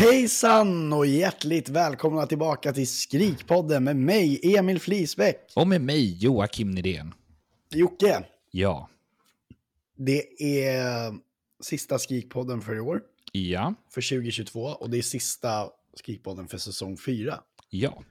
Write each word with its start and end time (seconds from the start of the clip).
Hejsan 0.00 0.92
och 0.92 1.06
hjärtligt 1.06 1.68
välkomna 1.68 2.26
tillbaka 2.26 2.72
till 2.72 2.88
Skrikpodden 2.88 3.84
med 3.84 3.96
mig, 3.96 4.56
Emil 4.56 4.80
Flisbäck. 4.80 5.52
Och 5.56 5.68
med 5.68 5.80
mig, 5.80 6.24
Joakim 6.24 6.70
Nydén. 6.70 7.14
Jocke, 7.70 8.24
Ja. 8.50 8.88
det 9.96 10.42
är 10.42 11.12
sista 11.62 11.98
Skrikpodden 11.98 12.60
för 12.60 12.76
i 12.76 12.80
år, 12.80 13.02
Ja. 13.32 13.74
för 13.94 14.00
2022, 14.00 14.60
och 14.60 14.90
det 14.90 14.98
är 14.98 15.02
sista 15.02 15.68
Skrikpodden 15.94 16.48
för 16.48 16.58
säsong 16.58 16.96
4. 16.96 17.40
Ja. 17.70 18.02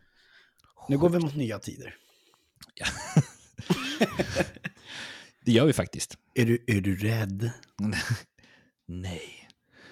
Nu 0.90 0.98
går 0.98 1.10
vi 1.10 1.20
mot 1.20 1.36
nya 1.36 1.60
tider. 1.60 1.96
Det 5.46 5.52
gör 5.52 5.66
vi 5.66 5.74
faktiskt. 5.74 6.18
Är 6.34 6.46
du, 6.46 6.64
är 6.68 6.82
du 6.82 6.96
rädd? 6.96 7.52
Nej. 8.88 9.50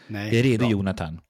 Nej. 0.08 0.28
Jag 0.28 0.40
är 0.40 0.44
redo. 0.44 0.70
Jonathan. 0.70 1.22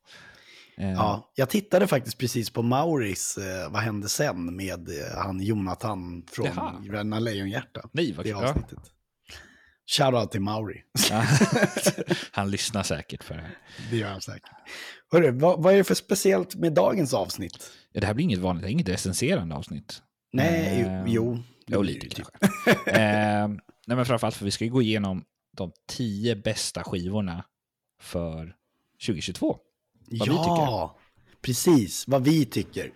Eh, 0.77 0.91
Ja, 0.91 1.31
jag 1.35 1.49
tittade 1.49 1.87
faktiskt 1.87 2.17
precis 2.17 2.49
på 2.49 2.61
Mauris 2.61 3.37
eh, 3.37 3.71
Vad 3.71 3.81
hände 3.81 4.09
sen 4.09 4.55
med 4.55 4.89
eh, 4.89 5.17
han 5.17 5.41
Jonathan 5.41 6.23
från. 6.31 6.83
Bröderna 6.87 7.19
Lejonhjärta. 7.19 7.89
Nej, 7.91 8.13
vad 8.13 8.25
Det 8.25 8.31
kul. 8.33 8.43
Avsnittet. 8.43 8.79
Shoutout 9.97 10.31
till 10.31 10.41
Mauri. 10.41 10.81
Ja. 11.09 11.23
Han 12.31 12.51
lyssnar 12.51 12.83
säkert 12.83 13.23
för 13.23 13.35
det 13.35 13.41
här. 13.41 13.57
Det 13.91 13.97
gör 13.97 14.09
han 14.09 14.21
säkert. 14.21 14.49
Hörru, 15.11 15.31
vad, 15.31 15.63
vad 15.63 15.73
är 15.73 15.77
det 15.77 15.83
för 15.83 15.95
speciellt 15.95 16.55
med 16.55 16.73
dagens 16.73 17.13
avsnitt? 17.13 17.71
Ja, 17.91 18.01
det 18.01 18.07
här 18.07 18.13
blir 18.13 18.23
inget 18.23 18.39
vanligt, 18.39 18.63
det 18.63 18.69
är 18.69 18.71
inget 18.71 18.89
recenserande 18.89 19.55
avsnitt. 19.55 20.01
Nej, 20.33 20.81
Eh, 20.81 21.03
jo. 21.07 21.39
jo. 21.67 21.81
lite 21.81 22.09
typ. 22.09 22.13
kanske. 22.13 22.91
eh, 22.91 23.47
nej, 23.87 23.97
men 23.97 24.05
framförallt 24.05 24.35
för 24.35 24.45
vi 24.45 24.51
ska 24.51 24.63
ju 24.65 24.71
gå 24.71 24.81
igenom 24.81 25.23
de 25.57 25.71
tio 25.89 26.35
bästa 26.35 26.83
skivorna 26.83 27.43
för 28.01 28.55
2022. 29.05 29.57
Vad 30.07 30.27
vi 30.29 30.35
ja, 30.35 30.97
precis. 31.41 32.03
Vad 32.07 32.23
vi 32.23 32.45
tycker. 32.45 32.91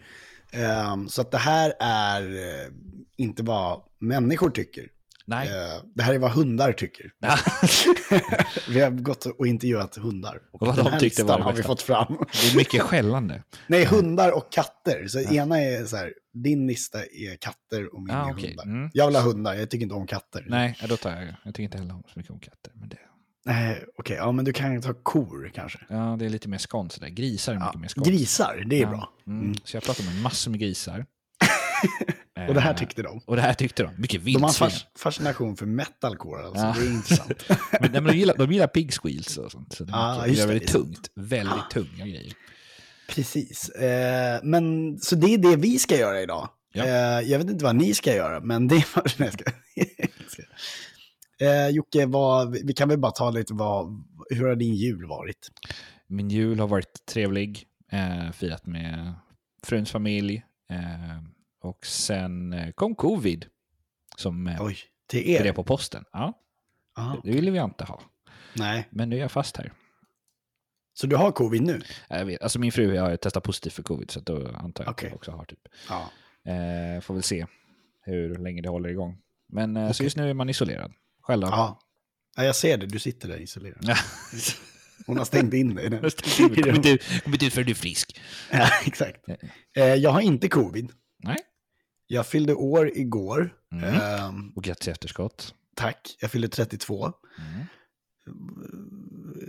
Ehm, 0.51 1.09
så 1.09 1.21
att 1.21 1.31
det 1.31 1.37
här 1.37 1.73
är 1.79 2.21
eh, 2.21 2.71
inte 3.17 3.43
vad 3.43 3.81
människor 3.99 4.49
tycker. 4.49 4.87
Nej. 5.25 5.47
Eh, 5.47 5.83
det 5.95 6.03
här 6.03 6.13
är 6.13 6.19
vad 6.19 6.31
hundar 6.31 6.73
tycker. 6.73 7.11
Ja. 7.19 7.37
vi 8.69 8.79
har 8.81 8.91
gått 8.91 9.25
och 9.25 9.47
intervjuat 9.47 9.95
hundar. 9.97 10.39
Och, 10.51 10.61
Och 10.61 10.67
den 10.67 10.75
de 10.75 10.81
här 10.83 10.91
var 10.91 10.99
listan 10.99 11.27
det 11.27 11.43
har 11.43 11.53
vi 11.53 11.63
fått 11.63 11.81
fram. 11.81 12.17
Det 12.41 12.51
är 12.51 12.55
mycket 12.57 12.81
skällande. 12.81 13.43
Nej, 13.67 13.85
hundar 13.85 14.31
och 14.31 14.51
katter. 14.51 15.07
Så 15.07 15.19
ena 15.19 15.59
är 15.61 15.85
så 15.85 15.97
här, 15.97 16.13
din 16.33 16.67
lista 16.67 16.99
är 17.03 17.35
katter 17.37 17.95
och 17.95 18.01
min 18.01 18.15
Ah, 18.15 18.27
är 18.29 18.33
okej. 18.33 18.47
hundar. 18.49 18.63
Mm. 18.63 18.89
Jag 18.93 19.07
vill 19.07 19.15
ha 19.15 19.23
hundar, 19.23 19.53
jag 19.53 19.69
tycker 19.69 19.83
inte 19.83 19.95
om 19.95 20.07
katter. 20.07 20.45
Nej, 20.49 20.77
ja, 20.81 20.87
då 20.87 20.97
tar 20.97 21.11
jag 21.11 21.35
Jag 21.43 21.53
tycker 21.53 21.63
inte 21.63 21.77
heller 21.77 21.93
om 21.93 22.03
så 22.13 22.19
mycket 22.19 22.31
om 22.31 22.39
katter. 22.39 22.71
Men 22.75 22.89
det, 22.89 22.97
Nej, 23.45 23.83
okej, 23.97 24.15
ja 24.15 24.31
men 24.31 24.45
du 24.45 24.53
kan 24.53 24.81
ta 24.81 24.93
kor 24.93 25.51
kanske. 25.55 25.79
ja, 25.89 26.15
det 26.19 26.25
är 26.25 26.29
lite 26.29 26.49
mer 26.49 26.57
skåns 26.57 26.95
där. 26.95 27.07
Grisar 27.07 27.53
är 27.53 27.57
Ja, 27.57 27.65
mycket 27.65 27.81
mer 27.81 27.87
skåns. 27.87 28.07
grisar, 28.07 28.63
det 28.69 28.75
är 28.75 28.81
Ja. 28.81 28.87
bra. 28.89 29.09
Mm. 29.27 29.41
Mm. 29.41 29.55
Så 29.63 29.75
jag 29.77 29.83
pratade 29.83 30.09
med 30.09 30.21
massor 30.21 30.51
med 30.51 30.59
grisar. 30.59 31.05
Och 32.47 32.53
det 32.53 32.61
här 32.61 32.71
Eh, 32.73 32.77
tyckte 32.77 33.01
de. 33.03 33.21
Och 33.25 33.35
det 33.35 33.41
här 33.41 33.53
tyckte 33.53 33.83
de. 33.83 34.01
Mycket 34.01 34.25
De 34.25 34.31
har 34.35 34.39
en 34.39 34.45
vildsvin. 34.45 34.69
fas- 34.69 34.85
fascination 34.99 35.57
för 35.57 35.65
metalcore, 35.65 36.45
alltså. 36.45 36.63
Ja. 36.65 36.75
det 36.79 36.85
är 36.87 36.91
intressant. 36.91 37.43
Men, 37.49 37.57
nej, 37.81 37.89
men 37.91 38.03
de, 38.03 38.13
gillar, 38.17 38.35
de 38.37 38.51
gillar 38.51 38.67
pig 38.67 38.93
squeals 38.93 39.37
och 39.37 39.51
sånt. 39.51 39.73
Så 39.73 39.83
det 39.83 39.91
är 39.93 39.97
Ja, 39.97 40.21
mycket- 40.27 40.37
det, 40.37 40.45
väldigt 40.47 40.67
det 40.67 40.73
tungt. 40.73 41.11
Väldigt 41.15 41.69
tunga 41.71 42.05
grejer. 42.07 42.33
Precis. 43.09 43.69
Eh, 43.69 44.39
men, 44.43 44.97
så 44.99 45.15
det 45.15 45.33
är 45.33 45.37
det 45.37 45.55
vi 45.55 45.79
ska 45.79 45.97
göra 45.97 46.21
idag. 46.21 46.49
Ja. 46.73 46.83
Eh, 46.85 47.29
jag 47.31 47.39
vet 47.39 47.49
inte 47.49 47.63
vad 47.63 47.75
ni 47.75 47.93
ska 47.93 48.15
göra, 48.15 48.39
men 48.39 48.67
det 48.67 48.75
är 48.75 48.85
nej, 49.19 49.29
jag 49.29 49.33
ska. 49.33 49.43
Eh, 51.41 51.67
Jocke, 51.69 52.05
vad, 52.05 52.51
vi 52.51 52.73
kan 52.73 52.89
väl 52.89 52.97
bara 52.99 53.11
ta 53.11 53.29
lite 53.29 53.53
vad, 53.53 54.03
hur 54.29 54.47
har 54.47 54.55
din 54.55 54.75
jul 54.75 55.05
varit? 55.07 55.47
Min 56.07 56.29
jul 56.29 56.59
har 56.59 56.67
varit 56.67 57.05
trevlig. 57.05 57.67
Eh, 57.91 58.31
firat 58.31 58.65
med 58.65 59.13
fruns 59.63 59.91
familj. 59.91 60.43
Eh, 60.69 61.23
och 61.61 61.85
sen 61.85 62.53
eh, 62.53 62.71
kom 62.71 62.95
covid. 62.95 63.45
Som 64.17 64.47
eh, 64.47 64.61
Oj, 64.65 64.77
till 65.07 65.29
er? 65.29 65.39
drev 65.39 65.53
på 65.53 65.63
posten. 65.63 66.05
Ja, 66.11 66.33
Aha. 66.97 67.21
det 67.23 67.31
ville 67.31 67.51
vi 67.51 67.59
inte 67.59 67.83
ha. 67.83 68.01
Nej, 68.55 68.87
Men 68.91 69.09
nu 69.09 69.15
är 69.15 69.19
jag 69.19 69.31
fast 69.31 69.57
här. 69.57 69.73
så 70.93 71.07
du 71.07 71.15
har 71.15 71.31
covid 71.31 71.61
nu? 71.61 71.81
Jag 72.09 72.25
vet, 72.25 72.41
alltså 72.41 72.59
min 72.59 72.71
fru 72.71 72.97
har 72.97 73.15
testat 73.17 73.43
positivt 73.43 73.73
för 73.73 73.83
covid, 73.83 74.11
så 74.11 74.19
då 74.19 74.47
antar 74.47 74.83
jag 74.83 74.91
Okej. 74.91 75.07
att 75.07 75.11
jag 75.11 75.15
också 75.17 75.31
har 75.31 75.45
typ. 75.45 75.59
Ja. 75.89 76.11
Eh, 76.51 77.01
får 77.01 77.13
väl 77.13 77.23
se 77.23 77.45
hur 78.01 78.35
länge 78.35 78.61
det 78.61 78.69
håller 78.69 78.89
igång. 78.89 79.17
Men 79.49 79.77
eh, 79.77 79.87
så 79.87 79.91
Okej. 79.91 80.03
just 80.05 80.17
nu 80.17 80.29
är 80.29 80.33
man 80.33 80.49
isolerad. 80.49 80.93
Själv 81.31 81.43
ja. 81.43 81.79
Ja, 82.35 82.43
jag 82.43 82.55
ser 82.55 82.77
det, 82.77 82.85
du 82.85 82.99
sitter 82.99 83.27
där 83.27 83.37
isolerad. 83.41 83.77
Ja. 83.81 83.95
Hon 85.05 85.17
har 85.17 85.25
stängt 85.25 85.53
in 85.53 85.75
dig. 85.75 85.89
Kommit 87.23 87.43
ut, 87.43 87.53
för 87.53 87.61
att 87.61 87.67
du 87.67 87.71
är 87.71 87.75
frisk. 87.75 88.21
Ja, 88.51 88.69
exakt. 88.85 89.17
Eh, 89.75 89.83
jag 89.83 90.09
har 90.11 90.21
inte 90.21 90.49
covid. 90.49 90.91
Nej. 91.23 91.37
Jag 92.07 92.25
fyllde 92.27 92.53
år 92.53 92.91
igår. 92.97 93.53
Mm. 93.73 93.95
Ehm, 93.95 94.49
Och 94.55 94.63
grattis 94.63 94.87
efterskott. 94.87 95.53
tack, 95.75 96.17
jag 96.19 96.31
fyllde 96.31 96.47
32. 96.47 97.05
Mm. 97.05 97.65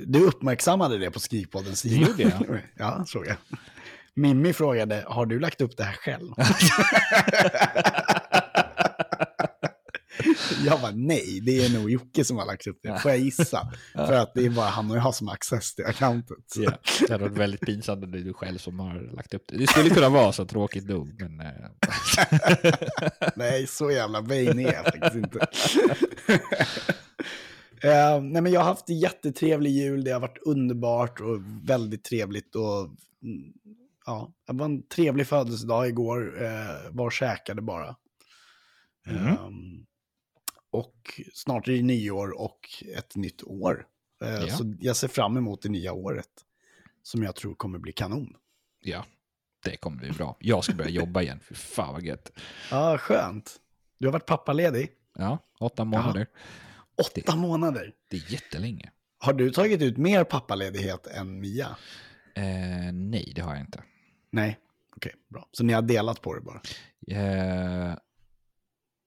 Du 0.07 0.21
uppmärksammade 0.21 0.99
det 0.99 1.11
på 1.11 1.21
Skrikpoddens 1.21 1.81
sida. 1.81 2.07
Gjorde 2.07 2.23
jag. 2.23 2.61
ja, 2.77 3.05
såg 3.07 3.27
jag. 3.27 3.37
Mimmi 4.15 4.53
frågade, 4.53 5.05
har 5.09 5.27
du 5.27 5.41
lagt 5.41 5.61
upp 5.61 5.77
det 5.77 5.85
här 5.85 5.93
själv? 5.93 6.33
Jag 10.67 10.81
bara, 10.81 10.93
nej, 10.95 11.41
det 11.47 11.65
är 11.65 11.79
nog 11.79 11.91
Jocke 11.91 12.25
som 12.25 12.39
har 12.39 12.47
lagt 12.47 12.67
upp 12.67 12.79
det. 12.83 12.99
Får 12.99 13.11
jag 13.11 13.21
gissa? 13.21 13.73
För 13.95 14.13
att 14.13 14.35
det 14.35 14.47
är 14.47 14.51
bara 14.51 14.69
han 14.69 14.91
och 14.91 14.97
jag 14.97 15.15
som 15.15 15.27
har 15.27 15.35
access 15.35 15.75
till 15.75 15.85
accountet. 15.87 16.39
Ja. 16.57 16.73
Det 17.01 17.13
hade 17.13 17.25
varit 17.25 17.39
väldigt 17.39 17.61
pinsamt 17.61 18.05
om 18.05 18.11
det 18.11 18.19
är 18.19 18.25
du 18.25 18.33
själv 18.33 18.59
som 18.59 18.81
har 18.81 19.15
lagt 19.17 19.35
upp 19.35 19.45
det. 19.49 19.57
Det 19.57 19.67
skulle 19.67 19.91
kunna 19.91 20.09
vara 20.09 20.33
så 20.33 20.45
tråkigt 20.45 20.89
nog, 20.89 21.21
men... 21.21 21.41
Eh, 21.41 21.69
Nej, 23.37 23.67
så 23.67 23.91
jävla 23.91 24.21
vain 24.21 24.59
är 24.59 24.73
jag 24.73 24.85
faktiskt 24.85 25.15
inte. 25.15 25.47
Eh, 27.85 28.23
nej, 28.23 28.43
men 28.43 28.53
jag 28.53 28.61
har 28.61 28.69
haft 28.69 28.89
en 28.89 28.99
jättetrevlig 28.99 29.71
jul. 29.71 30.05
Det 30.05 30.11
har 30.11 30.21
varit 30.21 30.39
underbart 30.47 31.21
och 31.21 31.41
väldigt 31.63 32.05
trevligt. 32.05 32.55
Och, 32.55 32.81
mm, 33.23 33.53
ja, 34.07 34.33
det 34.47 34.53
var 34.53 34.65
en 34.65 34.89
trevlig 34.89 35.27
födelsedag 35.27 35.89
igår. 35.89 36.43
Uh, 36.43 36.97
var 36.97 37.07
och 37.07 37.13
käkade 37.13 37.63
bara. 37.63 37.97
Mm. 39.09 39.27
Ehm, 39.27 39.85
och 40.73 41.21
snart 41.35 41.69
är 41.69 41.73
det 41.73 41.83
nyår 41.83 42.41
och 42.41 42.61
ett 42.97 43.17
nytt 43.17 43.43
år. 43.43 43.87
Eh, 44.25 44.29
Ja. 44.35 44.57
Så 44.57 44.75
jag 44.81 44.97
ser 44.97 45.09
fram 45.09 45.37
emot 45.37 45.63
det 45.63 45.69
nya 45.69 45.93
året. 45.93 46.29
Som 47.03 47.23
jag 47.23 47.35
tror 47.37 47.55
kommer 47.55 47.79
bli 47.79 47.93
kanon. 47.93 48.37
ja, 48.81 49.05
det 49.65 49.77
kommer 49.77 49.97
bli 49.97 50.11
bra. 50.11 50.37
Jag 50.41 50.65
ska 50.65 50.75
börja 50.75 50.91
jobba 50.91 51.23
igen. 51.23 51.41
Fy 51.49 51.55
fan 51.55 51.93
vad 51.95 52.03
gött. 52.03 52.33
Ja, 52.71 52.99
skönt. 52.99 53.61
Du 53.99 54.07
har 54.07 54.13
varit 54.13 54.27
pappaledig. 54.27 54.91
Ja, 55.19 55.39
åtta 55.61 55.85
månader. 55.85 56.27
Åtta 57.17 57.37
månader. 57.37 57.93
Det 58.09 58.17
är 58.17 58.33
jättelänge. 58.33 58.91
Har 59.19 59.33
du 59.33 59.51
tagit 59.51 59.83
ut 59.83 59.97
mer 59.97 60.25
pappaledighet 60.25 61.07
än 61.07 61.41
Mia? 61.41 61.77
Eh, 62.35 62.93
nej, 62.93 63.33
det 63.35 63.41
har 63.43 63.53
jag 63.53 63.61
inte. 63.61 63.83
Nej, 64.31 64.59
okej, 64.97 65.13
bra. 65.29 65.49
Så 65.53 65.65
ni 65.65 65.73
har 65.73 65.83
delat 65.83 66.21
på 66.23 66.35
det 66.35 66.41
bara? 66.41 66.61
Eh, 67.09 67.97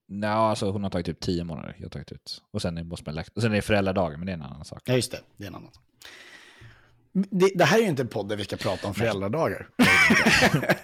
nej, 0.07 0.29
alltså 0.29 0.71
hon 0.71 0.83
har 0.83 0.89
tagit 0.89 1.09
ut 1.09 1.19
tio 1.19 1.43
månader. 1.43 1.75
Jag 1.77 1.85
har 1.85 1.89
tagit 1.89 2.11
ut. 2.11 2.41
Och 2.51 2.61
sen 2.61 2.77
är, 2.77 2.83
måste 2.83 3.11
man 3.11 3.23
och 3.35 3.41
sen 3.41 3.51
är 3.51 3.55
det 3.55 3.61
föräldradagar, 3.61 4.17
men 4.17 4.25
det 4.25 4.31
är 4.31 4.33
en 4.33 4.41
annan 4.41 4.65
sak. 4.65 4.81
Ja, 4.85 4.95
just 4.95 5.11
det. 5.11 5.19
Det 5.37 5.43
är 5.43 5.47
en 5.47 5.55
annan 5.55 5.73
sak. 5.73 5.83
Det, 7.31 7.51
det 7.55 7.65
här 7.65 7.77
är 7.77 7.81
ju 7.81 7.89
inte 7.89 8.01
en 8.01 8.07
podd 8.07 8.29
där 8.29 8.35
vi 8.35 8.43
ska 8.43 8.55
prata 8.55 8.87
om 8.87 8.93
föräldradagar. 8.93 9.69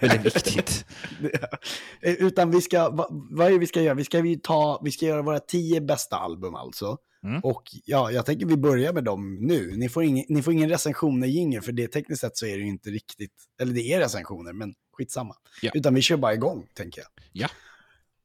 Väldigt 0.00 0.36
viktigt. 0.36 0.86
Utan 2.00 2.50
vi 2.50 2.60
ska, 2.60 2.90
vad, 2.90 3.06
vad 3.10 3.46
är 3.46 3.50
det 3.50 3.58
vi 3.58 3.66
ska 3.66 3.82
göra? 3.82 3.94
Vi 3.94 4.04
ska, 4.04 4.20
vi, 4.20 4.38
ta, 4.38 4.80
vi 4.84 4.90
ska 4.90 5.06
göra 5.06 5.22
våra 5.22 5.40
tio 5.40 5.80
bästa 5.80 6.16
album 6.16 6.54
alltså. 6.54 6.98
Mm. 7.24 7.40
Och 7.40 7.62
ja, 7.84 8.10
jag 8.10 8.26
tänker 8.26 8.46
vi 8.46 8.56
börjar 8.56 8.92
med 8.92 9.04
dem 9.04 9.38
nu. 9.40 9.76
Ni 9.76 9.88
får 9.88 10.04
ingen, 10.04 10.24
ni 10.28 10.42
får 10.42 10.52
ingen 10.52 10.68
recensioner 10.68 11.26
jingel, 11.26 11.62
för 11.62 11.72
det 11.72 11.88
tekniskt 11.88 12.20
sett 12.20 12.36
så 12.36 12.46
är 12.46 12.56
det 12.56 12.62
ju 12.62 12.68
inte 12.68 12.90
riktigt, 12.90 13.32
eller 13.60 13.72
det 13.72 13.92
är 13.92 14.00
recensioner, 14.00 14.52
men 14.52 14.74
skitsamma. 14.92 15.34
Ja. 15.62 15.70
Utan 15.74 15.94
vi 15.94 16.02
kör 16.02 16.16
bara 16.16 16.34
igång, 16.34 16.66
tänker 16.74 17.00
jag. 17.00 17.08
Ja. 17.32 17.48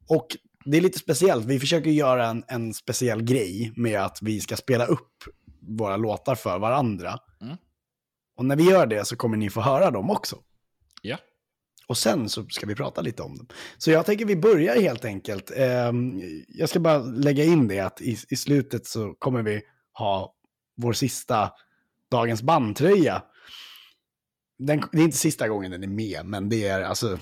Och 0.07 0.27
det 0.72 0.78
är 0.78 0.81
lite 0.81 1.00
speciellt, 1.00 1.46
vi 1.46 1.60
försöker 1.60 1.90
göra 1.90 2.28
en, 2.28 2.44
en 2.48 2.74
speciell 2.74 3.22
grej 3.22 3.74
med 3.75 4.02
att 4.02 4.19
vi 4.22 4.40
ska 4.42 4.56
spela 4.56 4.86
upp 4.86 5.12
våra 5.62 5.98
låtar 5.98 6.36
för 6.36 6.60
varandra. 6.60 7.19
Mm. 7.42 7.58
Och 8.38 8.46
när 8.46 8.56
vi 8.56 8.64
gör 8.64 8.86
det 8.86 9.06
så 9.06 9.16
kommer 9.16 9.38
ni 9.38 9.50
få 9.50 9.62
höra 9.62 9.92
dem 9.92 10.10
också. 10.10 10.38
Ja. 11.02 11.18
Och 11.88 11.98
sen 11.98 12.30
så 12.30 12.46
ska 12.46 12.66
vi 12.66 12.75
prata 12.75 13.02
lite 13.02 13.24
om 13.24 13.38
dem. 13.38 13.48
Så 13.78 13.92
jag 13.92 14.06
tänker 14.06 14.25
vi 14.25 14.36
börjar 14.36 14.81
helt 14.81 15.06
enkelt. 15.06 15.52
Ehm, 15.56 16.22
jag 16.48 16.69
ska 16.69 16.80
bara 16.80 16.98
lägga 16.98 17.44
in 17.44 17.68
det 17.68 17.80
att 17.80 18.02
i, 18.02 18.18
i 18.30 18.36
slutet 18.36 18.86
så 18.86 19.14
kommer 19.14 19.44
vi 19.44 19.62
ha 19.94 20.36
vår 20.78 20.94
sista 20.94 21.52
Dagens 22.12 22.42
bandtröja. 22.42 23.24
Den, 24.60 24.84
det 24.92 24.98
är 24.98 25.04
inte 25.04 25.18
sista 25.18 25.48
gången 25.48 25.72
den 25.72 25.84
är 25.84 25.88
med, 25.88 26.25
men 26.25 26.50
det 26.50 26.68
är 26.68 26.81
alltså... 26.81 27.19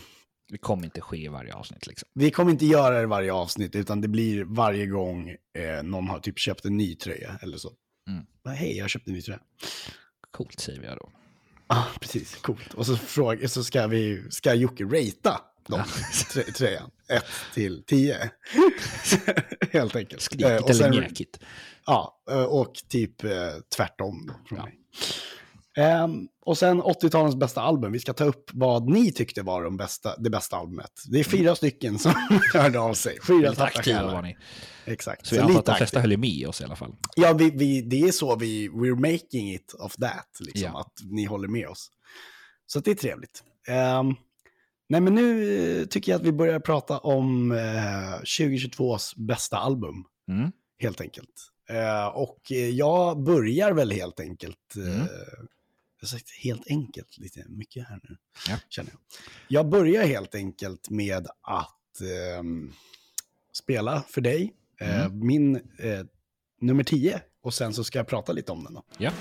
Det 0.48 0.58
kommer 0.58 0.86
inte 0.86 1.02
ske 1.02 1.18
i 1.18 1.28
varje 1.28 1.54
avsnitt 1.54 1.88
liksom. 1.88 2.10
Vi 2.14 2.32
kommer 2.32 2.52
inte 2.52 2.66
göra 2.66 3.02
det 3.02 3.08
varje 3.08 3.34
avsnitt, 3.34 3.76
utan 3.76 4.02
det 4.02 4.08
blir 4.08 4.44
varje 4.44 4.86
gång 4.86 5.30
eh, 5.30 5.84
någon 5.84 6.08
har 6.08 6.20
typ 6.20 6.40
köpt 6.40 6.66
en 6.66 6.78
ny 6.78 6.96
tröja 6.96 7.40
eller 7.42 7.58
så. 7.58 7.72
Mm. 8.10 8.56
Hej, 8.58 8.78
jag 8.78 8.84
har 8.84 8.90
köpt 8.90 9.08
en 9.08 9.14
ny 9.14 9.22
tröja. 9.22 9.40
Coolt 10.32 10.60
säger 10.60 10.80
vi 10.80 10.88
då. 10.88 11.10
Ja, 11.68 11.78
ah, 11.78 11.86
precis. 12.00 12.36
Coolt. 12.36 12.74
Och 12.74 12.86
så, 12.86 12.98
fråga, 12.98 13.48
så 13.48 13.64
ska, 13.64 13.88
vi, 13.88 14.24
ska 14.30 14.54
Jocke 14.54 14.84
ratea 14.84 15.42
de 15.68 15.84
trö, 16.32 16.44
tröjan. 16.44 16.92
1 17.10 17.24
till 17.54 17.84
10. 17.84 18.32
Helt 19.72 19.96
enkelt. 19.96 20.22
Eh, 20.22 20.26
Skrikigt 20.26 20.62
och 20.62 20.70
eller 20.70 20.90
mjäkigt. 20.90 21.40
Ja, 21.86 22.24
eh, 22.30 22.44
och 22.44 22.74
typ 22.88 23.24
eh, 23.24 23.32
tvärtom. 23.76 24.32
Från 24.46 24.60
mig. 24.60 24.74
Ehm, 25.78 26.28
och 26.46 26.58
sen 26.58 26.82
80-talens 26.82 27.36
bästa 27.36 27.62
album. 27.62 27.92
Vi 27.92 28.00
ska 28.00 28.14
ta 28.14 28.24
upp 28.24 28.50
vad 28.54 28.90
ni 28.90 29.12
tyckte 29.12 29.42
var 29.42 29.64
de 29.64 29.78
bästa, 29.78 30.16
det 30.18 30.30
bästa 30.30 30.58
albumet. 30.58 30.92
Det 31.12 31.20
är 31.20 31.24
fyra 31.24 31.56
stycken 31.56 32.00
som 32.00 32.14
hörde 32.54 32.80
av 32.80 32.94
sig. 32.94 33.18
Fyra 33.28 33.50
Lite 33.50 33.64
aktiva 33.64 34.04
var 34.12 34.22
ni. 34.22 34.38
Exakt. 34.86 35.26
Så 35.28 35.36
vi 35.36 35.42
antar 35.42 35.60
att 35.60 35.66
de 35.66 35.76
flesta 35.76 36.00
höll 36.00 36.18
med 36.18 36.48
oss 36.48 36.62
i 36.62 36.64
alla 36.64 36.76
fall. 36.76 36.96
Ja, 37.16 37.34
vi, 37.34 37.52
vi, 37.52 37.82
det 37.82 38.02
är 38.02 38.12
så 38.12 38.36
vi, 38.36 38.70
we're 38.70 39.12
making 39.14 39.54
it 39.54 39.74
of 39.80 39.96
that, 39.96 40.28
liksom, 40.40 40.70
Ja. 40.74 40.80
att 40.80 40.94
ni 41.12 41.26
håller 41.26 41.48
med 41.48 41.68
oss. 41.68 41.92
Så 42.68 42.80
det 42.80 42.92
är 42.92 42.96
trevligt. 42.96 43.44
Ehm, 43.68 44.16
nej, 44.90 45.02
men 45.02 45.16
nu 45.16 45.80
eh, 45.82 45.86
tycker 45.86 46.12
jag 46.12 46.20
att 46.22 46.28
vi 46.28 46.32
börjar 46.32 46.60
prata 46.60 46.98
om 46.98 47.52
uh, 47.52 47.58
2022s 48.40 49.14
bästa 49.16 49.58
album, 49.58 50.04
Mm. 50.30 50.52
helt 50.80 51.02
enkelt. 51.02 51.52
Eh, 51.70 52.08
och 52.08 52.52
eh, 52.52 52.70
jag 52.70 53.24
börjar 53.24 53.72
väl 53.72 53.92
helt 53.92 54.20
enkelt, 54.20 54.76
eh, 54.78 54.96
Mm. 54.96 55.08
Jag 56.06 56.18
har 56.18 56.20
sagt 56.20 56.32
helt 56.44 56.68
enkelt 56.68 57.18
lite 57.18 57.44
mycket 57.48 57.88
här 57.88 58.00
nu, 58.04 58.18
Ja. 58.50 58.56
känner 58.70 58.92
jag. 58.92 59.00
Jag 59.48 59.70
börjar 59.70 60.06
helt 60.08 60.36
enkelt 60.36 60.90
med 60.90 61.28
att 61.42 62.02
ehm, 62.38 62.74
spela 63.54 64.04
för 64.10 64.22
dig, 64.22 64.54
eh, 64.82 65.06
Mm. 65.06 65.28
min 65.28 65.56
eh, 65.56 66.06
nummer 66.62 66.84
10, 66.84 67.22
och 67.42 67.54
sen 67.54 67.74
så 67.74 67.84
ska 67.84 68.00
jag 68.00 68.08
prata 68.08 68.32
lite 68.32 68.52
om 68.52 68.64
den 68.64 68.74
då. 68.74 68.84
Ja. 68.98 69.12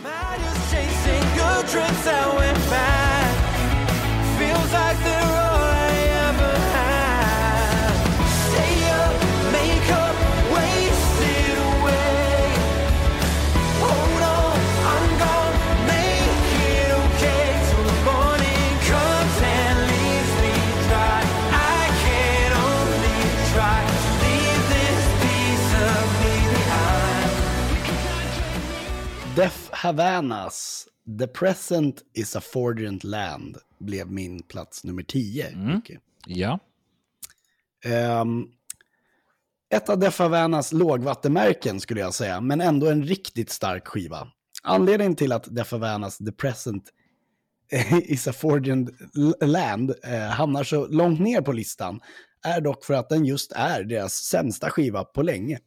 Havanas, 29.84 30.86
The 31.18 31.26
Present 31.26 32.02
is 32.14 32.36
a 32.36 32.40
Forgent 32.40 33.04
Land, 33.04 33.56
blev 33.78 34.10
min 34.10 34.42
plats 34.42 34.84
nummer 34.84 35.02
10. 35.02 35.46
Mm. 35.46 35.82
Ja. 36.26 36.58
Ehm, 37.84 38.46
ett 39.70 39.88
av 39.88 39.98
Def 39.98 40.18
Havanas 40.18 40.72
lågvattenmärken 40.72 41.80
skulle 41.80 42.00
jag 42.00 42.14
säga, 42.14 42.40
men 42.40 42.60
ändå 42.60 42.88
en 42.88 43.02
riktigt 43.02 43.50
stark 43.50 43.88
skiva. 43.88 44.28
Anledningen 44.62 45.16
till 45.16 45.32
att 45.32 45.54
Def 45.54 45.72
Havanas 45.72 46.18
The 46.18 46.32
Present 46.32 46.84
is 48.02 48.28
a 48.28 48.32
Forgent 48.32 48.90
Land 49.40 49.94
eh, 50.04 50.18
hamnar 50.18 50.64
så 50.64 50.86
långt 50.86 51.20
ner 51.20 51.40
på 51.40 51.52
listan 51.52 52.00
är 52.44 52.60
dock 52.60 52.84
för 52.84 52.94
att 52.94 53.08
den 53.08 53.24
just 53.24 53.52
är 53.52 53.84
deras 53.84 54.14
sämsta 54.14 54.70
skiva 54.70 55.04
på 55.04 55.22
länge. 55.22 55.58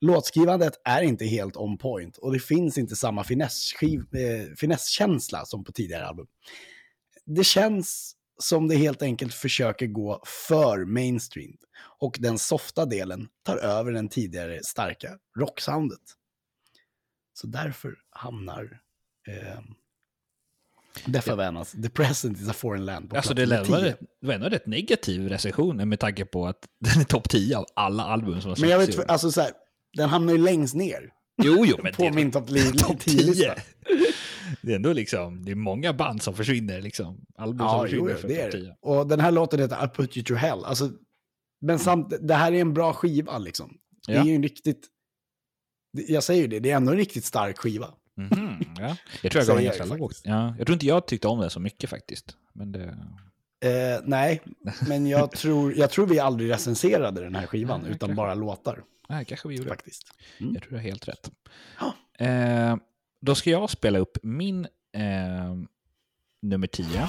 Låtskrivandet 0.00 0.74
är 0.84 1.02
inte 1.02 1.24
helt 1.24 1.56
on 1.56 1.78
point 1.78 2.16
och 2.16 2.32
det 2.32 2.38
finns 2.40 2.78
inte 2.78 2.96
samma 2.96 3.20
eh, 3.20 4.54
fineskänsla 4.56 5.44
som 5.44 5.64
på 5.64 5.72
tidigare 5.72 6.06
album. 6.06 6.26
Det 7.26 7.44
känns 7.44 8.12
som 8.38 8.68
det 8.68 8.76
helt 8.76 9.02
enkelt 9.02 9.34
försöker 9.34 9.86
gå 9.86 10.22
för 10.48 10.84
mainstream 10.84 11.56
och 11.98 12.16
den 12.20 12.38
softa 12.38 12.86
delen 12.86 13.28
tar 13.44 13.56
över 13.56 13.92
den 13.92 14.08
tidigare 14.08 14.60
starka 14.64 15.18
rocksoundet. 15.38 16.00
Så 17.34 17.46
därför 17.46 17.94
hamnar 18.10 18.80
eh, 19.28 19.60
Def 21.06 21.26
Havanas 21.28 21.72
The 21.72 21.88
Present 21.90 22.38
is 22.40 22.48
a 22.48 22.52
Foreign 22.52 22.84
Land 22.84 23.10
på 23.10 23.16
Alltså 23.16 23.34
det 23.34 23.46
var, 23.46 23.64
10. 23.64 23.74
rätt- 23.76 23.98
det 24.20 24.26
var 24.26 24.34
ändå 24.34 24.48
rätt 24.48 24.66
negativ 24.66 25.28
recension 25.28 25.88
med 25.88 26.00
tanke 26.00 26.24
på 26.24 26.46
att 26.46 26.68
den 26.80 27.00
är 27.00 27.04
topp 27.04 27.28
10 27.28 27.56
av 27.56 27.66
alla 27.76 28.02
album 28.02 28.40
som 28.40 28.50
har 28.50 28.58
Men 28.60 28.70
jag 28.70 28.78
vet, 28.78 29.10
alltså 29.10 29.30
så 29.32 29.40
här, 29.40 29.50
den 29.96 30.08
hamnar 30.08 30.32
ju 30.32 30.38
längst 30.38 30.74
ner 30.74 31.10
Jo, 31.42 31.64
jo, 31.66 31.76
men 31.82 31.92
på 31.92 32.02
det, 32.02 32.12
min 32.12 32.30
topp 32.30 32.46
topp 32.48 32.56
10-lista. 32.98 33.54
10. 33.54 33.54
Det 34.62 34.72
är 34.72 34.76
ändå 34.76 34.92
liksom, 34.92 35.44
det 35.44 35.50
är 35.50 35.54
många 35.54 35.92
band 35.92 36.22
som 36.22 36.34
försvinner 36.34 36.80
liksom. 36.80 37.20
Album 37.38 37.58
som 37.58 37.66
Ja, 37.76 37.82
försvinner 37.82 38.10
jo, 38.10 38.16
från 38.16 38.30
det 38.30 38.40
är 38.40 38.46
det. 38.50 38.52
10. 38.52 38.76
Och 38.80 39.06
den 39.06 39.20
här 39.20 39.30
låten 39.30 39.60
heter 39.60 39.84
I 39.84 39.88
put 39.88 40.16
you 40.16 40.24
to 40.24 40.34
hell. 40.34 40.64
Alltså, 40.64 40.90
men 41.60 41.78
samt, 41.78 42.14
det 42.20 42.34
här 42.34 42.52
är 42.52 42.60
en 42.60 42.74
bra 42.74 42.92
skiva 42.92 43.38
liksom. 43.38 43.76
Det 44.06 44.12
är 44.12 44.16
Ja. 44.16 44.24
ju 44.24 44.34
en 44.34 44.42
riktigt, 44.42 44.86
jag 46.08 46.22
säger 46.22 46.42
ju 46.42 46.48
det, 46.48 46.60
det 46.60 46.70
är 46.70 46.76
ändå 46.76 46.92
en 46.92 46.98
riktigt 46.98 47.24
stark 47.24 47.58
skiva. 47.58 47.88
Mhm, 48.16 48.64
ja. 48.78 48.96
Jag 49.22 49.32
tror 49.32 49.44
jag 49.44 49.46
gav 49.46 49.56
den 49.56 49.98
ganska. 49.98 50.28
Ja, 50.30 50.54
jag 50.58 50.66
tror 50.66 50.74
inte 50.74 50.86
jag 50.86 51.06
tyckte 51.06 51.28
om 51.28 51.40
den 51.40 51.50
så 51.50 51.60
mycket 51.60 51.90
faktiskt. 51.90 52.36
Men 52.54 52.72
det... 52.72 52.84
Eh, 53.64 54.00
nej, 54.04 54.42
men 54.88 55.06
jag 55.06 55.30
tror, 55.36 55.74
jag 55.76 55.90
tror 55.90 56.06
vi 56.06 56.18
aldrig 56.18 56.50
recenserade 56.50 57.20
den 57.20 57.34
här 57.34 57.46
skivan, 57.46 57.86
utan 57.86 58.14
bara 58.14 58.34
låtar 58.34 58.82
Nej, 59.08 59.24
kanske 59.24 59.48
vi 59.48 59.54
gjorde. 59.54 59.68
faktiskt. 59.68 60.14
Mm. 60.38 60.54
Jag 60.54 60.62
tror 60.62 60.70
du 60.70 60.76
har 60.76 60.82
helt 60.82 61.08
rätt. 61.08 61.30
Eh, 62.18 62.76
då 63.20 63.34
ska 63.34 63.50
jag 63.50 63.70
spela 63.70 63.98
upp 63.98 64.18
min 64.22 64.64
eh, 64.92 65.54
nummer 66.42 66.66
10. 66.66 67.08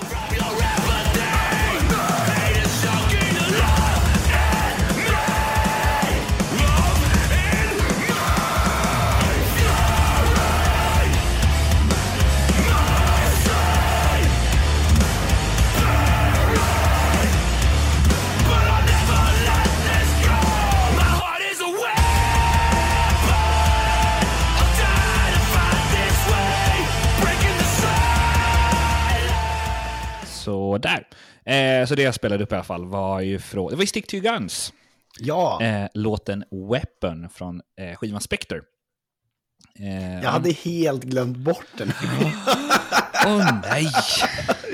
Så 30.47 30.77
där. 30.77 31.07
Eh, 31.45 31.85
så 31.85 31.95
det 31.95 32.01
jag 32.01 32.15
spelade 32.15 32.43
upp 32.43 32.51
i 32.51 32.55
alla 32.55 32.63
fall 32.63 32.85
var 32.85 33.21
ju 33.21 33.39
från, 33.39 33.69
det 33.69 33.75
var 33.75 33.83
ju 33.83 33.87
Stick 33.87 34.07
to 34.07 34.17
Guns. 34.17 34.73
Ja, 35.19 35.63
Eh, 35.63 35.87
låten 35.93 36.43
Weapon 36.71 37.29
från 37.29 37.61
eh, 37.81 37.95
skivan 37.97 38.21
Spectre. 38.21 38.57
Eh, 39.79 40.21
jag 40.23 40.29
hade 40.29 40.51
helt 40.51 41.03
glömt 41.03 41.37
bort 41.37 41.65
den. 41.77 41.91
Åh 43.25 43.59
nej! 43.63 43.87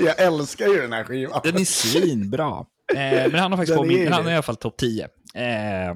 jag 0.00 0.20
älskar 0.20 0.66
ju 0.66 0.80
den 0.80 0.92
här 0.92 1.04
skivan. 1.04 1.40
Den 1.44 1.56
är 1.56 1.64
svinbra. 1.64 2.66
Eh, 2.94 3.30
men 3.30 3.34
han 3.34 3.52
har 3.52 3.56
faktiskt 3.58 3.78
på 3.78 3.84
min, 3.84 4.12
han 4.12 4.26
är 4.26 4.30
i 4.30 4.34
alla 4.34 4.42
fall 4.42 4.56
topp 4.56 4.76
10. 4.76 5.04
Eh, 5.34 5.94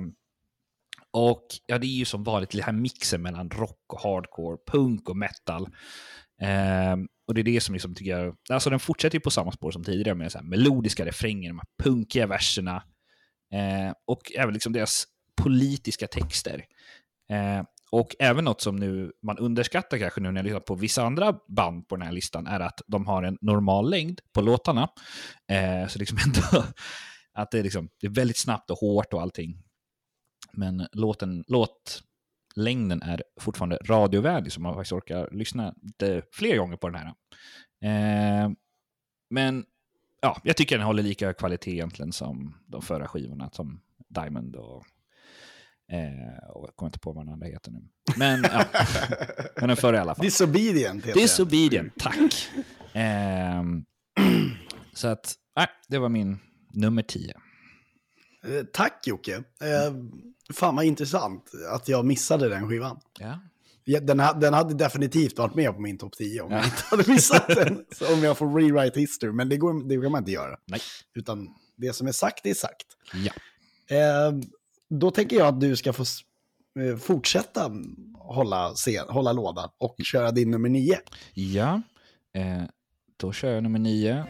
och 1.13 1.47
ja, 1.67 1.79
det 1.79 1.87
är 1.87 1.99
ju 1.99 2.05
som 2.05 2.25
vanligt 2.25 2.51
den 2.51 2.63
här 2.63 2.73
mixen 2.73 3.23
mellan 3.23 3.51
rock 3.51 3.93
och 3.93 4.01
hardcore, 4.01 4.57
punk 4.73 5.09
och 5.09 5.17
metal. 5.17 5.69
Eh, 6.43 6.97
och 7.29 7.35
det 7.35 7.41
är 7.41 7.45
det 7.45 7.61
som 7.61 7.73
liksom 7.73 7.95
tycker 7.95 8.11
jag, 8.11 8.37
alltså 8.51 8.71
den 8.71 8.81
fortsätter 8.81 9.17
ju 9.17 9.21
på 9.21 9.31
samma 9.31 9.53
spår 9.53 9.71
som 9.71 9.85
tidigare 9.85 10.15
med 10.15 10.33
så 10.33 10.39
här 10.39 10.45
melodiska 10.45 11.05
refränger, 11.05 11.49
de 11.49 11.59
här 11.59 11.85
punkiga 11.85 12.27
verserna. 12.27 12.83
Eh, 13.53 13.93
och 14.07 14.33
även 14.37 14.55
liksom 14.55 14.73
deras 14.73 15.05
politiska 15.43 16.07
texter. 16.07 16.65
Eh, 17.31 17.63
och 17.91 18.17
även 18.19 18.45
något 18.45 18.61
som 18.61 18.77
nu 18.77 19.13
man 19.23 19.39
underskattar 19.39 19.99
kanske 19.99 20.21
nu 20.21 20.31
när 20.31 20.39
jag 20.39 20.45
lyssnar 20.45 20.61
på 20.61 20.75
vissa 20.75 21.03
andra 21.03 21.39
band 21.49 21.89
på 21.89 21.97
den 21.97 22.07
här 22.07 22.13
listan 22.13 22.47
är 22.47 22.61
att 22.61 22.81
de 22.87 23.07
har 23.07 23.23
en 23.23 23.39
normal 23.41 23.91
längd 23.91 24.21
på 24.33 24.41
låtarna. 24.41 24.89
Eh, 25.51 25.89
så 25.89 25.99
liksom 25.99 26.19
ändå 26.27 26.65
att 27.33 27.51
det 27.51 27.59
är, 27.59 27.63
liksom, 27.63 27.89
det 28.01 28.07
är 28.07 28.11
väldigt 28.11 28.39
snabbt 28.39 28.71
och 28.71 28.79
hårt 28.79 29.13
och 29.13 29.23
allting. 29.23 29.63
Men 30.53 30.87
låten, 30.93 31.45
låt, 31.47 32.03
längden 32.59 33.03
är 33.03 33.23
fortfarande 33.41 33.79
radiovärdig, 33.85 34.53
så 34.53 34.61
man 34.61 34.75
faktiskt 34.75 34.93
orkar 34.93 35.29
lyssna 35.33 35.75
lite 35.83 36.23
fler 36.33 36.57
gånger 36.57 36.77
på 36.77 36.89
den 36.89 37.01
här. 37.01 37.15
Eh, 37.85 38.51
men 39.31 39.65
ja, 40.23 40.41
jag 40.45 40.57
tycker 40.57 40.79
den 40.79 40.87
håller 40.87 41.03
lika 41.03 41.27
hög 41.27 41.37
kvalitet 41.37 41.73
egentligen 41.73 42.13
som 42.13 42.55
de 42.67 42.83
förra 42.83 43.09
skivorna, 43.09 43.51
som 43.53 43.81
Diamond 44.09 44.57
och... 44.57 44.85
Eh, 45.93 46.49
och 46.49 46.69
jag 46.69 46.77
kommer 46.77 46.89
inte 46.89 46.99
på 46.99 47.13
vad 47.13 47.27
den 47.27 47.33
andra 47.33 47.47
heter 47.47 47.71
nu. 47.71 47.89
Men, 48.17 48.43
ja, 48.43 48.65
men 49.57 49.69
den 49.69 49.77
förra 49.77 49.97
i 49.97 50.01
alla 50.01 50.15
fall. 50.15 50.25
Disobedient 50.25 51.07
heter 51.07 51.21
Disobedient, 51.21 51.93
tack. 51.99 52.49
Ehm, 52.93 53.85
så 54.93 55.09
att, 55.09 55.35
nej, 55.57 55.67
det 55.89 55.99
var 55.99 56.09
min 56.09 56.39
nummer 56.75 57.03
10. 57.03 57.35
Eh, 58.45 58.65
Tack 58.73 59.07
Jocke. 59.07 59.35
Eh, 59.37 59.95
fan 60.55 60.77
vad 60.77 60.85
intressant 60.85 61.51
att 61.71 61.89
jag 61.89 62.05
missade 62.05 62.49
den 62.49 62.69
skivan. 62.69 63.01
Ja. 63.19 63.41
Ja, 63.85 64.01
Den, 64.01 64.41
den 64.41 64.55
hade 64.55 64.75
definitivt 64.75 65.39
varit 65.39 65.55
med 65.55 65.75
på 65.75 65.81
min 65.81 65.99
topp 65.99 66.13
10 66.17 66.41
om 66.41 66.53
jag 66.53 66.65
inte 66.65 66.83
hade 66.91 67.05
missat 67.13 67.49
den. 67.49 67.85
Så 67.97 68.15
om 68.15 68.23
jag 68.23 68.39
får 68.39 68.61
rewrite 68.61 69.01
history, 69.01 69.33
men 69.33 69.49
det, 69.49 69.57
går, 69.57 69.89
det 69.89 70.03
kan 70.03 70.13
man 70.13 70.23
inte 70.23 70.31
göra. 70.33 70.57
Nej. 70.67 70.81
Utan 71.15 71.49
det 71.77 71.93
som 71.93 72.07
är 72.07 72.13
sagt 72.13 72.47
är 72.47 72.55
sagt. 72.55 72.87
Ja. 73.15 73.33
Eh, 73.97 74.33
då 74.91 75.11
tänker 75.11 75.37
jag 75.37 75.47
att 75.47 75.61
du 75.61 75.77
ska 75.77 75.93
få 75.93 76.05
fortsätta 77.01 77.71
hålla, 78.15 78.71
scen, 78.75 79.05
hålla 79.09 79.33
låda 79.33 79.71
och 79.79 79.97
köra 80.05 80.31
din 80.31 80.51
nummer 80.51 80.69
9. 80.69 80.99
Ja, 81.35 81.83
eh, 82.35 82.63
då 83.17 83.33
kör 83.33 83.51
jag 83.55 83.63
nummer 83.63 83.79
9. 83.79 84.27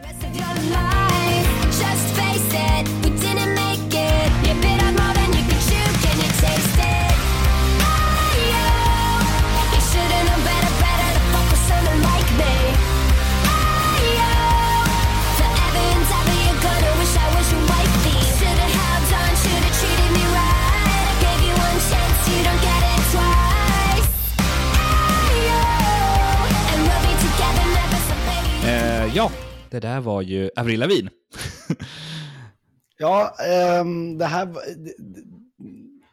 Ja, 29.13 29.31
det 29.69 29.79
där 29.79 29.99
var 29.99 30.21
ju 30.21 30.49
Avril 30.55 30.79
Lavigne. 30.79 31.09
Ja, 32.97 33.35
ehm, 33.39 34.17
det 34.17 34.25
här 34.25 34.45
var 34.45 34.63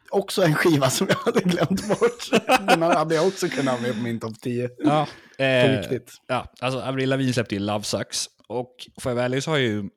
också 0.09 0.43
en 0.43 0.55
skiva 0.55 0.89
som 0.89 1.07
jag 1.09 1.15
hade 1.15 1.41
glömt 1.41 1.87
bort. 1.87 2.29
Den 2.67 2.81
hade 2.81 3.15
jag 3.15 3.27
också 3.27 3.49
kunnat 3.49 3.73
ha 3.75 3.81
med 3.81 3.95
på 3.95 4.01
min 4.01 4.19
topp 4.19 4.41
10. 4.41 4.69
ja, 4.77 5.07
På 5.37 5.43
eh, 5.43 5.77
riktigt. 5.79 6.11
ja, 6.27 6.47
alltså 6.59 6.79
Avril 6.79 7.09
Lavigne 7.09 7.33
släppte 7.33 7.55
ju 7.55 7.59
Love 7.61 7.83
Sucks. 7.83 8.25
Och 8.47 8.75
för 9.01 9.09
att 9.09 9.15
vara 9.15 9.25
ärlig 9.25 9.43
så 9.43 9.51
har 9.51 9.57
ju 9.57 9.89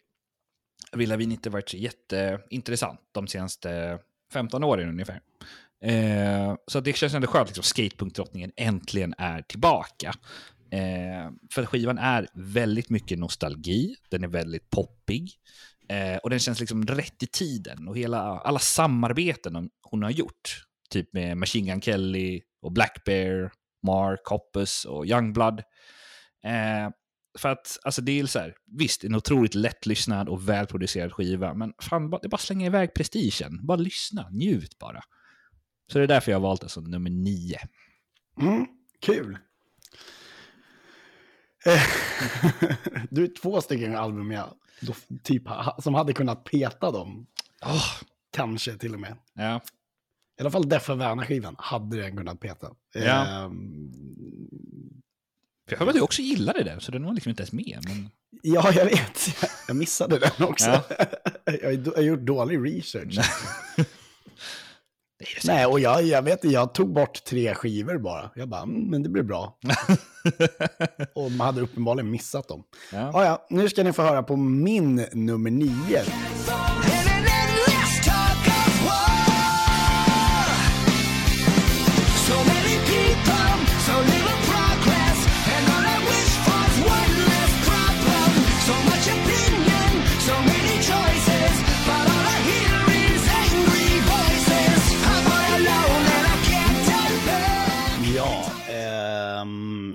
Avril 0.92 1.08
Lavigne 1.08 1.34
inte 1.34 1.50
varit 1.50 1.68
så 1.68 1.76
jätteintressant 1.76 3.00
de 3.12 3.26
senaste 3.26 3.98
15 4.32 4.64
åren 4.64 4.88
ungefär. 4.88 5.20
Eh, 5.84 6.54
så 6.66 6.80
det 6.80 6.92
känns 6.92 7.14
ändå 7.14 7.26
skönt 7.26 7.48
liksom, 7.48 7.64
skatepunktrottningen 7.64 8.52
äntligen 8.56 9.14
är 9.18 9.42
tillbaka. 9.42 10.12
Eh, 10.72 11.30
för 11.52 11.66
skivan 11.66 11.98
är 11.98 12.28
väldigt 12.34 12.90
mycket 12.90 13.18
nostalgi, 13.18 13.94
den 14.10 14.24
är 14.24 14.28
väldigt 14.28 14.70
poppig. 14.70 15.30
Eh, 15.88 16.16
och 16.16 16.30
den 16.30 16.38
känns 16.38 16.60
liksom 16.60 16.86
rätt 16.86 17.22
i 17.22 17.26
tiden. 17.26 17.88
Och 17.88 17.98
hela, 17.98 18.20
alla 18.20 18.58
samarbeten 18.58 19.70
hon- 19.82 20.02
har 20.02 20.10
gjort, 20.10 20.64
typ 20.90 21.12
med 21.12 21.36
Machine 21.36 21.66
Gun 21.66 21.80
Kelly 21.80 22.40
och 22.62 22.72
Black 22.72 23.04
Bear, 23.04 23.52
Mark 23.86 24.20
Hoppus 24.26 24.84
och 24.84 25.06
Youngblood. 25.06 25.58
Eh, 26.44 26.90
för 27.38 27.48
att, 27.48 27.78
alltså 27.82 28.02
det 28.02 28.20
är 28.20 28.26
så 28.26 28.38
här, 28.38 28.54
visst, 28.78 29.04
en 29.04 29.14
otroligt 29.14 29.54
lättlyssnad 29.54 30.28
och 30.28 30.48
välproducerad 30.48 31.12
skiva, 31.12 31.54
men 31.54 31.72
fan, 31.82 32.10
det 32.10 32.16
är 32.22 32.28
bara 32.28 32.34
att 32.34 32.40
slänga 32.40 32.66
iväg 32.66 32.94
prestigen. 32.94 33.66
Bara 33.66 33.76
lyssna, 33.76 34.28
njut 34.30 34.78
bara. 34.78 35.02
Så 35.92 35.98
det 35.98 36.04
är 36.04 36.08
därför 36.08 36.32
jag 36.32 36.38
har 36.38 36.42
valt 36.42 36.62
alltså 36.62 36.80
nummer 36.80 37.10
nio. 37.10 37.58
Mm, 38.40 38.66
kul. 39.00 39.38
Du 43.10 43.24
är 43.24 43.40
två 43.42 43.60
stycken 43.60 43.96
album 43.96 44.30
jag 44.30 44.54
då, 44.80 44.94
typ, 45.22 45.42
som 45.78 45.94
hade 45.94 46.12
kunnat 46.12 46.44
peta 46.44 46.90
dem. 46.90 47.26
Åh, 47.62 47.92
Kanske 48.32 48.76
till 48.76 48.94
och 48.94 49.00
med. 49.00 49.16
ja. 49.34 49.60
I 50.38 50.42
alla 50.42 50.50
fall 50.50 50.68
Deffa 50.68 50.94
Werner-skivan 50.94 51.56
hade 51.58 51.96
den 51.96 52.16
kunnat 52.16 52.40
peta. 52.40 52.70
Ja. 52.94 53.50
För 55.66 55.74
jag 55.74 55.78
hörde 55.78 55.90
att 55.90 55.96
du 55.96 56.00
också 56.00 56.22
gillade 56.22 56.62
den, 56.64 56.80
så 56.80 56.92
den 56.92 57.04
var 57.04 57.12
liksom 57.14 57.30
inte 57.30 57.42
ens 57.42 57.52
med. 57.52 57.80
Men... 57.84 58.10
ja, 58.42 58.72
jag 58.72 58.84
vet. 58.84 59.28
Jag 59.68 59.76
missade 59.76 60.18
den 60.18 60.48
också. 60.48 60.70
Ja. 60.70 60.82
jag 61.62 61.86
har 61.96 62.02
gjort 62.02 62.20
dålig 62.20 62.76
research. 62.76 63.18
Nej, 65.44 65.66
och 65.66 65.80
jag, 65.80 66.02
jag 66.02 66.22
vet 66.22 66.44
jag 66.44 66.74
tog 66.74 66.92
bort 66.92 67.24
tre 67.24 67.54
skivor 67.54 67.98
bara. 67.98 68.30
Jag 68.34 68.48
bara, 68.48 68.62
mm, 68.62 68.90
men 68.90 69.02
det 69.02 69.08
blir 69.08 69.22
bra. 69.22 69.58
och 71.14 71.30
man 71.32 71.46
hade 71.46 71.60
uppenbarligen 71.60 72.10
missat 72.10 72.48
dem. 72.48 72.62
Ja. 72.92 73.10
Ja, 73.12 73.24
ja, 73.24 73.46
nu 73.50 73.68
ska 73.68 73.82
ni 73.82 73.92
få 73.92 74.02
höra 74.02 74.22
på 74.22 74.36
min 74.36 75.06
nummer 75.12 75.50
nio. 75.50 76.02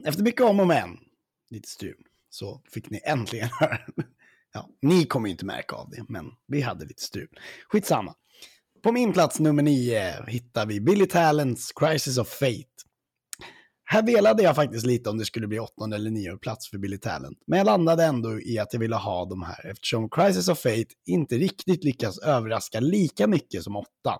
Efter 0.06 0.24
mycket 0.24 0.42
om 0.42 0.60
och 0.60 0.68
men, 0.68 0.98
lite 1.50 1.70
strul, 1.70 2.04
så 2.30 2.62
fick 2.72 2.90
ni 2.90 3.02
äntligen 3.06 3.50
höra. 3.60 3.78
Ja, 4.54 4.70
ni 4.82 5.06
kommer 5.06 5.28
ju 5.28 5.32
inte 5.32 5.46
märka 5.46 5.76
av 5.76 5.90
det, 5.90 6.06
men 6.10 6.26
vi 6.48 6.62
hade 6.62 6.86
lite 6.86 7.04
strul. 7.04 7.40
Skitsamma. 7.70 8.16
På 8.84 8.92
min 8.92 9.14
plats 9.14 9.40
nummer 9.40 9.64
nio 9.64 10.26
hittar 10.28 10.66
vi 10.66 10.82
Billy 10.82 11.06
Talents 11.06 11.72
Crisis 11.72 12.18
of 12.18 12.28
Fate. 12.28 12.66
Här 13.84 14.04
velade 14.04 14.44
jag 14.44 14.56
faktiskt 14.56 14.86
lite 14.86 15.10
om 15.10 15.18
det 15.18 15.26
skulle 15.26 15.48
bli 15.48 15.60
åttonde 15.60 15.96
eller 15.96 16.12
nionde 16.12 16.40
plats 16.40 16.70
för 16.70 16.78
Billy 16.78 16.98
Talent. 16.98 17.38
Men 17.48 17.58
jag 17.58 17.66
landade 17.66 18.04
ändå 18.04 18.42
i 18.42 18.60
att 18.60 18.74
jag 18.74 18.80
ville 18.80 18.96
ha 18.96 19.26
de 19.26 19.44
här 19.44 19.66
eftersom 19.72 20.10
Crisis 20.10 20.48
of 20.48 20.60
Fate 20.60 20.86
inte 21.06 21.38
riktigt 21.38 21.84
lyckas 21.84 22.18
överraska 22.18 22.80
lika 22.80 23.28
mycket 23.28 23.64
som 23.64 23.76
åttan. 23.76 24.20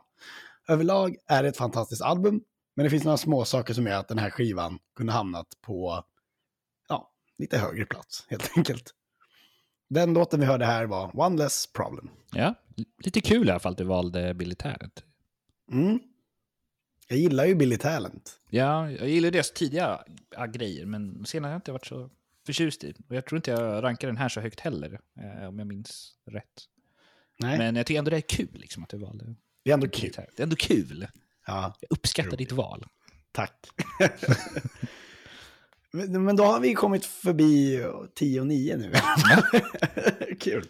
Överlag 0.68 1.16
är 1.28 1.44
det 1.44 1.50
ett 1.50 1.58
fantastiskt 1.58 2.02
album, 2.02 2.42
men 2.76 2.84
det 2.84 2.90
finns 2.90 3.04
några 3.04 3.18
små 3.18 3.46
saker 3.46 3.74
som 3.74 3.88
gör 3.88 4.00
att 4.00 4.08
den 4.08 4.18
här 4.18 4.30
skivan 4.30 4.80
kunde 4.96 5.14
hamnat 5.14 5.48
på 5.62 6.06
ja, 6.90 7.12
lite 7.38 7.58
högre 7.58 7.86
plats 7.86 8.26
helt 8.30 8.52
enkelt. 8.58 8.94
Den 9.90 10.14
låten 10.14 10.40
vi 10.40 10.46
hörde 10.46 10.66
här 10.66 10.86
var 10.86 11.20
One 11.20 11.38
Less 11.38 11.68
Problem. 11.74 12.10
ja, 12.32 12.56
lite 13.04 13.22
kul 13.22 13.48
i 13.48 13.52
alla 13.52 13.60
fall 13.60 13.72
att 13.72 13.78
du 13.78 13.84
valde 13.84 14.34
Billy 14.34 14.56
Talent. 14.56 15.04
Mm. 15.72 16.00
Jag 17.08 17.20
gillar 17.20 17.46
ju 17.46 17.56
Billy 17.56 17.78
Talent. 17.78 18.40
Ja, 18.50 18.92
jag 18.92 19.10
gillar 19.10 19.32
deras 19.32 19.52
tidiga 19.52 20.04
ja, 20.30 20.46
grejer, 20.46 20.86
men 20.86 21.26
senare 21.26 21.50
har 21.50 21.54
jag 21.54 21.58
inte 21.58 21.72
varit 21.72 21.86
så 21.86 22.10
förtjust 22.46 22.84
i. 22.84 22.94
Och 23.10 23.16
jag 23.16 23.26
tror 23.26 23.38
inte 23.38 23.52
jag 23.52 23.84
rankar 23.84 24.08
den 24.08 24.18
här 24.18 24.30
så 24.30 24.42
högt 24.42 24.60
heller, 24.60 25.00
eh, 25.20 25.48
om 25.48 25.60
jag 25.60 25.68
minns 25.68 26.14
rätt. 26.26 26.64
Nej, 27.40 27.58
Men 27.58 27.76
jag 27.76 27.86
tycker 27.86 28.00
ändå 28.00 28.12
det 28.12 28.18
är 28.18 28.22
kul 28.22 28.50
liksom, 28.54 28.84
att 28.84 28.90
du 28.90 28.98
valde 28.98 29.36
det 29.66 29.72
är 29.72 29.74
ändå 29.74 29.88
kul. 29.88 30.12
Det 30.16 30.40
är 30.40 30.44
ändå 30.44 30.56
kul. 30.56 31.08
Ja, 31.46 31.74
Jag 31.80 31.92
uppskattar 31.92 32.38
ditt 32.38 32.52
val. 32.52 32.86
tack. 33.32 33.68
men 35.92 36.24
men 36.24 36.36
då 36.36 36.44
har 36.44 36.60
vi 36.60 36.74
kommit 36.74 37.06
förbi 37.06 37.86
10 38.16 38.40
och 38.40 38.48
9 38.48 38.78
nu. 38.78 38.94
kul. 40.40 40.66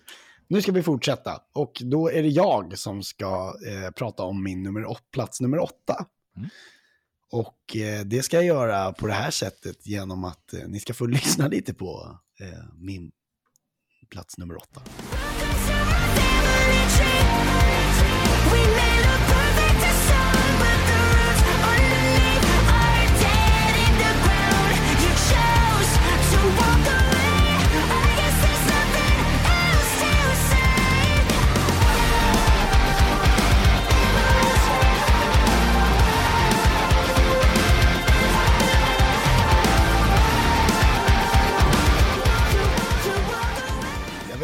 Nu 0.47 0.61
ska 0.61 0.71
vi 0.71 0.83
fortsätta. 0.83 1.41
Och 1.53 1.81
då 1.85 2.11
är 2.11 2.23
det 2.23 2.29
jag 2.29 2.77
som 2.77 3.03
ska 3.03 3.55
eh, 3.67 3.91
prata 3.91 4.23
om 4.23 4.43
min 4.43 4.63
nummer 4.63 4.97
plats 5.11 5.41
nummer 5.41 5.59
åtta. 5.59 6.05
Mm. 6.37 6.49
Och 7.31 7.75
eh, 7.75 8.05
det 8.05 8.23
ska 8.23 8.37
jag 8.37 8.45
göra 8.45 8.93
på 8.93 9.07
det 9.07 9.13
här 9.13 9.31
sättet 9.31 9.87
genom 9.87 10.23
att 10.23 10.53
eh, 10.53 10.67
ni 10.67 10.79
ska 10.79 10.93
få 10.93 11.05
lyssna 11.05 11.47
lite 11.47 11.73
på 11.73 12.19
eh, 12.39 12.63
min 12.73 13.11
plats 14.09 14.37
nummer 14.37 14.57
åtta. 14.57 14.81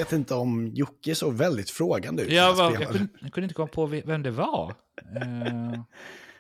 Vet 0.04 0.12
inte 0.14 0.34
om 0.34 0.68
Jocke 0.74 1.16
såg 1.16 1.34
väldigt 1.34 1.70
frågande 1.70 2.24
ut. 2.24 2.32
Jag, 2.32 2.56
var, 2.56 2.72
jag, 2.72 2.88
kunde, 2.90 3.08
jag 3.22 3.32
kunde 3.32 3.46
inte 3.46 3.54
komma 3.56 3.68
på 3.68 3.86
ve- 3.86 4.04
vem 4.06 4.24
det 4.24 4.32
var. 4.32 4.70
Eh, 5.22 5.82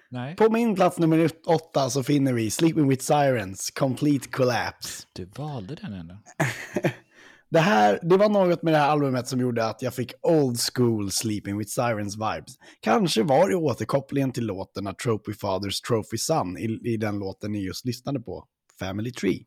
nej, 0.09 0.35
På 0.35 0.49
min 0.49 0.75
plats 0.75 0.97
nummer 0.99 1.29
åtta 1.45 1.89
så 1.89 2.03
finner 2.03 2.33
vi 2.33 2.51
Sleeping 2.51 2.87
with 2.89 3.03
Sirens, 3.03 3.71
Complete 3.71 4.27
Collapse. 4.29 5.03
du 5.13 5.25
valde 5.25 5.75
den 5.75 5.93
ändå. 5.93 6.17
Det, 7.53 7.59
här, 7.59 7.99
det 8.01 8.17
var 8.17 8.29
något 8.29 8.63
med 8.63 8.73
det 8.73 8.77
här 8.77 8.89
albumet 8.89 9.27
som 9.27 9.39
gjorde 9.39 9.65
att 9.65 9.81
jag 9.81 9.93
fick 9.93 10.13
old 10.21 10.57
school 10.73 11.11
Sleeping 11.11 11.57
with 11.57 11.69
Sirens 11.71 12.15
vibes. 12.15 12.55
Kanske 12.79 13.23
var 13.23 13.49
det 13.49 13.55
återkopplingen 13.55 14.31
till 14.31 14.45
låten 14.45 14.95
Trophy 15.03 15.33
Fathers 15.33 15.81
Trophy 15.81 16.17
Son 16.17 16.57
i, 16.57 16.79
i 16.93 16.97
den 16.97 17.19
låten 17.19 17.51
ni 17.51 17.65
just 17.65 17.85
lyssnade 17.85 18.19
på, 18.19 18.45
Family 18.79 19.11
Tree. 19.11 19.39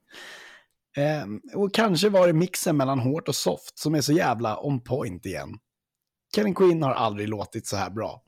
Eh, 0.96 1.26
och 1.54 1.74
kanske 1.74 2.08
var 2.08 2.26
det 2.26 2.32
mixen 2.32 2.76
mellan 2.76 2.98
hårt 2.98 3.28
och 3.28 3.34
soft 3.34 3.78
som 3.78 3.94
är 3.94 4.00
så 4.00 4.12
jävla 4.12 4.66
on 4.66 4.80
point 4.80 5.26
igen. 5.26 5.58
Kevin 6.34 6.54
Quinn 6.54 6.82
har 6.82 6.92
aldrig 6.92 7.28
låtit 7.28 7.66
så 7.66 7.76
här 7.76 7.90
bra. 7.90 8.22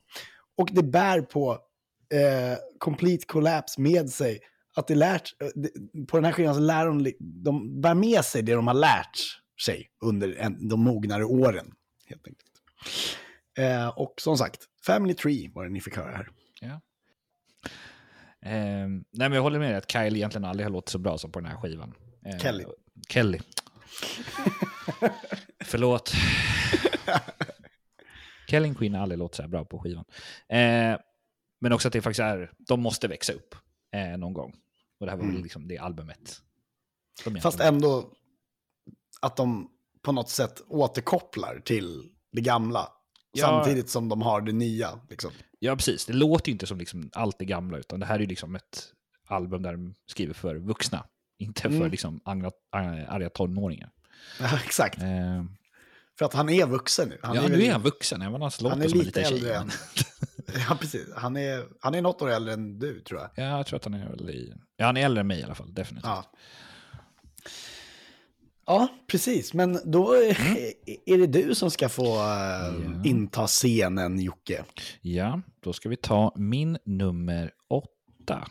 Och 0.56 0.68
det 0.72 0.82
bär 0.82 1.20
på 1.20 1.52
eh, 2.14 2.58
Complete 2.78 3.26
Collapse 3.26 3.80
med 3.80 4.10
sig. 4.10 4.40
Att 4.76 4.86
det 4.86 4.94
lärt, 4.94 5.30
eh, 5.42 5.48
på 6.06 6.16
den 6.16 6.24
här 6.24 6.32
skivan 6.32 6.54
så 6.54 6.60
lär 6.60 6.86
de, 6.86 7.12
de 7.18 7.80
bär 7.80 7.94
med 7.94 8.24
sig 8.24 8.42
det 8.42 8.54
de 8.54 8.66
har 8.66 8.74
lärt 8.74 9.18
sig 9.64 9.90
under 10.04 10.36
en, 10.38 10.68
de 10.68 10.80
mognare 10.80 11.24
åren. 11.24 11.72
Helt 12.06 12.26
enkelt. 12.26 12.50
Eh, 13.58 13.88
och 13.88 14.14
som 14.20 14.38
sagt, 14.38 14.60
Family 14.86 15.14
Tree 15.14 15.50
var 15.54 15.64
det 15.64 15.70
ni 15.70 15.80
fick 15.80 15.96
höra 15.96 16.16
här. 16.16 16.28
Ja. 16.60 16.80
Eh, 18.50 18.88
nej, 18.88 19.28
men 19.28 19.32
jag 19.32 19.42
håller 19.42 19.58
med 19.58 19.70
dig 19.70 19.76
att 19.76 19.90
Kyle 19.90 20.16
egentligen 20.16 20.44
aldrig 20.44 20.66
har 20.66 20.72
låtit 20.72 20.88
så 20.88 20.98
bra 20.98 21.18
som 21.18 21.32
på 21.32 21.40
den 21.40 21.48
här 21.50 21.56
skivan. 21.56 21.94
Eh, 22.26 22.38
Kelly. 22.38 22.64
Kelly. 23.08 23.38
Förlåt. 25.64 26.12
Kelly 28.48 28.74
Queen 28.74 28.94
har 28.94 29.02
aldrig 29.02 29.18
låtit 29.18 29.36
så 29.36 29.42
här 29.42 29.48
bra 29.48 29.64
på 29.64 29.78
skivan. 29.78 30.04
Eh, 30.48 30.98
men 31.60 31.72
också 31.72 31.88
att 31.88 31.92
det 31.92 32.02
faktiskt 32.02 32.20
är, 32.20 32.52
de 32.58 32.80
måste 32.80 33.08
växa 33.08 33.32
upp 33.32 33.54
eh, 33.94 34.18
någon 34.18 34.32
gång. 34.32 34.54
Och 35.00 35.06
det 35.06 35.12
här 35.12 35.18
var 35.18 35.26
väl 35.26 35.42
liksom 35.42 35.68
det 35.68 35.78
albumet. 35.78 36.42
de 37.24 37.40
Fast 37.40 37.60
ändå 37.60 38.12
att 39.20 39.36
de 39.36 39.70
på 40.02 40.12
något 40.12 40.28
sätt 40.28 40.62
återkopplar 40.68 41.62
till 41.64 42.10
det 42.32 42.40
gamla. 42.40 42.88
Ja. 43.32 43.46
Samtidigt 43.46 43.90
som 43.90 44.08
de 44.08 44.22
har 44.22 44.40
det 44.40 44.52
nya. 44.52 45.00
Liksom. 45.10 45.30
Ja, 45.58 45.76
precis. 45.76 46.06
Det 46.06 46.12
låter 46.12 46.48
ju 46.48 46.52
inte 46.52 46.66
som 46.66 46.78
liksom 46.78 47.10
allt 47.12 47.38
det 47.38 47.44
gamla, 47.44 47.78
utan 47.78 48.00
det 48.00 48.06
här 48.06 48.14
är 48.14 48.20
ju 48.20 48.26
liksom 48.26 48.54
ett 48.54 48.92
album 49.26 49.62
där 49.62 49.72
de 49.72 49.94
skriver 50.06 50.34
för 50.34 50.56
vuxna. 50.56 51.06
Inte 51.38 51.62
för 51.62 51.68
Mm. 51.68 51.90
liksom 51.90 52.20
arga, 52.24 52.50
arga 53.08 53.28
tonåringar. 53.30 53.90
Ja, 54.40 54.48
exakt. 54.64 55.02
Eh, 55.02 55.44
För 56.18 56.24
att 56.24 56.34
han 56.34 56.48
är 56.48 56.66
vuxen 56.66 57.08
nu. 57.08 57.18
Han 57.22 57.36
ja, 57.36 57.42
är 57.42 57.48
nu 57.48 57.62
är 57.64 57.72
han 57.72 57.82
vuxen, 57.82 58.22
även 58.22 58.34
om 58.34 58.40
han 58.42 58.50
låter 58.60 58.68
Han 58.70 58.82
är 58.82 58.88
som 58.88 59.00
en 59.00 59.06
lite 59.06 59.20
liten 59.20 59.34
äldre 59.34 59.56
än... 59.56 59.70
ja, 60.68 60.76
precis. 60.80 61.06
Han 61.16 61.36
är, 61.36 61.64
han 61.80 61.94
är 61.94 62.02
något 62.02 62.22
år 62.22 62.30
äldre 62.30 62.54
än 62.54 62.78
du, 62.78 63.00
tror 63.00 63.20
jag. 63.20 63.30
Ja, 63.44 63.56
jag 63.56 63.66
tror 63.66 63.76
att 63.76 63.84
han 63.84 63.94
är 63.94 64.08
väl 64.08 64.30
i... 64.30 64.52
Ja, 64.76 64.86
han 64.86 64.96
är 64.96 65.04
äldre 65.04 65.20
än 65.20 65.26
mig 65.26 65.40
i 65.40 65.42
alla 65.42 65.54
fall, 65.54 65.74
definitivt. 65.74 66.04
Ja. 66.08 66.24
Ja, 68.66 68.88
precis. 69.06 69.54
Men 69.54 69.78
då 69.84 70.12
är, 70.12 70.40
Mm. 70.40 70.56
är 71.06 71.18
det 71.18 71.26
du 71.42 71.54
som 71.54 71.70
ska 71.70 71.88
få 71.88 72.16
eh, 72.16 72.74
inta 73.10 73.46
scenen, 73.46 74.20
Jocke. 74.20 74.64
Ja, 75.00 75.40
då 75.60 75.72
ska 75.72 75.88
vi 75.88 75.96
ta 75.96 76.32
min 76.36 76.78
nummer 76.84 77.50
åtta. 77.68 78.48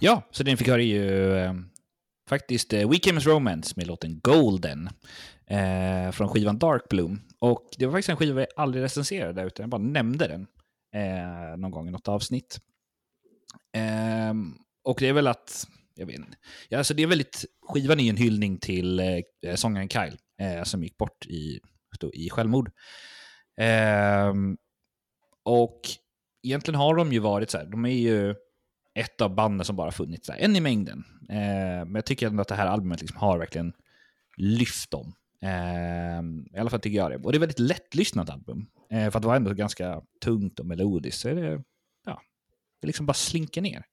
Ja, 0.00 0.22
så 0.30 0.42
den 0.42 0.56
fick 0.56 0.68
höra 0.68 0.82
är 0.82 0.86
ju 0.86 1.36
eh, 1.36 1.54
faktiskt 2.28 2.72
eh, 2.72 2.90
We 2.90 2.98
Came 2.98 3.18
As 3.18 3.26
Romance 3.26 3.74
med 3.76 3.86
låten 3.86 4.20
Golden 4.20 4.88
eh, 5.46 6.10
från 6.12 6.28
skivan 6.28 6.58
Dark 6.58 6.88
Bloom. 6.88 7.20
Och 7.40 7.68
det 7.78 7.86
var 7.86 7.92
faktiskt 7.92 8.08
en 8.08 8.16
skiva 8.16 8.40
jag 8.40 8.48
aldrig 8.56 8.84
recenserade, 8.84 9.42
utan 9.42 9.62
jag 9.62 9.70
bara 9.70 9.82
nämnde 9.82 10.28
den 10.28 10.46
eh, 10.94 11.56
någon 11.56 11.70
gång 11.70 11.88
i 11.88 11.90
något 11.90 12.08
avsnitt. 12.08 12.58
Ehm, 13.72 14.54
och 14.84 14.96
det 15.00 15.08
är 15.08 15.12
väl 15.12 15.26
att, 15.26 15.66
jag 15.94 16.06
vet 16.06 16.16
inte, 16.16 16.36
ja, 16.68 16.78
alltså 16.78 16.94
det 16.94 17.02
är 17.02 17.06
väldigt, 17.06 17.44
skivan 17.68 18.00
är 18.00 18.04
ju 18.04 18.10
en 18.10 18.16
hyllning 18.16 18.58
till 18.58 19.00
eh, 19.00 19.54
sångaren 19.54 19.88
Kyle, 19.88 20.18
eh, 20.40 20.62
som 20.62 20.82
gick 20.82 20.96
bort 20.96 21.26
i, 21.26 21.60
då, 22.00 22.14
i 22.14 22.30
självmord. 22.30 22.70
Ehm, 23.60 24.56
och 25.44 25.80
egentligen 26.42 26.80
har 26.80 26.94
de 26.94 27.12
ju 27.12 27.18
varit 27.18 27.50
så 27.50 27.58
här, 27.58 27.66
de 27.66 27.84
är 27.84 27.88
ju 27.88 28.34
ett 28.94 29.20
av 29.20 29.34
banden 29.34 29.64
som 29.64 29.76
bara 29.76 29.90
funnits 29.90 30.26
där, 30.26 30.36
en 30.36 30.56
i 30.56 30.60
mängden. 30.60 31.04
Eh, 31.28 31.36
men 31.84 31.94
jag 31.94 32.04
tycker 32.06 32.26
ändå 32.26 32.42
att 32.42 32.48
det 32.48 32.54
här 32.54 32.66
albumet 32.66 33.00
liksom 33.00 33.18
har 33.18 33.38
verkligen 33.38 33.72
lyft 34.36 34.90
dem. 34.90 35.14
Eh, 35.42 36.52
I 36.56 36.58
alla 36.58 36.70
fall 36.70 36.80
tycker 36.80 36.96
jag 36.96 37.10
det. 37.10 37.16
Och 37.16 37.32
det 37.32 37.36
är 37.36 37.38
ett 37.38 37.42
väldigt 37.42 37.58
lättlyssnat 37.58 38.30
album. 38.30 38.66
Eh, 38.90 39.10
för 39.10 39.18
att 39.18 39.22
det 39.22 39.28
var 39.28 39.36
ändå 39.36 39.52
ganska 39.52 40.02
tungt 40.24 40.60
och 40.60 40.66
melodiskt. 40.66 41.20
Så 41.20 41.28
är 41.28 41.34
det, 41.34 41.62
ja, 42.04 42.22
det 42.80 42.86
liksom 42.86 43.06
bara 43.06 43.14
slinker 43.14 43.62
ner. 43.62 43.84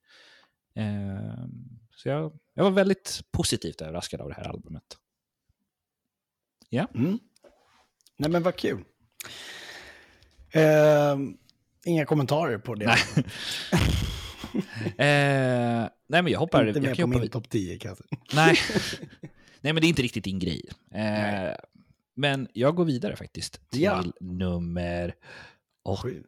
Eh, 0.75 1.45
så 1.95 2.09
jag, 2.09 2.39
jag 2.53 2.63
var 2.63 2.71
väldigt 2.71 3.21
positivt 3.31 3.81
överraskad 3.81 4.21
av 4.21 4.29
det 4.29 4.35
här 4.35 4.49
albumet. 4.49 4.97
Ja, 6.69 6.87
Mm. 6.95 7.19
Nej, 8.17 8.29
men 8.31 8.43
vad 8.43 8.55
kul. 8.55 8.83
Eh, 10.51 11.17
inga 11.85 12.05
kommentarer 12.05 12.57
på 12.57 12.75
det. 12.75 12.95
Eh, 14.97 15.89
nej 16.07 16.21
men 16.21 16.27
jag 16.27 16.39
hoppar, 16.39 16.67
Inte 16.67 16.81
med 16.81 16.97
på 16.97 17.07
min 17.07 17.29
topp 17.29 17.49
10 17.49 17.77
kanske. 17.79 18.03
Nej. 18.33 18.55
Nej, 19.61 19.73
men 19.73 19.81
det 19.81 19.87
är 19.87 19.89
inte 19.89 20.01
riktigt 20.01 20.23
din 20.23 20.39
grej. 20.39 20.61
Eh, 20.93 21.55
men 22.15 22.47
jag 22.53 22.75
går 22.75 22.85
vidare 22.85 23.15
faktiskt 23.15 23.69
till 23.69 23.81
Ja. 23.81 24.03
nummer... 24.19 25.15
åt- 25.83 25.99
Sju. 26.01 26.23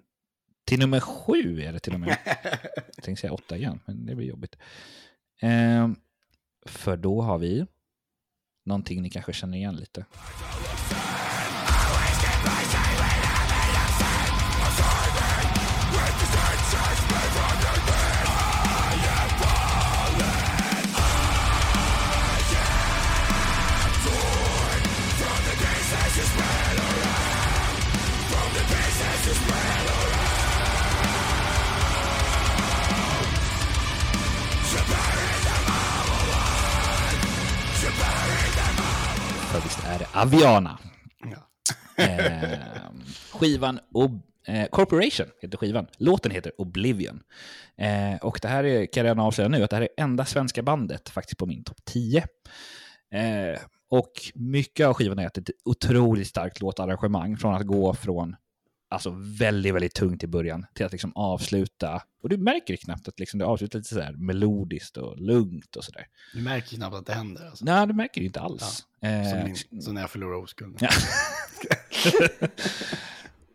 till 0.65 0.79
nummer 0.79 0.99
sju 0.99 1.61
är 1.61 1.73
det 1.73 1.79
till 1.79 1.93
och 1.93 1.99
med. 1.99 2.17
jag 2.95 3.03
tänkte 3.03 3.21
säga 3.21 3.33
åtta 3.33 3.57
igen, 3.57 3.79
men 3.85 4.05
det 4.05 4.15
blir 4.15 4.27
jobbigt. 4.27 4.55
Eh, 5.41 5.89
för 6.65 6.97
då 6.97 7.21
har 7.21 7.37
vi 7.37 7.65
någonting 8.65 9.01
ni 9.01 9.09
kanske 9.09 9.33
känner 9.33 9.57
igen 9.57 9.75
lite. 9.75 10.05
Visst 39.67 39.87
är 39.87 39.99
det 39.99 40.07
Aviana. 40.13 40.79
Ja. 41.31 41.37
Eh, 42.03 42.59
skivan 43.31 43.79
Ob- 43.93 44.21
eh, 44.47 44.65
Corporation 44.67 45.25
heter 45.41 45.57
skivan. 45.57 45.87
Låten 45.97 46.31
heter 46.31 46.51
Oblivion. 46.57 47.23
Eh, 47.77 48.15
och 48.21 48.39
det 48.41 48.47
här 48.47 48.63
är, 48.63 48.85
kan 48.85 49.01
jag 49.05 49.05
redan 49.05 49.25
avslöja 49.25 49.49
nu, 49.49 49.63
att 49.63 49.69
det 49.69 49.75
här 49.75 49.83
är 49.83 49.89
enda 50.03 50.25
svenska 50.25 50.63
bandet 50.63 51.09
faktiskt 51.09 51.37
på 51.37 51.45
min 51.45 51.63
topp 51.63 51.77
10. 51.85 52.19
Eh, 53.11 53.59
och 53.89 54.11
mycket 54.35 54.87
av 54.87 54.93
skivan 54.93 55.19
är 55.19 55.27
att 55.27 55.33
det 55.33 55.39
är 55.49 55.53
ett 55.53 55.61
otroligt 55.65 56.27
starkt 56.27 56.61
låtarrangemang 56.61 57.37
från 57.37 57.53
att 57.55 57.67
gå 57.67 57.93
från 57.93 58.35
alltså 58.89 59.15
väldigt, 59.39 59.73
väldigt 59.73 59.93
tungt 59.93 60.23
i 60.23 60.27
början 60.27 60.65
till 60.73 60.85
att 60.85 60.91
liksom 60.91 61.11
avsluta. 61.15 62.01
Och 62.23 62.29
du 62.29 62.37
märker 62.37 62.73
det 62.73 62.77
knappt 62.77 63.07
att 63.07 63.19
liksom 63.19 63.39
det 63.39 63.45
avslutar 63.45 63.79
lite 63.79 63.93
så 63.93 64.01
här 64.01 64.13
melodiskt 64.13 64.97
och 64.97 65.17
lugnt 65.17 65.75
och 65.75 65.83
sådär. 65.83 66.07
Du 66.33 66.41
märker 66.41 66.75
knappt 66.75 66.95
att 66.95 67.05
det 67.05 67.13
händer. 67.13 67.45
Alltså. 67.45 67.65
Nej, 67.65 67.87
du 67.87 67.93
märker 67.93 68.21
inte 68.21 68.39
alls. 68.39 68.63
Som, 69.01 69.09
Eh, 69.09 69.43
min, 69.43 69.81
som 69.81 69.93
när 69.93 70.01
jag 70.01 70.09
förlorar 70.09 70.35
oskulden. 70.35 70.77
Ja. 70.81 70.89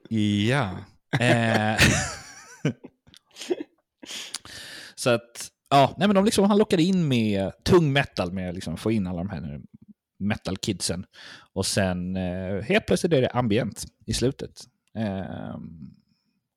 ja. 1.19 1.25
Eh. 1.25 1.79
Så 4.95 5.11
att, 5.11 5.51
ja, 5.71 5.95
nej 5.99 6.09
men 6.09 6.15
de 6.15 6.25
liksom, 6.25 6.45
han 6.45 6.59
lockade 6.59 6.83
in 6.83 7.09
med 7.09 7.53
tung 7.65 7.93
metal 7.93 8.33
med 8.33 8.55
liksom 8.55 8.77
få 8.77 8.91
in 8.91 9.07
alla 9.07 9.19
de 9.19 9.31
här 9.31 9.61
metal-kidsen. 10.19 11.07
Och 11.53 11.67
sen 11.67 12.17
eh, 12.17 12.63
helt 12.63 12.87
plötsligt 12.87 13.13
är 13.13 13.21
det 13.21 13.31
ambient 13.31 13.85
i 14.07 14.13
slutet. 14.13 14.65
Eh, 14.99 15.57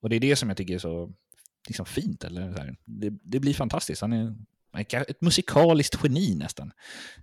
och 0.02 0.08
det 0.08 0.16
är 0.16 0.20
det 0.20 0.36
som 0.36 0.48
jag 0.48 0.58
tycker 0.58 0.74
är 0.74 0.78
så 0.78 1.12
liksom, 1.66 1.86
fint. 1.86 2.24
Eller 2.24 2.52
så 2.52 2.58
här. 2.58 2.76
Det, 2.84 3.10
det 3.22 3.40
blir 3.40 3.54
fantastiskt. 3.54 4.00
Han 4.00 4.12
är 4.12 4.34
ett 4.90 5.20
musikaliskt 5.20 5.98
geni 6.02 6.34
nästan. 6.34 6.72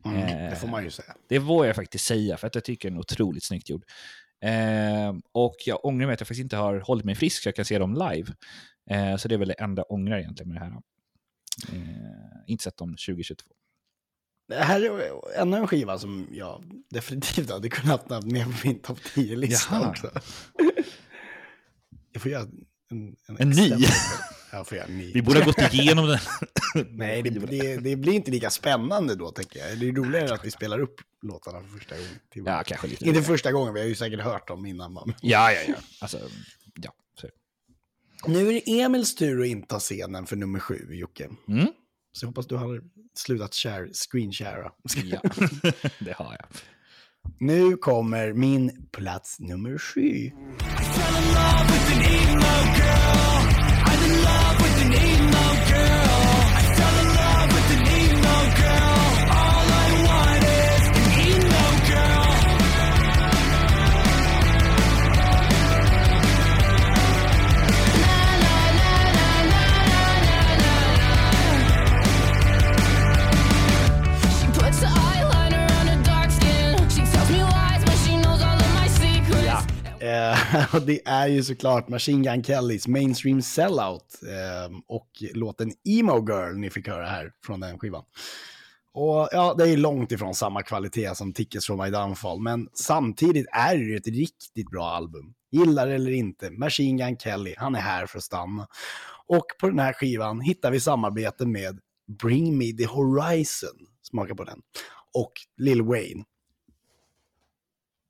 Mm, 0.06 0.50
det 0.50 0.56
får 0.56 0.68
man 0.68 0.84
ju 0.84 0.90
säga. 0.90 1.16
Det 1.28 1.40
vågar 1.40 1.68
jag 1.68 1.76
faktiskt 1.76 2.06
säga, 2.06 2.38
för 2.38 2.48
att 2.48 2.56
jag 2.56 2.64
tycker 2.64 2.90
den 2.90 2.98
är 2.98 3.02
otroligt 3.02 3.44
snyggt 3.44 3.70
gjord. 3.70 3.86
Eh, 4.44 5.16
och 5.32 5.56
jag 5.66 5.86
ångrar 5.86 6.06
mig 6.06 6.14
att 6.14 6.20
jag 6.20 6.28
faktiskt 6.28 6.44
inte 6.44 6.56
har 6.56 6.80
hållit 6.80 7.06
mig 7.06 7.16
frisk 7.16 7.44
så 7.44 7.48
jag 7.48 7.56
kan 7.56 7.66
se 7.66 7.80
dem 7.80 7.94
live. 7.94 8.34
Eh, 8.90 9.18
så 9.18 9.28
det 9.28 9.36
är 9.36 9.40
väl 9.40 9.48
det 9.48 9.54
enda 9.54 9.80
jag 9.80 9.92
ångrar 9.92 10.20
egentligen 10.20 10.54
med 10.54 10.62
det 10.62 10.66
här. 10.66 10.74
Eh, 11.74 12.44
inte 12.48 12.64
sett 12.64 12.78
dem 12.78 12.90
2022. 12.90 13.50
Det 14.48 14.56
här 14.56 14.82
är 14.82 15.12
ännu 15.42 15.58
en 15.58 15.68
skiva 15.68 16.00
som 16.00 16.28
jag 16.32 16.64
definitivt 16.90 17.52
hade 17.52 17.70
kunnat 17.70 18.10
ha 18.10 18.22
med 18.22 18.46
på 18.46 18.68
min 18.68 18.80
topp 18.80 19.00
10-lista 19.00 19.76
Jaha. 19.76 19.90
också. 19.90 20.12
Jag 22.14 22.22
får 22.22 22.32
göra 22.32 22.48
en, 22.92 23.16
En 23.40 23.50
ny? 23.50 23.64
exempel. 23.64 23.90
Jag 24.52 24.68
får 24.68 24.78
göra 24.78 24.88
en 24.88 24.98
ny. 24.98 25.12
Vi 25.14 25.22
borde 25.22 25.40
ha 25.40 25.46
gått 25.46 25.74
igenom 25.74 26.08
den. 26.08 26.20
Nej, 26.98 27.22
det, 27.22 27.30
det, 27.30 27.78
det 27.78 27.96
blir 27.96 28.14
inte 28.14 28.32
lika 28.32 28.50
spännande 28.50 29.16
då, 29.16 29.32
tänker 29.32 29.60
jag. 29.60 29.80
Det 29.80 29.88
är 29.88 29.92
roligare 29.92 30.34
att 30.34 30.46
vi 30.46 30.52
spelar 30.52 30.80
upp 30.80 31.02
låtarna 31.22 31.62
för 31.62 31.68
första 31.78 31.96
gången. 31.96 32.10
Till 32.34 32.44
Ja, 32.46 32.64
kanske 32.66 32.88
lite. 32.88 33.06
Inte 33.06 33.22
första 33.24 33.52
gången, 33.52 33.74
vi 33.74 33.80
har 33.80 33.88
ju 33.88 33.96
säkert 33.96 34.22
hört 34.22 34.48
dem 34.48 34.66
innan. 34.66 34.94
Man. 34.94 35.14
Ja, 35.22 35.52
ja, 35.52 35.60
ja. 35.68 35.76
Alltså, 36.00 36.20
ja. 36.76 36.94
Så. 37.22 37.28
Nu 38.28 38.50
är 38.50 38.54
det 38.54 38.82
Emils 38.82 39.16
tur 39.16 39.42
att 39.42 39.48
inta 39.48 39.80
scenen 39.80 40.26
för 40.26 40.36
nummer 40.36 40.60
sju, 40.60 40.88
Jocke. 40.92 41.30
Mm. 41.48 41.68
Så 42.12 42.24
jag 42.26 42.28
hoppas 42.28 42.48
du 42.48 42.56
har 42.56 42.82
slutat 43.16 43.56
share, 43.56 43.88
screenshara. 43.94 44.72
Ja, 45.04 45.22
det 46.00 46.14
har 46.14 46.38
jag. 46.40 46.46
Nu 47.40 47.78
kommer 47.78 48.34
min 48.34 48.88
plats 48.92 49.40
nummer 49.40 49.78
sju. 49.78 50.32
fell 51.04 51.16
in 51.18 51.34
love 51.34 51.70
with 51.70 51.92
an 51.96 52.02
emo 52.02 52.78
girl. 52.78 53.53
Och 80.74 80.82
det 80.86 81.08
är 81.08 81.28
ju 81.28 81.44
såklart 81.44 81.90
Machine 81.90 82.24
Gun 82.24 82.44
Kellys 82.44 82.88
Mainstream 82.88 83.42
Sellout 83.42 84.20
eh, 84.24 84.78
och 84.88 85.10
låten 85.34 85.72
Emo 85.86 86.28
Girl 86.30 86.56
ni 86.56 86.70
fick 86.70 86.88
höra 86.88 87.06
här 87.06 87.32
från 87.46 87.60
den 87.60 87.80
skivan. 87.80 88.04
Och 88.94 89.30
ja, 89.32 89.56
det 89.58 89.70
är 89.70 89.78
långt 89.78 90.12
ifrån 90.12 90.36
samma 90.36 90.62
kvalitet 90.62 91.16
som 91.16 91.34
Tickets 91.34 91.66
from 91.66 91.80
My 91.80 91.90
Downfall, 91.90 92.40
men 92.40 92.68
samtidigt 92.74 93.48
är 93.52 93.78
det 93.78 93.84
ju 93.84 93.98
ett 93.98 94.08
riktigt 94.08 94.72
bra 94.72 94.90
album. 94.90 95.34
Gillar 95.52 95.88
det 95.88 95.96
eller 95.96 96.12
inte, 96.12 96.52
Machine 96.52 96.98
Gun 96.98 97.18
Kelly, 97.18 97.56
han 97.58 97.76
är 97.76 97.80
här 97.80 98.06
för 98.06 98.18
att 98.18 98.24
stanna. 98.24 98.68
Och 99.28 99.46
på 99.60 99.68
den 99.70 99.80
här 99.80 99.94
skivan 99.94 100.42
hittar 100.42 100.72
vi 100.72 100.80
samarbete 100.80 101.46
med 101.46 101.80
Bring 102.22 102.58
Me 102.58 102.72
The 102.72 102.86
Horizon, 102.86 103.88
smaka 104.02 104.36
på 104.36 104.44
den, 104.44 104.62
och 105.14 105.32
Lil 105.58 105.82
Wayne. 105.82 106.24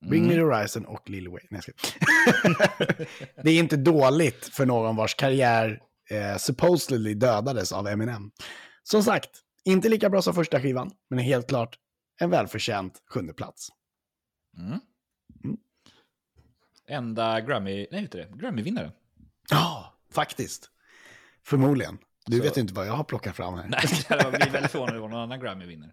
Bring 0.09 0.27
Me 0.27 0.33
The 0.33 0.39
Horizon 0.41 0.85
och 0.85 1.09
Lil 1.09 1.27
Wayne. 1.29 1.47
Nej, 1.49 1.61
det 3.43 3.51
är 3.51 3.59
inte 3.59 3.77
dåligt 3.77 4.45
för 4.47 4.65
någon 4.65 4.95
vars 4.95 5.15
karriär 5.15 5.79
eh, 6.09 6.37
supposedly 6.37 7.13
dödades 7.13 7.71
av 7.71 7.87
Eminem. 7.87 8.31
Som 8.83 9.03
sagt, 9.03 9.29
inte 9.65 9.89
lika 9.89 10.09
bra 10.09 10.21
som 10.21 10.33
första 10.33 10.61
skivan, 10.61 10.91
men 11.09 11.19
helt 11.19 11.47
klart 11.49 11.77
en 12.19 12.29
välförtjänt 12.29 13.01
sjunde 13.09 13.33
plats. 13.33 13.69
Enda 16.87 17.41
Grammy, 17.41 17.87
nej, 17.91 18.01
inte 18.01 18.17
det, 18.17 18.29
Grammy-vinnare. 18.35 18.91
Ja, 19.49 19.93
faktiskt. 20.11 20.69
Förmodligen. 21.45 21.97
Du 22.25 22.37
Så- 22.37 22.43
vet 22.43 22.57
inte 22.57 22.73
vad 22.73 22.87
jag 22.87 22.93
har 22.93 23.03
plockat 23.03 23.35
fram 23.35 23.53
här. 23.53 23.67
Nej, 23.67 23.79
jag 24.09 24.31
blir 24.31 24.49
väldigt 24.51 24.71
förvånad 24.71 24.95
om 24.95 25.01
det 25.01 25.07
någon 25.09 25.19
annan 25.23 25.39
Grammy-vinnare. 25.43 25.91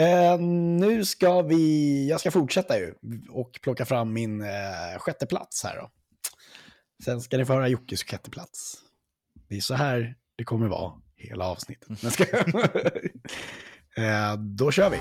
Eh, 0.00 0.38
nu 0.40 1.04
ska 1.04 1.42
vi, 1.42 2.08
jag 2.08 2.20
ska 2.20 2.30
fortsätta 2.30 2.78
ju 2.78 2.94
och 3.30 3.60
plocka 3.62 3.84
fram 3.84 4.12
min 4.12 4.40
eh, 4.40 4.98
sjätte 4.98 5.26
plats 5.26 5.64
här 5.64 5.76
då. 5.76 5.90
Sen 7.04 7.20
ska 7.20 7.36
ni 7.36 7.44
få 7.44 7.52
höra 7.52 7.68
Jockes 7.68 8.04
sjätte 8.04 8.30
plats. 8.30 8.74
Det 9.48 9.56
är 9.56 9.60
så 9.60 9.74
här 9.74 10.14
det 10.36 10.44
kommer 10.44 10.68
vara 10.68 10.92
hela 11.16 11.44
avsnittet. 11.44 12.02
Men 12.02 12.10
ska... 12.10 12.24
eh, 14.02 14.36
då 14.36 14.70
kör 14.70 14.90
vi. 14.90 14.98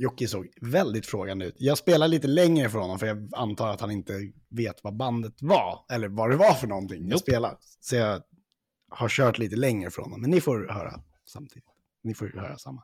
Jocke 0.00 0.28
såg 0.28 0.48
väldigt 0.60 1.06
frågande 1.06 1.44
ut. 1.46 1.54
Jag 1.58 1.78
spelar 1.78 2.08
lite 2.08 2.28
längre 2.28 2.68
för 2.68 2.78
honom 2.78 2.98
för 2.98 3.06
jag 3.06 3.30
antar 3.32 3.68
att 3.68 3.80
han 3.80 3.90
inte 3.90 4.32
vet 4.48 4.84
vad 4.84 4.96
bandet 4.96 5.42
var. 5.42 5.84
Eller 5.92 6.08
vad 6.08 6.30
det 6.30 6.36
var 6.36 6.54
för 6.54 6.66
någonting 6.66 7.08
jag 7.08 7.20
spelade. 7.20 7.56
Så 7.80 7.96
jag 7.96 8.22
har 8.90 9.08
kört 9.08 9.38
lite 9.38 9.56
längre 9.56 9.90
för 9.90 10.02
honom. 10.02 10.20
Men 10.20 10.30
ni 10.30 10.40
får 10.40 10.68
höra 10.68 11.00
samtidigt. 11.26 11.68
Ni 12.02 12.14
får 12.14 12.26
höra 12.26 12.58
samma. 12.58 12.82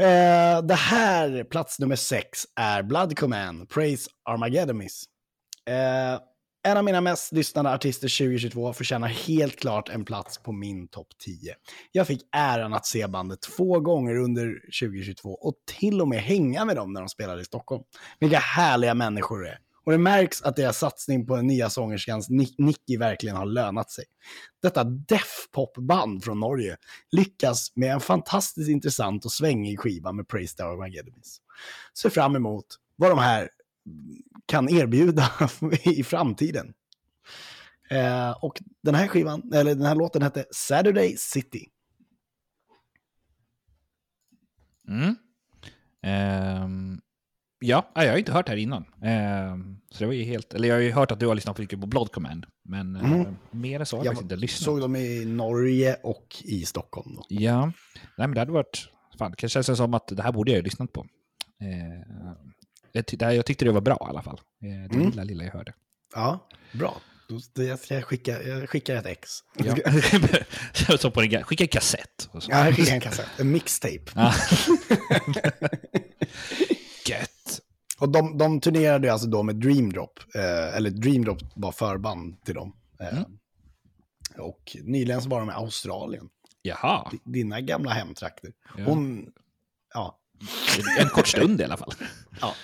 Eh, 0.00 0.62
det 0.62 0.74
här, 0.74 1.44
plats 1.44 1.78
nummer 1.78 1.96
sex, 1.96 2.44
är 2.56 2.82
Blood 2.82 3.18
Command, 3.18 3.68
Praise 3.68 4.10
Armageddonis. 4.22 5.04
Eh, 5.66 6.20
en 6.62 6.76
av 6.76 6.84
mina 6.84 7.00
mest 7.00 7.32
lyssnade 7.32 7.72
artister 7.72 8.18
2022 8.18 8.72
förtjänar 8.72 9.08
helt 9.08 9.56
klart 9.60 9.88
en 9.88 10.04
plats 10.04 10.38
på 10.42 10.52
min 10.52 10.88
topp 10.88 11.08
10. 11.24 11.54
Jag 11.92 12.06
fick 12.06 12.22
äran 12.32 12.74
att 12.74 12.86
se 12.86 13.06
bandet 13.06 13.40
två 13.40 13.80
gånger 13.80 14.16
under 14.16 14.60
2022 14.80 15.30
och 15.30 15.54
till 15.78 16.00
och 16.00 16.08
med 16.08 16.20
hänga 16.20 16.64
med 16.64 16.76
dem 16.76 16.92
när 16.92 17.00
de 17.00 17.08
spelade 17.08 17.42
i 17.42 17.44
Stockholm. 17.44 17.82
Vilka 18.20 18.38
härliga 18.38 18.94
människor 18.94 19.42
det 19.42 19.48
är. 19.48 19.58
Och 19.84 19.92
det 19.92 19.98
märks 19.98 20.42
att 20.42 20.56
deras 20.56 20.78
satsning 20.78 21.26
på 21.26 21.36
den 21.36 21.46
nya 21.46 21.70
sångerskans 21.70 22.28
Ni- 22.30 22.54
Nicky 22.58 22.96
verkligen 22.96 23.36
har 23.36 23.46
lönat 23.46 23.90
sig. 23.90 24.04
Detta 24.62 24.84
death-pop-band 24.84 26.24
från 26.24 26.40
Norge 26.40 26.76
lyckas 27.12 27.72
med 27.76 27.92
en 27.92 28.00
fantastiskt 28.00 28.68
intressant 28.70 29.24
och 29.24 29.32
svängig 29.32 29.80
skiva 29.80 30.12
med 30.12 30.28
Praise 30.28 30.56
the 30.56 30.62
Armageddons. 30.62 31.40
Ser 31.98 32.10
fram 32.10 32.36
emot 32.36 32.66
vad 32.96 33.10
de 33.10 33.18
här 33.18 33.48
kan 34.48 34.68
erbjuda 34.68 35.30
i 35.84 36.02
framtiden. 36.04 36.74
Eh, 37.90 38.30
och 38.44 38.62
den 38.82 38.94
här 38.94 39.08
skivan, 39.08 39.52
eller 39.54 39.74
den 39.74 39.86
här 39.86 39.94
låten 39.94 40.22
hette 40.22 40.44
Saturday 40.50 41.16
City. 41.18 41.66
Mm. 44.88 45.14
Ehm, 46.02 47.00
ja, 47.60 47.90
jag 47.94 48.10
har 48.10 48.16
inte 48.18 48.32
hört 48.32 48.46
det 48.46 48.52
här 48.52 48.56
innan. 48.58 48.84
Ehm, 49.02 49.76
så 49.90 49.98
det 49.98 50.06
var 50.06 50.12
ju 50.12 50.22
helt, 50.24 50.54
eller 50.54 50.68
jag 50.68 50.74
har 50.74 50.80
ju 50.80 50.92
hört 50.92 51.10
att 51.10 51.20
du 51.20 51.26
har 51.26 51.34
lyssnat 51.34 51.56
på 51.56 51.62
mycket 51.62 51.80
på 51.80 51.86
Blood 51.86 52.12
Command. 52.12 52.46
Men 52.62 52.96
Mm. 52.96 53.20
eh, 53.20 53.26
mer 53.50 53.80
än 53.80 53.86
så 53.86 53.96
har 53.96 54.04
jag 54.04 54.14
Jag 54.14 54.22
inte 54.22 54.36
lyssnat. 54.36 54.64
såg 54.64 54.80
dem 54.80 54.96
i 54.96 55.24
Norge 55.24 55.94
och 56.02 56.36
i 56.44 56.64
Stockholm. 56.64 57.14
Då. 57.14 57.24
Ja, 57.28 57.66
nej 57.66 57.72
men 58.28 58.30
det 58.34 58.40
hade 58.40 58.52
varit, 58.52 58.88
fan, 59.18 59.34
det 59.38 59.48
känns 59.48 59.76
som 59.76 59.94
att 59.94 60.06
det 60.06 60.22
här 60.22 60.32
borde 60.32 60.50
jag 60.50 60.58
ha 60.58 60.62
lyssnat 60.64 60.92
på. 60.92 61.06
Eh, 61.60 62.32
jag, 62.92 63.06
ty- 63.06 63.16
jag 63.20 63.46
tyckte 63.46 63.64
det 63.64 63.72
var 63.72 63.80
bra 63.80 63.98
i 64.06 64.10
alla 64.10 64.22
fall. 64.22 64.40
Eh, 64.62 64.88
det 64.90 64.94
Mm. 64.96 65.10
lilla, 65.10 65.24
lilla 65.24 65.44
jag 65.44 65.52
hörde. 65.52 65.72
Ja, 66.14 66.48
bra. 66.72 67.00
Då, 67.54 67.62
jag, 67.64 67.78
ska 67.78 68.02
skicka, 68.02 68.42
jag 68.42 68.70
skickar 68.70 68.94
ett 68.96 69.06
ex. 69.06 69.30
Ja. 69.56 69.76
så 70.98 71.10
på 71.10 71.22
en, 71.22 71.44
skicka 71.44 71.64
en 71.64 71.68
kassett. 71.68 72.28
Och 72.32 72.42
så. 72.42 72.50
Ja, 72.50 72.64
jag 72.64 72.76
skickar 72.76 72.92
en 72.94 73.00
kassett. 73.00 73.26
En 73.40 73.50
mixtape. 73.52 74.02
Ja. 74.14 74.34
Gött. 77.06 77.60
Och 77.98 78.08
de, 78.08 78.38
de 78.38 78.60
turnerade 78.60 79.12
alltså 79.12 79.28
då 79.28 79.42
med 79.42 79.56
Dream 79.56 79.92
Drop. 79.92 80.18
Eh, 80.34 80.76
eller 80.76 80.90
Dream 80.90 81.24
Drop 81.24 81.38
var 81.54 81.72
förband 81.72 82.42
till 82.44 82.54
dem. 82.54 82.72
Eh, 83.00 83.18
Mm. 83.18 83.24
Och 84.48 84.76
nyligen 84.84 85.22
så 85.22 85.28
var 85.28 85.40
de 85.40 85.48
i 85.50 85.52
Australien. 85.52 86.28
Jaha. 86.62 87.10
Dina 87.24 87.60
gamla 87.60 87.90
hemtrakter. 87.90 88.50
Ja. 88.76 88.84
Hon, 88.84 89.26
ja, 89.94 90.18
En 91.00 91.08
kort 91.08 91.28
stund 91.28 91.60
i 91.60 91.64
alla 91.64 91.76
fall. 91.76 91.92
Exakt. 92.32 92.56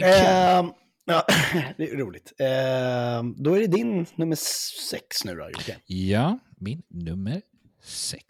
Ehm, 0.00 0.72
ja, 1.04 1.26
det 1.76 1.90
är 1.90 1.96
roligt. 1.96 2.32
Ehm, 2.38 3.34
då 3.42 3.54
är 3.56 3.60
det 3.60 3.66
din 3.66 4.06
nummer 4.14 4.36
sex 4.90 5.24
nu 5.24 5.34
då, 5.34 5.50
Jocke. 5.50 5.76
Ja, 5.86 6.38
min 6.58 6.82
nummer 6.88 7.42
sex. 7.84 8.24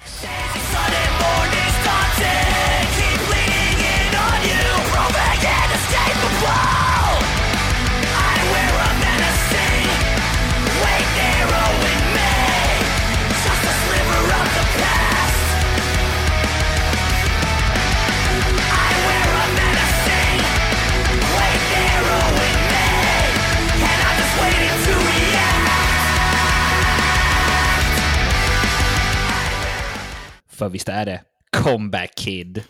För 30.63 30.69
visst 30.69 30.89
är 30.89 31.07
det 31.07 31.25
Comeback 31.51 32.15
Kid. 32.15 32.59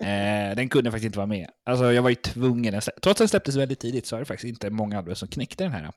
eh, 0.00 0.56
den 0.56 0.68
kunde 0.68 0.90
faktiskt 0.90 1.06
inte 1.06 1.18
vara 1.18 1.26
med. 1.26 1.50
Alltså 1.64 1.92
jag 1.92 2.02
var 2.02 2.10
ju 2.10 2.14
tvungen. 2.14 2.72
Trots 2.72 3.06
att 3.06 3.18
den 3.18 3.28
släpptes 3.28 3.56
väldigt 3.56 3.80
tidigt 3.80 4.06
så 4.06 4.16
är 4.16 4.20
det 4.20 4.24
faktiskt 4.24 4.48
inte 4.48 4.70
många 4.70 4.98
andra 4.98 5.14
som 5.14 5.28
knäckte 5.28 5.64
den 5.64 5.72
här. 5.72 5.92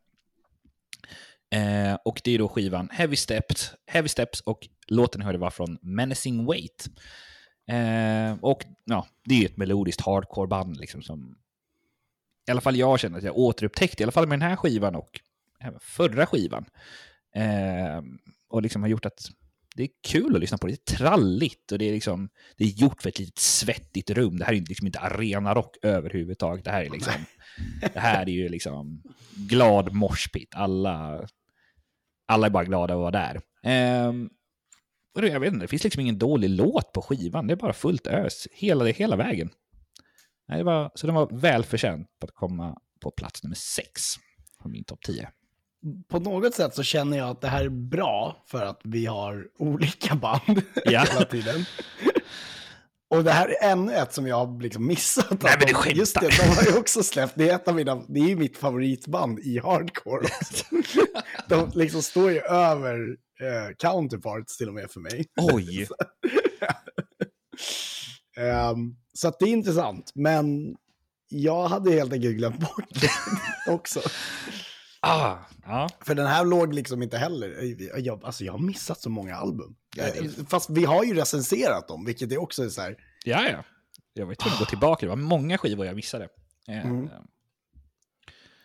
Eh, 1.51 1.97
och 2.05 2.21
det 2.23 2.31
är 2.31 2.39
då 2.39 2.47
skivan 2.47 2.89
Heavy 2.91 3.15
Steps, 3.15 3.73
Heavy 3.87 4.07
Steps 4.07 4.41
och 4.41 4.67
låten 4.87 5.21
hörde 5.21 5.37
var 5.37 5.49
från 5.49 5.77
Menacing 5.81 6.45
Weight. 6.45 6.89
Eh, 7.67 8.39
och 8.41 8.65
ja, 8.85 9.07
det 9.25 9.35
är 9.35 9.39
ju 9.39 9.45
ett 9.45 9.57
melodiskt 9.57 10.01
hardcore-band 10.01 10.77
liksom 10.77 11.01
som 11.01 11.37
i 12.47 12.51
alla 12.51 12.61
fall 12.61 12.75
jag 12.75 12.99
känner 12.99 13.17
att 13.17 13.23
jag 13.23 13.37
återupptäckte, 13.37 14.03
i 14.03 14.05
alla 14.05 14.11
fall 14.11 14.27
med 14.27 14.39
den 14.39 14.49
här 14.49 14.55
skivan 14.55 14.95
och 14.95 15.19
även 15.59 15.79
förra 15.79 16.25
skivan. 16.25 16.65
Eh, 17.35 18.01
och 18.49 18.61
liksom 18.61 18.81
har 18.81 18.89
gjort 18.89 19.05
att 19.05 19.31
det 19.75 19.83
är 19.83 19.89
kul 20.07 20.35
att 20.35 20.41
lyssna 20.41 20.57
på. 20.57 20.67
Det 20.67 20.73
är 20.73 20.95
tralligt 20.97 21.71
och 21.71 21.77
det 21.77 21.85
är, 21.85 21.91
liksom, 21.91 22.29
det 22.57 22.63
är 22.63 22.67
gjort 22.67 23.01
för 23.01 23.09
ett 23.09 23.19
litet 23.19 23.37
svettigt 23.39 24.09
rum. 24.09 24.37
Det 24.37 24.45
här 24.45 24.53
är 24.53 24.61
liksom 24.61 24.87
inte 24.87 24.99
arenarock 24.99 25.77
överhuvudtaget. 25.81 26.65
Det 26.65 26.71
här 26.71 26.83
är 26.83 26.89
liksom, 26.89 27.13
det 27.93 27.99
här 27.99 28.21
är 28.21 28.33
ju 28.33 28.49
liksom 28.49 29.03
glad 29.35 29.93
morspit. 29.93 30.55
Alla, 30.55 31.27
alla 32.27 32.47
är 32.47 32.51
bara 32.51 32.63
glada 32.63 32.93
att 32.93 32.99
vara 32.99 33.11
där. 33.11 33.41
Ehm, 33.63 34.29
och 35.15 35.27
jag 35.27 35.39
vet 35.39 35.53
inte, 35.53 35.63
det 35.63 35.67
finns 35.67 35.83
liksom 35.83 36.01
ingen 36.01 36.19
dålig 36.19 36.49
låt 36.49 36.93
på 36.93 37.01
skivan. 37.01 37.47
Det 37.47 37.53
är 37.53 37.55
bara 37.55 37.73
fullt 37.73 38.07
ös 38.07 38.47
hela, 38.51 38.85
hela 38.85 39.15
vägen. 39.15 39.49
Nej, 40.47 40.57
det 40.57 40.63
var, 40.63 40.91
så 40.95 41.07
den 41.07 41.15
var 41.15 41.29
välförtjänt 41.31 42.07
på 42.19 42.25
att 42.25 42.33
komma 42.33 42.77
på 43.01 43.11
plats 43.11 43.43
nummer 43.43 43.55
sex 43.55 44.01
på 44.61 44.69
min 44.69 44.83
topp 44.83 44.99
10. 45.01 45.29
På 46.09 46.19
något 46.19 46.53
sätt 46.55 46.75
så 46.75 46.83
känner 46.83 47.17
jag 47.17 47.29
att 47.29 47.41
det 47.41 47.47
här 47.47 47.65
är 47.65 47.69
bra 47.69 48.43
för 48.47 48.65
att 48.65 48.81
vi 48.83 49.05
har 49.05 49.47
olika 49.59 50.15
band 50.15 50.61
Ja. 50.85 51.03
hela 51.13 51.25
tiden. 51.25 51.65
Och 53.15 53.23
det 53.23 53.31
här 53.31 53.47
är 53.49 53.71
ännu 53.71 53.93
ett 53.93 54.13
som 54.13 54.27
jag 54.27 54.45
har 54.45 54.61
liksom 54.61 54.87
missat. 54.87 55.29
Nej, 55.43 55.55
men 55.59 55.59
du 55.59 55.65
de- 55.65 55.73
skämtar. 55.73 55.99
Just 55.99 56.19
det, 56.19 56.27
de 56.29 56.43
har 56.55 56.63
ju 56.63 56.77
också 56.79 57.03
släppt. 57.03 57.33
Det 57.35 57.49
är 57.49 57.55
ett 57.55 57.67
av 57.67 57.75
mina, 57.75 57.95
det 58.07 58.19
är 58.19 58.27
ju 58.27 58.35
mitt 58.35 58.57
favoritband 58.57 59.39
i 59.39 59.59
hardcore 59.59 60.25
också. 60.41 60.65
De 61.49 61.71
liksom 61.75 62.01
står 62.01 62.31
ju 62.31 62.39
över 62.39 62.99
eh, 63.41 63.75
counterparts 63.77 64.57
till 64.57 64.67
och 64.67 64.73
med 64.73 64.91
för 64.91 64.99
mig. 64.99 65.25
Oj! 65.53 65.87
Ehm, 68.37 68.95
så 69.13 69.27
att 69.27 69.39
det 69.39 69.45
är 69.45 69.49
intressant, 69.49 70.11
men 70.15 70.75
jag 71.29 71.67
hade 71.67 71.91
helt 71.91 72.13
enkelt 72.13 72.37
glömt 72.37 72.59
bort 72.59 72.89
det 73.01 73.11
också. 73.71 74.01
Ah, 75.01 75.37
ja. 75.65 75.89
För 76.01 76.15
den 76.15 76.27
här 76.27 76.45
låg 76.45 76.73
liksom 76.73 77.03
inte 77.03 77.17
heller, 77.17 77.75
jag, 77.99 78.25
alltså 78.25 78.43
jag 78.43 78.53
har 78.53 78.59
missat 78.59 79.01
så 79.01 79.09
många 79.09 79.35
album. 79.35 79.75
Fast 80.47 80.69
vi 80.69 80.85
har 80.85 81.03
ju 81.03 81.13
recenserat 81.13 81.87
dem, 81.87 82.05
vilket 82.05 82.31
är 82.31 82.37
också 82.41 82.69
så 82.69 82.81
här, 82.81 82.95
ja, 83.25 83.49
ja. 83.49 83.63
Jag 84.13 84.25
var 84.25 84.35
tvungen 84.35 84.53
att 84.53 84.59
gå 84.59 84.65
tillbaka. 84.65 85.05
Det 85.05 85.09
var 85.09 85.15
många 85.15 85.57
skivor 85.57 85.85
jag 85.85 85.95
missade. 85.95 86.27
Eh, 86.67 86.85
Mm. 86.85 87.09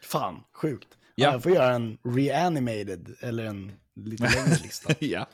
Fan, 0.03 0.45
sjukt. 0.53 0.89
Ja. 1.15 1.33
Jag 1.33 1.43
får 1.43 1.53
göra 1.53 1.75
en 1.75 1.99
reanimated, 2.05 3.15
eller 3.21 3.45
en 3.45 3.73
lite 3.97 4.23
längre 4.23 4.59
lista. 4.63 4.95
ja. 5.05 5.27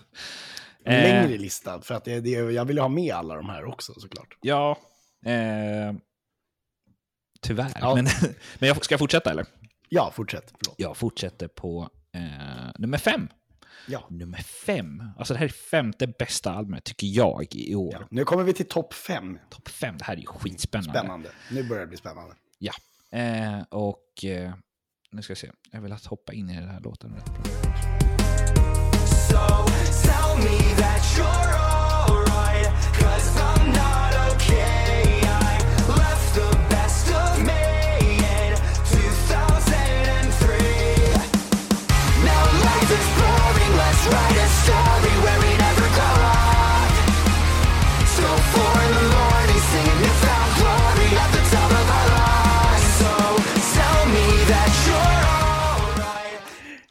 En 0.84 0.94
Eh, 0.94 1.02
längre 1.22 1.38
lista, 1.38 1.80
för 1.80 1.94
att 1.94 2.04
det, 2.04 2.20
det, 2.20 2.30
jag 2.30 2.64
vill 2.64 2.76
ju 2.76 2.82
ha 2.82 2.88
med 2.88 3.14
alla 3.14 3.34
de 3.36 3.48
här 3.48 3.64
också 3.64 3.94
såklart. 3.94 4.36
Ja. 4.40 4.78
Eh, 5.26 5.94
tyvärr. 7.40 7.72
Ja. 7.80 7.94
Men, 7.94 8.04
men 8.58 8.68
jag, 8.68 8.84
ska 8.84 8.92
jag 8.92 8.98
fortsätta 8.98 9.30
eller? 9.30 9.46
Ja, 9.92 10.10
fortsätt. 10.14 10.52
Förlåt. 10.58 10.74
Jag 10.78 10.96
fortsätter 10.96 11.48
på 11.48 11.90
eh, 12.14 12.20
nummer 12.78 12.98
fem. 12.98 13.28
Ja. 13.86 14.06
Nummer 14.10 14.38
fem. 14.38 15.02
Alltså 15.18 15.34
det 15.34 15.38
här 15.38 15.46
är 15.46 15.52
femte 15.70 16.06
bästa 16.06 16.52
albumet 16.52 16.84
tycker 16.84 17.06
jag 17.06 17.54
i 17.54 17.74
år. 17.74 17.96
Ja. 18.00 18.06
Nu 18.10 18.24
kommer 18.24 18.44
vi 18.44 18.52
till 18.52 18.68
topp 18.68 18.94
fem. 18.94 19.38
Topp 19.50 19.68
fem, 19.68 19.98
det 19.98 20.04
här 20.04 20.14
är 20.14 20.20
ju 20.20 20.26
skitspännande. 20.26 20.98
Spännande. 20.98 21.30
Nu 21.50 21.68
börjar 21.68 21.80
det 21.80 21.86
bli 21.86 21.96
spännande. 21.96 22.34
Ja. 22.58 22.72
Eh, 23.18 23.62
och 23.70 24.24
eh, 24.24 24.52
nu 25.10 25.22
ska 25.22 25.30
jag 25.30 25.38
se. 25.38 25.50
Jag 25.70 25.80
vill 25.80 25.92
att 25.92 26.06
hoppa 26.06 26.32
in 26.32 26.50
i 26.50 26.60
den 26.60 26.68
här 26.68 26.80
låten 26.80 27.14
rätt 27.14 27.24
bra. 27.24 27.44
So 29.28 29.66
tell 30.02 30.44
me 30.44 30.76
that 30.76 31.02
you're 31.18 31.69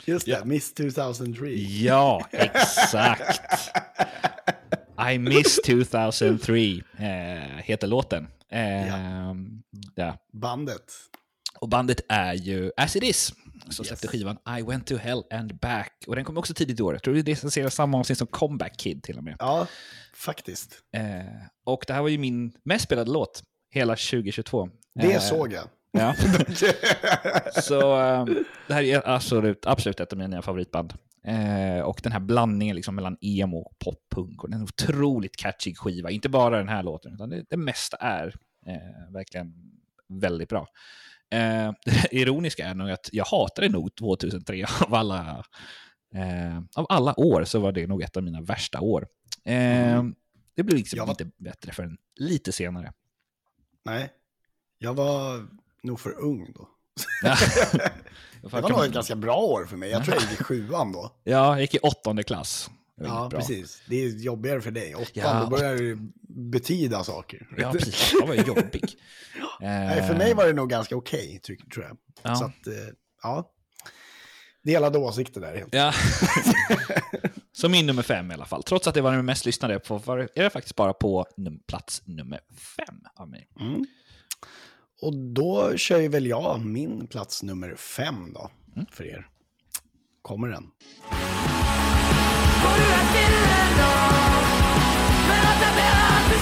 Just 0.10 0.26
det, 0.26 0.46
Miss 0.46 0.74
2003. 0.74 1.50
Ja, 1.58 2.26
exakt. 2.32 3.40
I 5.14 5.18
miss 5.18 5.56
2003 5.66 6.82
eh, 6.98 7.06
heter 7.64 7.88
låten. 7.88 8.28
Eh, 8.52 8.88
ja. 9.96 10.18
Bandet. 10.34 10.84
Och 11.60 11.70
bandet 11.70 12.02
är 12.10 12.34
ju 12.34 12.72
As 12.78 12.96
It 12.96 13.04
Is, 13.04 13.26
som 13.70 13.84
Yes. 13.84 13.88
släppte 13.88 14.08
skivan 14.08 14.38
I 14.60 14.62
Went 14.62 14.88
To 14.88 14.96
Hell 14.98 15.24
and 15.32 15.60
Back. 15.60 15.94
Och 16.08 16.16
den 16.16 16.26
kom 16.26 16.38
också 16.38 16.54
tidigt 16.54 16.80
i 16.80 16.84
år. 16.84 16.94
Jag 16.94 17.04
tror 17.04 17.14
det 17.16 17.32
recenseras 17.32 17.76
samma 17.76 18.00
avsnitt 18.00 18.18
som 18.18 18.28
Comeback 18.28 18.78
Kid 18.78 19.04
till 19.04 19.18
och 19.18 19.24
med. 19.24 19.36
Ja, 19.40 19.68
faktiskt. 20.16 20.80
Eh, 20.96 21.02
och 21.66 21.84
det 21.88 21.94
här 21.94 22.02
var 22.02 22.10
ju 22.10 22.18
min 22.18 22.52
mest 22.64 22.84
spelade 22.86 23.12
låt 23.12 23.44
hela 23.74 23.96
2022. 23.96 24.70
Det 25.00 25.14
Eh, 25.14 25.20
såg 25.22 25.54
jag. 25.54 25.64
Ja. 25.92 26.16
Så 27.62 28.02
eh, 28.02 28.26
det 28.68 28.74
här 28.74 28.84
är 28.84 29.10
absolut, 29.10 29.66
absolut 29.66 30.00
ett 30.00 30.12
av 30.14 30.20
mina 30.20 30.42
favoritband. 30.42 30.94
Eh, 31.24 31.80
och 31.82 32.00
den 32.04 32.12
här 32.12 32.20
blandningen 32.20 32.76
liksom 32.76 32.96
mellan 32.96 33.18
emo 33.22 33.58
och 33.58 33.80
poppunk 33.80 34.44
och 34.44 34.50
den 34.50 34.64
otroligt 34.64 35.36
catchy 35.38 35.76
skiva. 35.76 36.10
Inte 36.12 36.30
bara 36.30 36.58
den 36.58 36.70
här 36.70 36.84
låten, 36.84 37.14
utan 37.14 37.30
det, 37.30 37.46
det 37.50 37.58
mesta 37.58 37.98
är 37.98 38.36
eh, 38.66 39.14
verkligen 39.14 39.54
väldigt 40.08 40.50
bra. 40.50 40.68
Eh, 41.32 41.72
det 41.86 42.14
ironiska 42.14 42.68
är 42.68 42.74
nog 42.76 42.92
att 42.92 43.10
jag 43.12 43.26
hatade 43.26 43.70
nog 43.70 43.96
2003 43.96 44.66
av 44.86 44.94
alla, 44.94 45.44
eh, 46.16 46.58
av 46.76 46.86
alla 46.90 47.20
år 47.20 47.44
så 47.44 47.60
var 47.60 47.72
det 47.72 47.88
nog 47.88 48.02
ett 48.02 48.18
av 48.18 48.24
mina 48.24 48.42
värsta 48.42 48.80
år. 48.82 49.08
Eh, 49.46 50.04
det 50.56 50.64
blev 50.64 50.78
liksom 50.78 51.00
var- 51.00 51.10
inte 51.10 51.30
bättre 51.38 51.72
förrän 51.72 51.98
lite 52.16 52.52
senare. 52.52 52.94
Nej, 53.86 54.10
jag 54.78 54.94
var 54.94 55.48
nog 55.84 56.00
för 56.00 56.20
ung 56.20 56.54
då. 56.56 56.70
Det 58.42 58.48
var 58.62 58.70
nog 58.70 58.86
ett 58.86 58.92
ganska 58.94 59.16
bra 59.16 59.38
år 59.38 59.66
för 59.66 59.78
mig. 59.78 59.90
Jag 59.90 60.06
tror 60.06 60.16
jag 60.22 60.32
gick 60.32 60.40
i 60.42 60.44
sjuan 60.44 60.92
då. 60.92 61.12
Ja, 61.24 61.32
jag 61.54 61.62
gick 61.62 61.76
i 61.76 61.80
åttonde 61.80 62.24
klass. 62.24 62.70
Ja, 62.96 63.28
bra. 63.30 63.40
precis. 63.40 63.82
Det 63.88 63.96
är 63.96 64.10
jobbigare 64.10 64.62
för 64.62 64.72
dig. 64.72 64.96
Åttan, 64.96 65.08
Ja, 65.14 65.40
då 65.44 65.50
börjar 65.50 65.76
det 65.76 65.98
betyda 66.52 67.04
saker. 67.04 67.48
Ja, 67.58 67.72
precis. 67.72 68.14
Jag 68.20 68.28
var 68.28 68.36
jobbig. 68.36 68.84
Nej, 69.60 70.08
för 70.08 70.16
mig 70.16 70.34
var 70.34 70.46
det 70.48 70.54
nog 70.54 70.70
ganska 70.70 70.96
okej, 70.96 71.40
tror 71.44 71.56
tror 71.74 71.86
jag. 71.86 71.98
Ja. 72.22 72.36
Så 72.36 72.46
att, 72.46 72.68
eh, 72.68 72.74
ja. 73.24 73.52
Delade 74.64 74.98
åsikter 74.98 75.42
där 75.42 75.56
helt. 75.56 75.74
Ja. 75.74 75.94
Så 77.52 77.70
min 77.70 77.86
nummer 77.86 78.04
fem 78.04 78.32
i 78.32 78.34
alla 78.34 78.46
fall. 78.46 78.64
Trots 78.64 78.88
att 78.88 78.94
det 78.94 79.02
var 79.02 79.12
den 79.16 79.26
mest 79.26 79.46
lyssnade 79.46 79.80
på, 79.80 79.98
var 79.98 80.18
är 80.18 80.44
det 80.44 80.50
faktiskt 80.50 80.76
bara 80.76 80.94
på 80.94 81.26
num- 81.38 81.60
plats 81.68 82.02
nummer 82.06 82.40
fem 82.78 82.96
av 83.16 83.30
mig. 83.30 83.48
Mm. 83.60 83.86
Och 85.02 85.16
då 85.16 85.78
kör 85.78 86.00
ju 86.00 86.08
väl 86.08 86.28
jag 86.28 86.66
min 86.66 87.08
plats 87.08 87.44
nummer 87.44 87.76
fem 87.76 88.34
då, 88.34 88.50
Mm. 88.76 88.86
för 88.92 89.04
er. 89.04 89.28
Kommer 90.22 90.48
den? 90.48 90.64
Får 92.62 92.78
du 92.78 92.86
till 93.14 93.36
Men 95.28 95.42
att 95.50 95.60
blir 95.76 95.94
allt 96.10 96.34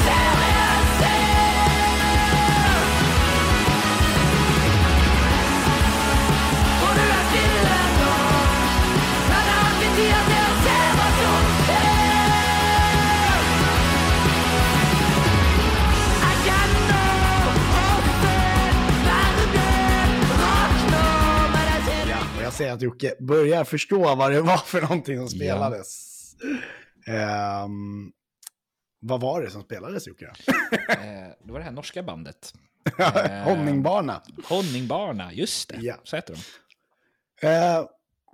Ja, 22.60 22.64
ser 22.66 22.72
att 22.72 22.82
Jocke 22.82 23.16
börjar 23.20 23.64
förstå 23.64 24.16
vad 24.16 24.32
det 24.32 24.42
var 24.42 24.58
för 24.58 24.82
någonting 24.82 25.18
som 25.18 25.30
spelades. 25.30 26.18
Ehm, 27.08 28.12
vad 29.00 29.22
var 29.22 29.42
det 29.42 29.50
som 29.50 29.62
spelades 29.62 30.08
Jocke? 30.08 30.26
Eh, 30.90 31.34
det 31.44 31.52
var 31.52 31.60
det 31.60 31.66
här 31.66 31.72
norska 31.72 32.04
bandet. 32.04 32.54
Eh, 33.00 33.44
Honningbana. 33.44 34.22
Honningbarna, 34.50 35.34
just 35.34 35.70
det. 35.70 35.78
Ja. 35.82 35.96
Så 36.04 36.16
heter 36.16 36.38
de. 37.42 37.48
Eh, 37.48 37.86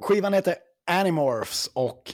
skivan 0.02 0.34
heter 0.34 0.56
Animorphs 0.88 1.70
och 1.74 2.14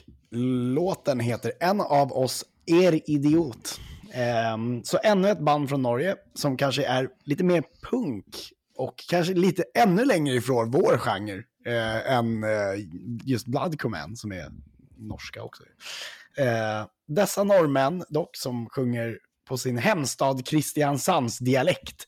låten 0.74 1.20
heter 1.20 1.52
En 1.60 1.80
av 1.80 2.12
oss 2.12 2.44
er 2.66 3.00
idiot. 3.10 3.80
Ehm, 4.12 4.84
så 4.84 4.98
ännu 5.04 5.28
ett 5.28 5.40
band 5.40 5.68
från 5.68 5.82
Norge 5.82 6.16
som 6.34 6.56
kanske 6.56 6.84
är 6.84 7.08
lite 7.24 7.44
mer 7.44 7.62
punk 7.90 8.52
och 8.76 9.04
kanske 9.08 9.34
lite 9.34 9.64
ännu 9.74 10.04
längre 10.04 10.34
ifrån 10.34 10.70
vår 10.70 10.98
genre 10.98 11.42
eh, 11.66 12.12
än 12.12 12.44
eh, 12.44 12.50
just 13.24 13.46
Blood 13.46 13.80
Command 13.80 14.18
som 14.18 14.32
är 14.32 14.50
norska 14.96 15.42
också. 15.42 15.62
Eh, 16.36 16.86
dessa 17.08 17.44
norrmän 17.44 18.04
dock 18.08 18.36
som 18.36 18.68
sjunger 18.68 19.18
på 19.48 19.58
sin 19.58 19.78
hemstad 19.78 20.46
Kristiansands 20.46 21.38
dialekt 21.38 22.06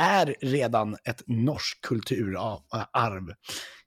är 0.00 0.36
redan 0.40 0.96
ett 1.04 1.22
norskt 1.26 1.80
kulturarv. 1.80 3.34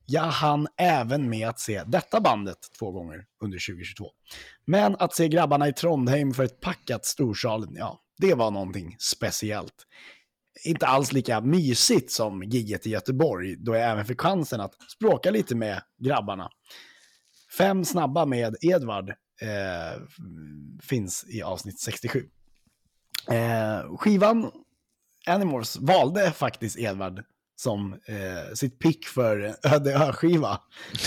Jag 0.05 0.23
hann 0.23 0.67
även 0.77 1.29
med 1.29 1.49
att 1.49 1.59
se 1.59 1.83
detta 1.87 2.21
bandet 2.21 2.57
två 2.79 2.91
gånger 2.91 3.25
under 3.43 3.59
2022. 3.67 4.11
Men 4.65 4.95
att 4.99 5.15
se 5.15 5.27
grabbarna 5.27 5.67
i 5.67 5.73
Trondheim 5.73 6.33
för 6.33 6.43
ett 6.43 6.59
packat 6.59 7.05
storsalen, 7.05 7.75
ja, 7.75 8.01
det 8.17 8.33
var 8.33 8.51
någonting 8.51 8.95
speciellt. 8.99 9.87
Inte 10.65 10.87
alls 10.87 11.11
lika 11.11 11.41
mysigt 11.41 12.11
som 12.11 12.43
gigget 12.43 12.87
i 12.87 12.89
Göteborg, 12.89 13.55
då 13.55 13.75
jag 13.75 13.91
även 13.91 14.05
fick 14.05 14.21
chansen 14.21 14.61
att 14.61 14.73
språka 14.91 15.31
lite 15.31 15.55
med 15.55 15.81
grabbarna. 15.97 16.49
Fem 17.57 17.85
snabba 17.85 18.25
med 18.25 18.55
Edvard 18.61 19.09
eh, 19.41 20.01
finns 20.81 21.25
i 21.29 21.41
avsnitt 21.41 21.79
67. 21.79 22.29
Eh, 23.29 23.97
skivan 23.97 24.51
Animals 25.25 25.77
valde 25.77 26.31
faktiskt 26.31 26.79
Edvard 26.79 27.23
som 27.61 27.93
eh, 27.93 28.53
sitt 28.53 28.79
pick 28.79 29.05
för 29.05 29.55
Öde 29.63 29.93
ö-skiva 29.93 30.59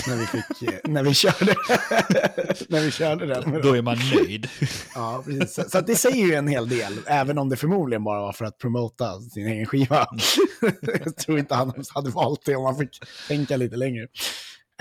när 0.07 0.15
vi, 0.15 0.25
fick, 0.25 0.73
eh, 0.73 0.79
när 0.83 1.03
vi 1.03 1.13
körde 1.13 1.45
när 2.69 2.81
vi 2.81 2.91
körde 2.91 3.25
den. 3.25 3.61
Då 3.61 3.73
är 3.77 3.81
man 3.81 3.97
nöjd. 4.15 4.47
Ja, 4.95 5.23
precis. 5.25 5.53
Så, 5.53 5.69
så 5.69 5.81
det 5.81 5.95
säger 5.95 6.25
ju 6.27 6.33
en 6.33 6.47
hel 6.47 6.69
del, 6.69 6.99
även 7.05 7.37
om 7.37 7.49
det 7.49 7.57
förmodligen 7.57 8.03
bara 8.03 8.21
var 8.21 8.33
för 8.33 8.45
att 8.45 8.57
promota 8.57 9.19
sin 9.21 9.47
egen 9.47 9.65
skiva. 9.65 10.07
Jag 10.81 11.17
tror 11.17 11.39
inte 11.39 11.55
han 11.55 11.83
hade 11.93 12.09
valt 12.09 12.45
det 12.45 12.55
om 12.55 12.63
man 12.63 12.77
fick 12.77 12.99
tänka 13.27 13.57
lite 13.57 13.75
längre. 13.75 14.07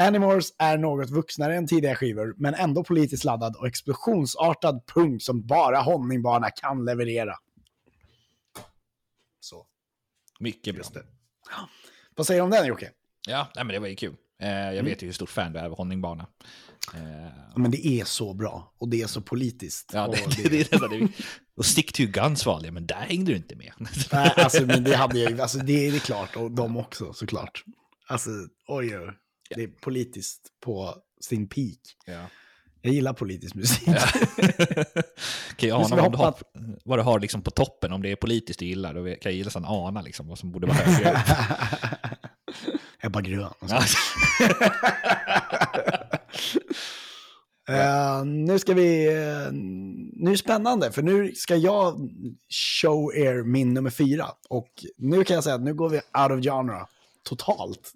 Animals 0.01 0.55
är 0.59 0.79
något 0.79 1.11
vuxnare 1.11 1.57
än 1.57 1.67
tidigare 1.67 1.97
skivor, 1.97 2.35
men 2.37 2.55
ändå 2.55 2.85
politiskt 2.85 3.25
laddad 3.25 3.57
och 3.57 3.67
explosionsartad 3.67 4.87
punk 4.95 5.23
som 5.23 5.47
bara 5.47 5.81
Honningbana 5.81 6.51
kan 6.51 6.85
leverera. 6.85 7.35
Så, 9.41 9.67
Mycket 10.41 10.75
bra. 10.75 10.85
Vad 12.17 12.27
säger 12.27 12.41
du 12.41 12.45
om 12.45 12.51
den 12.51 12.67
Jocke? 12.67 12.91
Ja, 13.27 13.49
nej, 13.55 13.65
men 13.65 13.75
det 13.75 13.81
var 13.81 13.87
ju 13.89 13.97
kul. 13.97 14.15
Eh, 14.43 14.49
jag 14.51 14.73
Mm. 14.73 14.85
vet 14.85 15.03
ju 15.03 15.07
hur 15.07 15.13
stort 15.13 15.31
fan 15.31 15.53
du 15.53 15.59
är 15.59 15.65
av 15.65 15.77
Honningbana. 15.77 16.27
Eh, 16.95 17.57
Men 17.57 17.71
det 17.71 17.87
är 17.87 18.05
så 18.05 18.35
bra 18.35 18.75
och 18.79 18.89
det 18.89 19.03
är 19.03 19.07
så 19.07 19.21
politiskt. 19.21 19.91
ja, 19.95 20.07
det, 20.09 20.43
det, 20.43 20.49
det, 20.49 20.71
det, 20.71 20.89
det, 20.89 21.09
och 21.57 21.67
Stick 21.67 21.93
to 21.93 22.03
Guns 22.07 22.47
valde 22.47 22.67
jag, 22.67 22.75
men 22.75 22.87
där 22.87 22.95
hängde 22.97 23.33
du 23.33 23.37
inte 23.37 23.57
med. 23.57 23.73
Nej, 24.13 24.33
alltså, 24.37 24.67
men 24.67 24.85
det 24.85 24.97
hade 24.97 25.19
jag 25.19 25.41
alltså 25.41 25.59
det 25.59 25.87
är 25.87 25.91
det 25.91 25.97
är 25.97 26.01
klart, 26.01 26.37
och 26.37 26.51
de 26.51 26.77
också 26.77 27.13
såklart. 27.13 27.65
Alltså, 28.07 28.31
oj, 28.69 28.99
oj, 28.99 29.13
det 29.55 29.63
är 29.63 29.69
politiskt 29.69 30.41
på 30.61 30.95
sin 31.21 31.49
peak. 31.49 31.79
Ja. 32.07 32.27
Jag 32.85 32.95
gillar 32.95 33.13
politisk 33.13 33.55
musik. 33.55 33.85
kan 35.57 35.69
jag 35.69 35.81
ana 35.81 35.97
vad 35.97 36.13
du 36.13 36.17
har, 36.17 36.35
vad 36.85 36.99
du 36.99 37.03
har 37.03 37.21
liksom 37.21 37.43
på 37.43 37.51
toppen, 37.51 37.93
om 37.93 38.03
det 38.03 38.11
är 38.11 38.17
politiskt 38.17 38.59
du 38.61 38.67
gillar, 38.67 38.95
då 38.95 39.05
kan 39.05 39.19
jag 39.23 39.33
gilla 39.33 39.47
nästan 39.47 39.65
ana 39.65 40.03
liksom 40.03 40.29
vad 40.29 40.39
som 40.39 40.53
borde 40.53 40.67
vara 40.67 40.77
högre 40.77 41.11
upp. 41.11 41.19
Ebba 43.05 43.21
Grön. 43.21 43.53
Ja. 43.69 43.83
Eh, 47.69 48.25
nu 48.25 48.59
ska 48.59 48.75
vi, 48.75 49.07
eh, 49.07 49.53
nu 50.13 50.27
är 50.27 50.31
det 50.31 50.39
spännande, 50.39 50.93
för 50.93 51.03
nu 51.03 51.33
ska 51.35 51.57
jag 51.57 52.11
show 52.49 53.15
er 53.15 53.43
min 53.43 53.75
nummer 53.75 53.91
fyra. 53.91 54.27
Och 54.49 54.69
nu 54.97 55.25
kan 55.25 55.35
jag 55.35 55.45
säga 55.45 55.57
att 55.57 55.63
nu 55.63 55.75
går 55.75 55.89
vi 55.89 55.97
out 55.97 56.31
of 56.31 56.45
genre 56.45 56.87
totalt. 57.25 57.93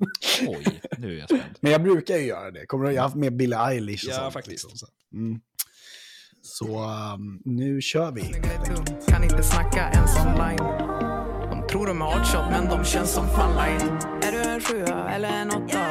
Oj, 0.47 0.81
nu 0.99 1.15
är 1.15 1.19
jag 1.19 1.29
spänd. 1.29 1.43
Men 1.61 1.73
jag 1.73 1.83
brukar 1.83 2.17
ju 2.17 2.27
göra 2.27 2.51
det. 2.51 2.67
Kommer 2.67 2.85
du, 2.85 2.93
jag 2.93 3.03
har 3.03 3.09
haft 3.09 3.17
med 3.17 3.37
Billie 3.37 3.57
Eilish 3.57 4.05
och 4.07 4.13
Ja, 4.13 4.17
sånt. 4.17 4.33
faktiskt. 4.33 4.65
liksom, 4.71 4.79
så. 4.79 4.87
Mm. 5.15 5.41
Så 6.43 6.65
um, 7.15 7.43
nu 7.45 7.81
kör 7.81 8.11
vi. 8.13 8.23
Kan 9.09 9.25
inte 9.25 9.43
snacka 9.43 9.91
ens 9.95 10.17
online 10.17 10.57
De 11.51 11.67
tror 11.71 11.87
de 11.87 12.03
är 12.03 12.07
hotshot 12.07 12.45
men 12.51 12.69
de 12.69 12.85
känns 12.85 13.11
som 13.13 13.29
funline 13.29 13.99
Är 14.23 14.33
du 14.33 14.39
en 14.51 14.61
sjua 14.61 15.11
eller 15.15 15.29
en 15.29 15.51
åtta? 15.51 15.87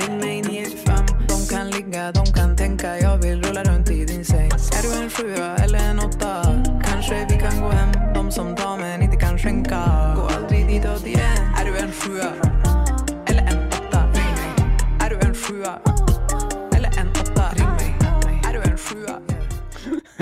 Ring 0.00 0.18
mig 0.18 0.42
925 0.42 0.94
De 1.28 1.54
kan 1.56 1.70
ligga, 1.70 2.12
de 2.12 2.24
kan 2.26 2.56
tänka 2.56 2.98
Jag 2.98 3.18
vill 3.22 3.42
rulla 3.42 3.64
runt 3.64 3.90
i 3.90 4.04
din 4.04 4.24
säng 4.24 4.46
Är 4.50 4.82
du 4.82 5.02
en 5.04 5.10
sjua 5.10 5.56
eller 5.56 5.78
en 5.78 5.98
åtta? 5.98 6.42
Kanske 6.84 7.26
vi 7.30 7.38
kan 7.40 7.60
gå 7.62 7.68
hem 7.68 8.14
De 8.14 8.32
som 8.32 8.56
tar 8.56 8.71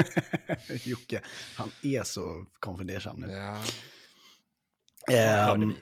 Jocke, 0.85 1.21
han 1.57 1.71
är 1.83 2.03
så 2.03 2.45
konfundersam 2.61 3.17
nu. 3.17 3.33
Ja. 3.33 3.57
Ehm, 5.17 5.75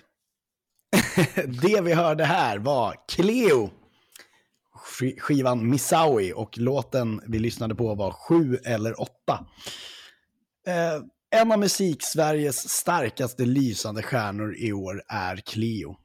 det 1.62 1.80
vi 1.80 1.92
hörde 1.92 2.24
här 2.24 2.58
var 2.58 2.96
Cleo, 3.08 3.70
sk- 5.00 5.20
skivan 5.20 5.70
Missaui 5.70 6.32
och 6.32 6.58
låten 6.58 7.20
vi 7.26 7.38
lyssnade 7.38 7.74
på 7.74 7.94
var 7.94 8.10
Sju 8.10 8.56
eller 8.64 9.00
åtta. 9.00 9.46
Eh, 10.66 11.02
en 11.30 11.52
av 11.52 11.58
musik-Sveriges 11.58 12.68
starkaste 12.68 13.44
lysande 13.44 14.02
stjärnor 14.02 14.54
i 14.58 14.72
år 14.72 15.02
är 15.08 15.36
Cleo. 15.36 15.96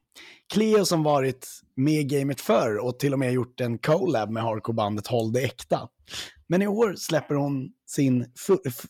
Cleo 0.54 0.86
som 0.86 1.04
varit 1.04 1.48
med 1.76 1.94
i 1.94 2.04
gamet 2.04 2.42
förr 2.42 2.78
och 2.78 3.00
till 3.00 3.14
och 3.14 3.20
med 3.20 3.34
gjort 3.34 3.60
en 3.62 3.78
collab 3.78 4.30
med 4.30 4.44
hardcorebandet 4.44 5.08
Håll 5.08 5.34
det 5.34 5.42
äkta. 5.42 5.90
Men 6.48 6.62
i 6.62 6.68
år 6.68 6.96
släpper 6.96 7.36
hon 7.36 7.72
sin 7.86 8.26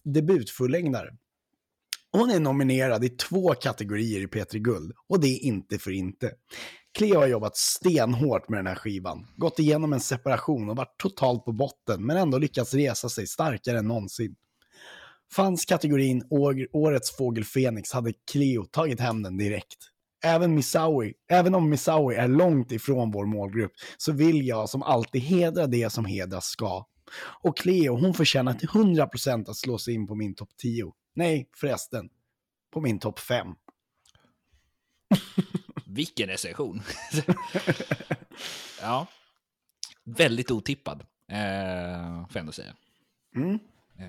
debutfullängdare. 0.03 1.09
Hon 2.11 2.29
är 2.29 2.39
nominerad 2.39 3.03
i 3.03 3.09
två 3.09 3.53
kategorier 3.53 4.21
i 4.21 4.27
P3 4.27 4.57
Guld 4.57 4.91
och 5.07 5.19
det 5.19 5.27
är 5.27 5.43
inte 5.43 5.79
för 5.79 5.91
inte. 5.91 6.31
Cleo 6.97 7.19
har 7.19 7.27
jobbat 7.27 7.57
stenhårt 7.57 8.49
med 8.49 8.59
den 8.59 8.67
här 8.67 8.75
skivan, 8.75 9.27
gått 9.37 9.59
igenom 9.59 9.93
en 9.93 9.99
separation 9.99 10.69
och 10.69 10.75
varit 10.75 10.97
totalt 10.97 11.45
på 11.45 11.51
botten 11.51 12.05
men 12.05 12.17
ändå 12.17 12.37
lyckats 12.37 12.73
resa 12.73 13.09
sig 13.09 13.27
starkare 13.27 13.79
än 13.79 13.87
någonsin. 13.87 14.35
Fanns 15.31 15.65
kategorin 15.65 16.23
Årets 16.73 17.17
Fågel 17.17 17.43
Fenix 17.43 17.91
hade 17.91 18.13
Cleo 18.31 18.65
tagit 18.65 18.99
hem 18.99 19.23
den 19.23 19.37
direkt. 19.37 19.77
Även, 20.25 20.55
Missouri, 20.55 21.13
även 21.29 21.55
om 21.55 21.69
Missouri 21.69 22.15
är 22.15 22.27
långt 22.27 22.71
ifrån 22.71 23.11
vår 23.11 23.25
målgrupp 23.25 23.71
så 23.97 24.11
vill 24.11 24.47
jag 24.47 24.69
som 24.69 24.83
alltid 24.83 25.21
hedra 25.21 25.67
det 25.67 25.89
som 25.89 26.05
hedras 26.05 26.45
ska. 26.45 26.85
Och 27.15 27.57
Cleo, 27.57 27.95
hon 27.95 28.13
förtjänar 28.13 28.53
till 28.53 28.69
100% 28.69 29.49
att 29.49 29.57
slå 29.57 29.77
sig 29.77 29.93
in 29.93 30.07
på 30.07 30.15
min 30.15 30.35
topp 30.35 30.49
10. 30.57 30.93
Nej, 31.13 31.49
förresten. 31.55 32.09
På 32.71 32.81
min 32.81 32.99
topp 32.99 33.19
5. 33.19 33.47
Vilken 35.85 36.27
recension! 36.27 36.81
ja. 38.81 39.07
Väldigt 40.03 40.51
otippad, 40.51 41.01
eh, 41.27 42.27
får 42.27 42.33
jag 42.33 42.39
ändå 42.39 42.51
säga. 42.51 42.73
Mm. 43.35 43.59
Eh, 43.99 44.07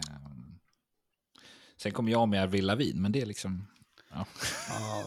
sen 1.76 1.92
kom 1.92 2.08
jag 2.08 2.28
med 2.28 2.42
Avril 2.42 2.66
Lavigne, 2.66 3.00
men 3.00 3.12
det 3.12 3.20
är 3.22 3.26
liksom... 3.26 3.66
Ja, 4.10 4.26
Ja, 4.68 5.04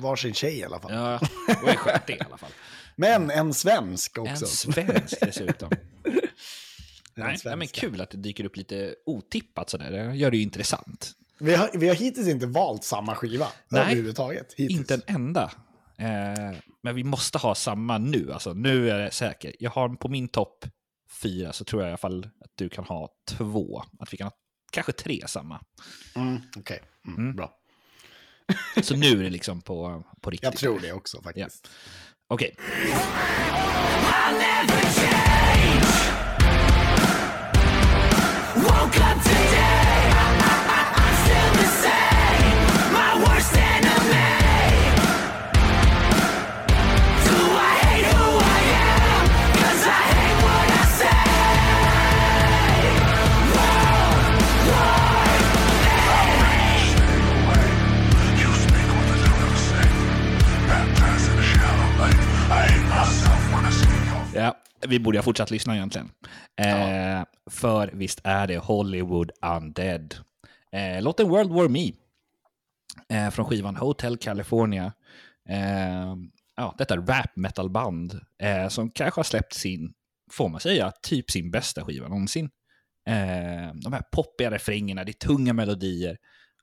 varsin 0.00 0.34
tjej 0.34 0.58
i 0.58 0.64
alla 0.64 0.80
fall. 0.80 0.92
ja 0.92 1.20
det 1.46 1.62
var 1.62 1.74
skönt 1.74 2.06
det 2.06 2.12
i 2.12 2.20
alla 2.20 2.38
fall. 2.38 2.50
Men 2.96 3.30
en 3.30 3.54
svensk 3.54 4.18
också. 4.18 4.44
En 4.44 4.50
svensk 4.50 5.20
dessutom. 5.20 5.70
Nej, 7.16 7.38
nej, 7.44 7.56
men 7.56 7.68
kul 7.68 8.00
att 8.00 8.10
det 8.10 8.16
dyker 8.16 8.44
upp 8.44 8.56
lite 8.56 8.94
otippat 9.06 9.70
sådär. 9.70 9.90
Det 9.90 10.16
gör 10.16 10.30
det 10.30 10.36
ju 10.36 10.42
intressant. 10.42 11.12
Vi 11.38 11.54
har, 11.54 11.70
vi 11.74 11.88
har 11.88 11.94
hittills 11.94 12.28
inte 12.28 12.46
valt 12.46 12.84
samma 12.84 13.14
skiva 13.14 13.46
Nej, 13.68 13.82
överhuvudtaget. 13.82 14.52
Hittills. 14.56 14.78
Inte 14.78 14.94
en 14.94 15.02
enda. 15.06 15.52
Eh, 15.98 16.58
men 16.82 16.94
vi 16.94 17.04
måste 17.04 17.38
ha 17.38 17.54
samma 17.54 17.98
nu. 17.98 18.32
Alltså, 18.32 18.52
nu 18.52 18.90
är 18.90 18.98
det 18.98 19.10
säker. 19.10 19.54
Jag 19.58 19.70
har 19.70 19.88
på 19.88 20.08
min 20.08 20.28
topp 20.28 20.64
fyra 21.22 21.52
så 21.52 21.64
tror 21.64 21.82
jag 21.82 21.88
i 21.88 21.90
alla 21.90 21.98
fall 21.98 22.24
att 22.24 22.50
du 22.54 22.68
kan 22.68 22.84
ha 22.84 23.08
två. 23.28 23.82
Att 23.98 24.12
vi 24.12 24.16
kan 24.16 24.24
ha 24.24 24.32
kanske 24.72 24.92
tre 24.92 25.24
samma. 25.26 25.60
Mm, 26.16 26.40
Okej, 26.56 26.80
mm, 27.06 27.36
bra. 27.36 27.52
Så 28.82 28.96
nu 28.96 29.06
är 29.06 29.22
det 29.22 29.30
liksom 29.30 29.62
på, 29.62 30.04
på 30.20 30.30
riktigt. 30.30 30.44
Jag 30.44 30.56
tror 30.56 30.80
det 30.80 30.92
också 30.92 31.22
faktiskt. 31.22 31.70
Okej. 32.28 32.56
woke 38.78 39.00
up 39.00 39.22
today 39.22 39.75
Ja, 64.36 64.56
vi 64.88 64.98
borde 64.98 65.18
ha 65.18 65.22
fortsatt 65.22 65.50
lyssna 65.50 65.76
egentligen. 65.76 66.10
Eh, 66.56 67.24
För 67.50 67.90
visst 67.92 68.20
är 68.24 68.46
det 68.46 68.58
Hollywood 68.58 69.30
Undead. 69.56 70.14
Eh, 70.72 71.02
låten 71.02 71.28
World 71.28 71.50
War 71.52 71.68
Me. 71.68 71.92
Eh, 73.08 73.30
från 73.30 73.46
skivan 73.46 73.76
Hotel 73.76 74.16
California. 74.16 74.92
Eh, 75.48 76.16
ja, 76.56 76.74
detta 76.78 76.96
rap 76.96 77.36
metal-band 77.36 78.20
eh, 78.42 78.68
som 78.68 78.90
kanske 78.90 79.18
har 79.18 79.24
släppt 79.24 79.54
sin, 79.54 79.92
får 80.32 80.48
man 80.48 80.60
säga, 80.60 80.92
typ 81.02 81.30
sin 81.30 81.50
bästa 81.50 81.84
skiva 81.84 82.08
någonsin. 82.08 82.50
Eh, 83.08 83.74
de 83.74 83.92
här 83.92 84.02
poppiga 84.12 84.50
refrängerna, 84.50 85.04
det 85.04 85.10
är 85.10 85.26
tunga 85.26 85.52
melodier. 85.52 86.18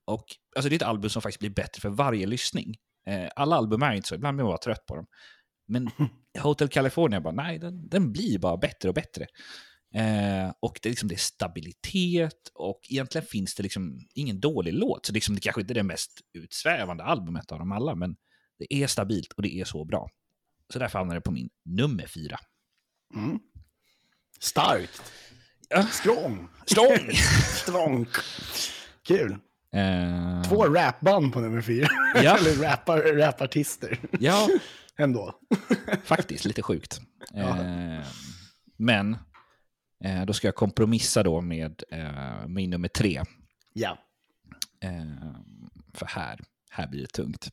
Och 0.06 0.26
alltså, 0.56 0.70
det 0.70 0.76
är 0.76 0.78
ett 0.78 0.82
album 0.88 1.10
som 1.10 1.22
faktiskt 1.22 1.40
blir 1.40 1.50
bättre 1.50 1.82
för 1.82 1.90
varje 1.90 2.28
lyssning. 2.28 2.76
Eh, 3.08 3.30
alla 3.36 3.56
album 3.56 3.82
är 3.84 3.94
inte 3.94 4.08
så, 4.08 4.16
ibland 4.16 4.38
blir 4.38 4.44
man 4.44 4.52
bara 4.52 4.58
trött 4.58 4.86
på 4.86 4.96
dem. 4.96 5.06
Men 5.74 5.90
Hotel 6.40 6.68
California, 6.68 7.22
bara, 7.22 7.34
nej, 7.34 7.60
den, 7.60 7.90
den 7.90 8.12
blir 8.12 8.40
bara 8.40 8.58
bättre 8.58 8.90
och 8.90 8.96
bättre. 8.96 9.28
Eh, 9.96 10.54
och 10.60 10.80
det 10.82 10.90
är, 10.90 10.92
liksom, 10.92 11.10
det 11.10 11.16
är 11.16 11.20
stabilitet 11.20 12.52
och 12.54 12.80
egentligen 12.90 13.28
finns 13.28 13.56
det 13.56 13.64
liksom 13.64 14.00
ingen 14.14 14.40
dålig 14.40 14.74
låt. 14.74 15.06
Så 15.06 15.14
liksom, 15.14 15.36
det 15.36 15.42
kanske 15.42 15.62
inte 15.62 15.74
är 15.74 15.76
det 15.76 15.84
mest 15.84 16.12
utsvävande 16.34 17.04
albumet 17.04 17.52
av 17.52 17.60
dem 17.60 17.72
alla, 17.72 17.96
men 17.96 18.16
det 18.60 18.74
är 18.74 18.88
stabilt 18.88 19.32
och 19.32 19.42
det 19.42 19.56
är 19.56 19.66
så 19.66 19.86
bra. 19.86 20.10
Så 20.74 20.80
därför 20.80 21.00
hamnar 21.00 21.16
det 21.16 21.22
på 21.22 21.32
min 21.32 21.50
nummer 21.66 22.08
fyra. 22.08 22.40
Starkt. 24.40 25.14
Ja. 25.70 25.84
Strong. 25.88 26.48
Strong! 26.66 27.12
Strong. 27.56 28.08
Kul. 29.08 29.32
Eh, 29.74 30.50
Två 30.50 30.66
rapband 30.66 31.34
på 31.34 31.40
nummer 31.40 31.62
fyra. 31.62 31.88
Ja. 32.16 32.38
Eller 32.40 32.64
rapar, 32.64 33.02
rapartister. 33.02 34.00
Ja, 34.20 34.50
Ändå. 34.98 35.40
faktiskt 36.04 36.46
lite 36.46 36.62
sjukt. 36.62 37.02
Eh, 37.36 38.06
men 38.78 39.18
eh, 40.04 40.26
då 40.26 40.34
ska 40.34 40.48
jag 40.48 40.56
kompromissa 40.56 41.24
då 41.24 41.42
med 41.42 41.84
eh, 41.92 42.48
min 42.48 42.70
nummer 42.70 42.88
tre. 42.88 43.24
Ja. 43.74 43.98
För 45.94 46.06
här, 46.06 46.40
här 46.70 46.88
blir 46.88 47.02
det 47.02 47.08
tungt. 47.08 47.50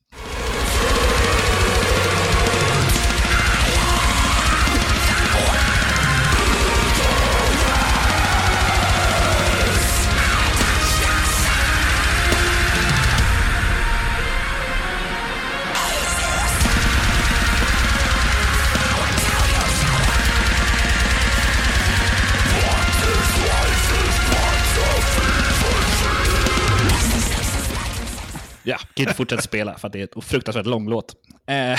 Ja, 28.62 28.78
kan 28.78 29.02
inte 29.02 29.14
fortsätta 29.14 29.42
spela 29.42 29.78
för 29.78 29.86
att 29.86 29.92
det 29.92 30.00
är 30.00 30.04
ett 30.04 30.24
fruktansvärt 30.24 30.66
lång 30.66 30.88
låt. 30.88 31.14
Eh, 31.46 31.78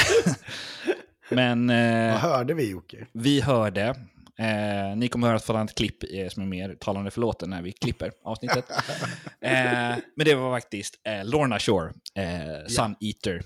men 1.30 1.70
eh, 1.70 2.12
Vad 2.12 2.22
hörde 2.22 2.54
vi 2.54 2.70
Jocke? 2.70 3.08
vi 3.14 3.42
hörde, 3.42 3.96
eh, 4.40 4.96
ni 4.96 5.08
kommer 5.08 5.28
höra 5.28 5.38
ett 5.38 5.44
sådant 5.44 5.76
klipp 5.76 6.04
eh, 6.14 6.30
som 6.30 6.44
är 6.44 6.48
mer 6.48 6.76
talande 6.76 7.12
för 7.12 7.22
låten 7.22 7.50
när 7.50 7.62
vi 7.62 7.72
klipper 7.72 8.12
avsnittet. 8.24 8.70
eh, 9.42 9.96
men 10.16 10.26
det 10.26 10.36
var 10.36 10.56
faktiskt 10.56 10.96
eh, 11.04 11.26
Lorna 11.26 11.60
Shore, 11.60 11.94
eh, 12.16 12.68
Sun 12.68 12.96
Eater. 13.00 13.44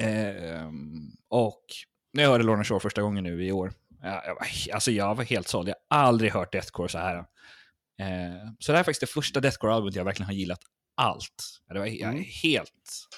Eh, 0.00 0.70
och 1.30 1.64
när 2.12 2.22
jag 2.22 2.30
hörde 2.30 2.44
Lorna 2.44 2.64
Shore 2.64 2.80
första 2.80 3.02
gången 3.02 3.24
nu 3.24 3.44
i 3.46 3.52
år, 3.52 3.72
ja, 4.02 4.22
jag, 4.26 4.34
var, 4.34 4.46
alltså 4.74 4.90
jag 4.90 5.14
var 5.14 5.24
helt 5.24 5.48
såld. 5.48 5.68
Jag 5.68 5.74
har 5.88 6.06
aldrig 6.06 6.32
hört 6.32 6.52
deathcore 6.52 6.88
så 6.88 6.98
här. 6.98 7.24
Så 8.58 8.72
det 8.72 8.76
här 8.76 8.80
är 8.80 8.84
faktiskt 8.84 9.00
det 9.00 9.06
första 9.06 9.40
deathcore-albumet 9.40 9.96
jag 9.96 10.04
verkligen 10.04 10.26
har 10.26 10.34
gillat 10.34 10.60
allt. 10.96 11.62
Det 11.68 11.78
var 11.78 11.86
är 11.86 12.42
helt 12.42 13.08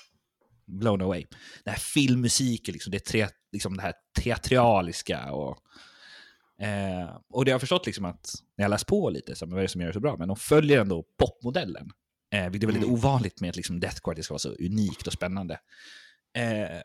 blown 0.67 1.03
away. 1.03 1.27
Den 1.65 1.73
här 1.75 1.81
filmmusiken, 1.81 2.73
liksom, 2.73 2.91
det, 2.91 3.05
tre, 3.05 3.29
liksom 3.53 3.77
det 3.77 3.83
här 3.83 3.95
teatraliska 4.23 5.33
och 5.33 5.59
Eh, 6.63 7.17
och 7.31 7.45
det 7.45 7.51
har 7.51 7.55
jag 7.55 7.61
förstått 7.61 7.87
liksom 7.87 8.05
att, 8.05 8.35
när 8.57 8.65
jag 8.65 8.71
läst 8.71 8.87
på 8.87 9.11
lite, 9.11 9.35
så, 9.35 9.47
men 9.47 9.53
vad 9.53 9.59
är 9.59 9.63
det 9.63 9.69
som 9.69 9.81
gör 9.81 9.89
det 9.89 9.95
så 9.95 10.01
bra? 10.01 10.17
Men 10.17 10.29
de 10.29 10.37
följer 10.37 10.81
ändå 10.81 11.05
popmodellen. 11.19 11.91
Eh, 12.31 12.51
vilket 12.51 12.69
är 12.69 12.73
väldigt 12.73 12.91
ovanligt 12.91 13.41
med 13.41 13.51
att 13.51 13.57
liksom 13.57 13.81
deathcore, 13.81 14.17
det 14.17 14.23
ska 14.23 14.35
vara 14.35 14.39
så 14.39 14.49
unikt 14.53 15.07
och 15.07 15.13
spännande. 15.13 15.61
Eh, 16.37 16.81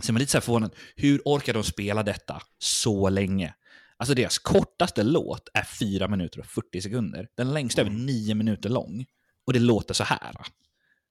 så 0.00 0.10
är 0.10 0.12
man 0.12 0.20
lite 0.20 0.32
så 0.32 0.38
här 0.38 0.42
förvånad, 0.42 0.74
hur 0.96 1.22
orkar 1.24 1.54
de 1.54 1.64
spela 1.64 2.02
detta 2.02 2.42
så 2.58 3.08
länge? 3.08 3.54
Alltså 3.96 4.14
deras 4.14 4.38
kortaste 4.38 5.02
låt 5.02 5.48
är 5.54 5.64
4 5.64 6.08
minuter 6.08 6.40
och 6.40 6.46
40 6.46 6.80
sekunder. 6.80 7.28
Den 7.36 7.52
längsta 7.52 7.80
är 7.80 7.86
över 7.86 7.96
9 7.96 8.34
minuter 8.34 8.68
lång. 8.68 9.06
Och 9.44 9.52
det 9.52 9.58
låter 9.58 9.94
så 9.94 10.04
här. 10.04 10.32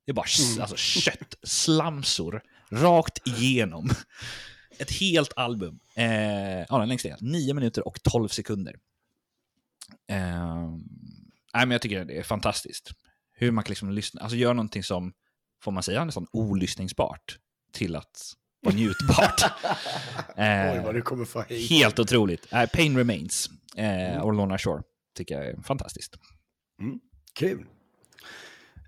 Det 0.06 0.12
är 0.12 0.14
bara 0.14 0.26
alltså, 0.62 0.76
kött, 0.76 1.36
slamsor, 1.44 2.42
rakt 2.70 3.28
igenom. 3.28 3.90
Ett 4.80 4.92
helt 4.92 5.34
album. 5.36 5.80
Eh, 5.96 6.60
ja, 6.70 6.78
den 6.80 6.90
längsta 6.90 7.10
är 7.10 7.18
9 7.22 7.54
minuter 7.54 7.88
och 7.88 8.04
12 8.04 8.28
sekunder. 8.28 8.76
Eh, 10.08 10.70
nej, 11.54 11.66
men 11.66 11.72
jag 11.72 11.82
tycker 11.82 12.06
det 12.06 12.18
är 12.18 12.24
fantastiskt. 12.24 12.92
Hur 13.34 13.52
man 13.52 13.64
kan 13.64 13.72
liksom 13.72 13.92
lyssna, 13.92 14.22
alltså 14.22 14.38
göra 14.38 14.54
någonting 14.54 14.84
som, 14.84 15.14
får 15.62 15.72
man 15.72 15.84
säga, 15.84 16.06
nästan 16.06 16.28
olyssningsbart 16.32 17.38
till 17.74 17.96
att 17.96 18.34
vara 18.62 18.76
njutbart. 18.76 19.44
Eh, 20.38 20.74
Oj, 20.74 20.82
vad 20.86 20.96
du 20.96 21.02
kommer 21.02 21.26
få. 21.26 21.42
Helt 21.70 22.00
otroligt. 22.00 22.54
Eh, 22.54 22.66
Pain 22.66 22.98
Remains 22.98 23.50
eh, 23.76 24.22
och 24.22 24.34
Lorna 24.34 24.58
Shore 24.58 24.84
tycker 25.16 25.36
jag 25.36 25.46
är 25.46 25.62
fantastiskt. 25.62 26.18
Kul. 27.34 27.66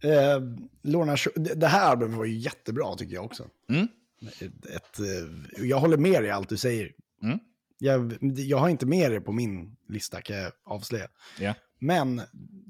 Eh, 0.03 0.39
Lorna, 0.81 1.15
det- 1.55 1.67
här 1.67 1.89
albumet 1.89 2.17
var 2.17 2.25
ju 2.25 2.37
jättebra 2.37 2.95
tycker 2.95 3.13
jag 3.15 3.25
också. 3.25 3.47
Mm. 3.69 3.87
Ett, 4.21 4.65
ett, 4.65 4.99
eh, 4.99 5.65
jag 5.67 5.79
håller 5.79 5.97
med 5.97 6.21
dig 6.21 6.25
i 6.27 6.31
allt 6.31 6.49
du 6.49 6.57
säger. 6.57 6.91
Mm. 7.23 7.39
Jag, 7.77 8.17
jag 8.37 8.57
har 8.57 8.69
inte 8.69 8.85
med 8.85 9.11
det 9.11 9.21
på 9.21 9.31
min 9.31 9.75
lista 9.89 10.21
kan 10.21 10.35
jag 10.37 10.51
avslöja. 10.65 11.07
Ja. 11.39 11.53
Men 11.79 12.21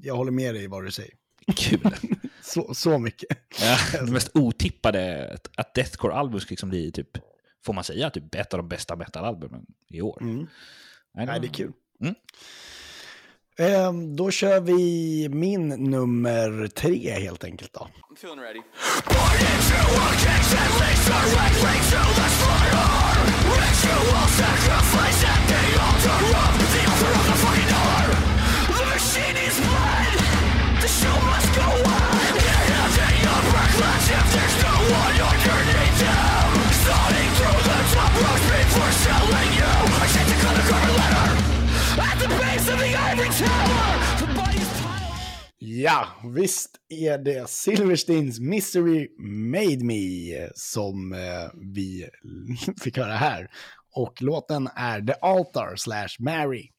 jag 0.02 0.16
håller 0.16 0.32
med 0.32 0.54
dig 0.54 0.64
i 0.64 0.66
vad 0.66 0.84
du 0.84 0.90
säger. 0.90 1.14
Kul. 1.56 1.80
Så, 2.42 2.74
så 2.74 2.98
mycket. 2.98 3.38
ja, 3.60 3.76
det 4.06 4.12
mest 4.12 4.30
otippade, 4.34 5.32
att- 5.56 5.74
Deathcore-album 5.74 6.40
ska 6.40 6.50
liksom 6.52 6.68
bli 6.68 6.92
typ, 6.92 7.08
får 7.64 7.72
man 7.72 7.84
säga, 7.84 8.10
typ 8.10 8.34
ett 8.34 8.54
av 8.54 8.58
de 8.58 8.68
bästa 8.68 8.96
metal-albumen 8.96 9.66
i 9.90 10.00
år. 10.00 10.18
Mm. 10.22 10.46
Nej, 11.14 11.26
det 11.40 11.46
är 11.46 11.52
kul. 11.52 11.72
Mm. 12.00 12.14
Ehm, 13.58 14.16
då 14.16 14.30
kör 14.30 14.60
vi 14.60 15.28
min 15.32 15.68
nummer 15.68 16.66
tre 16.68 17.10
helt 17.10 17.44
enkelt 17.44 17.72
då. 17.72 17.88
I'm 18.10 18.16
feeling 18.16 18.40
ready. 18.40 18.62
The 30.80 30.88
show 30.88 31.24
must 31.24 31.54
go 31.56 31.90
on. 31.90 31.93
Ja, 45.58 46.06
visst 46.34 46.70
är 46.88 47.18
det 47.18 47.50
Silversteins 47.50 48.40
Mystery 48.40 49.08
Made 49.18 49.84
Me 49.84 50.48
som 50.54 51.12
eh, 51.12 51.18
vi 51.74 52.08
fick 52.80 52.96
höra 52.96 53.14
här. 53.14 53.48
Och 53.96 54.22
låten 54.22 54.68
är 54.76 55.00
The 55.00 55.12
Altar 55.20 55.76
slash 55.76 56.08
Mary. 56.18 56.70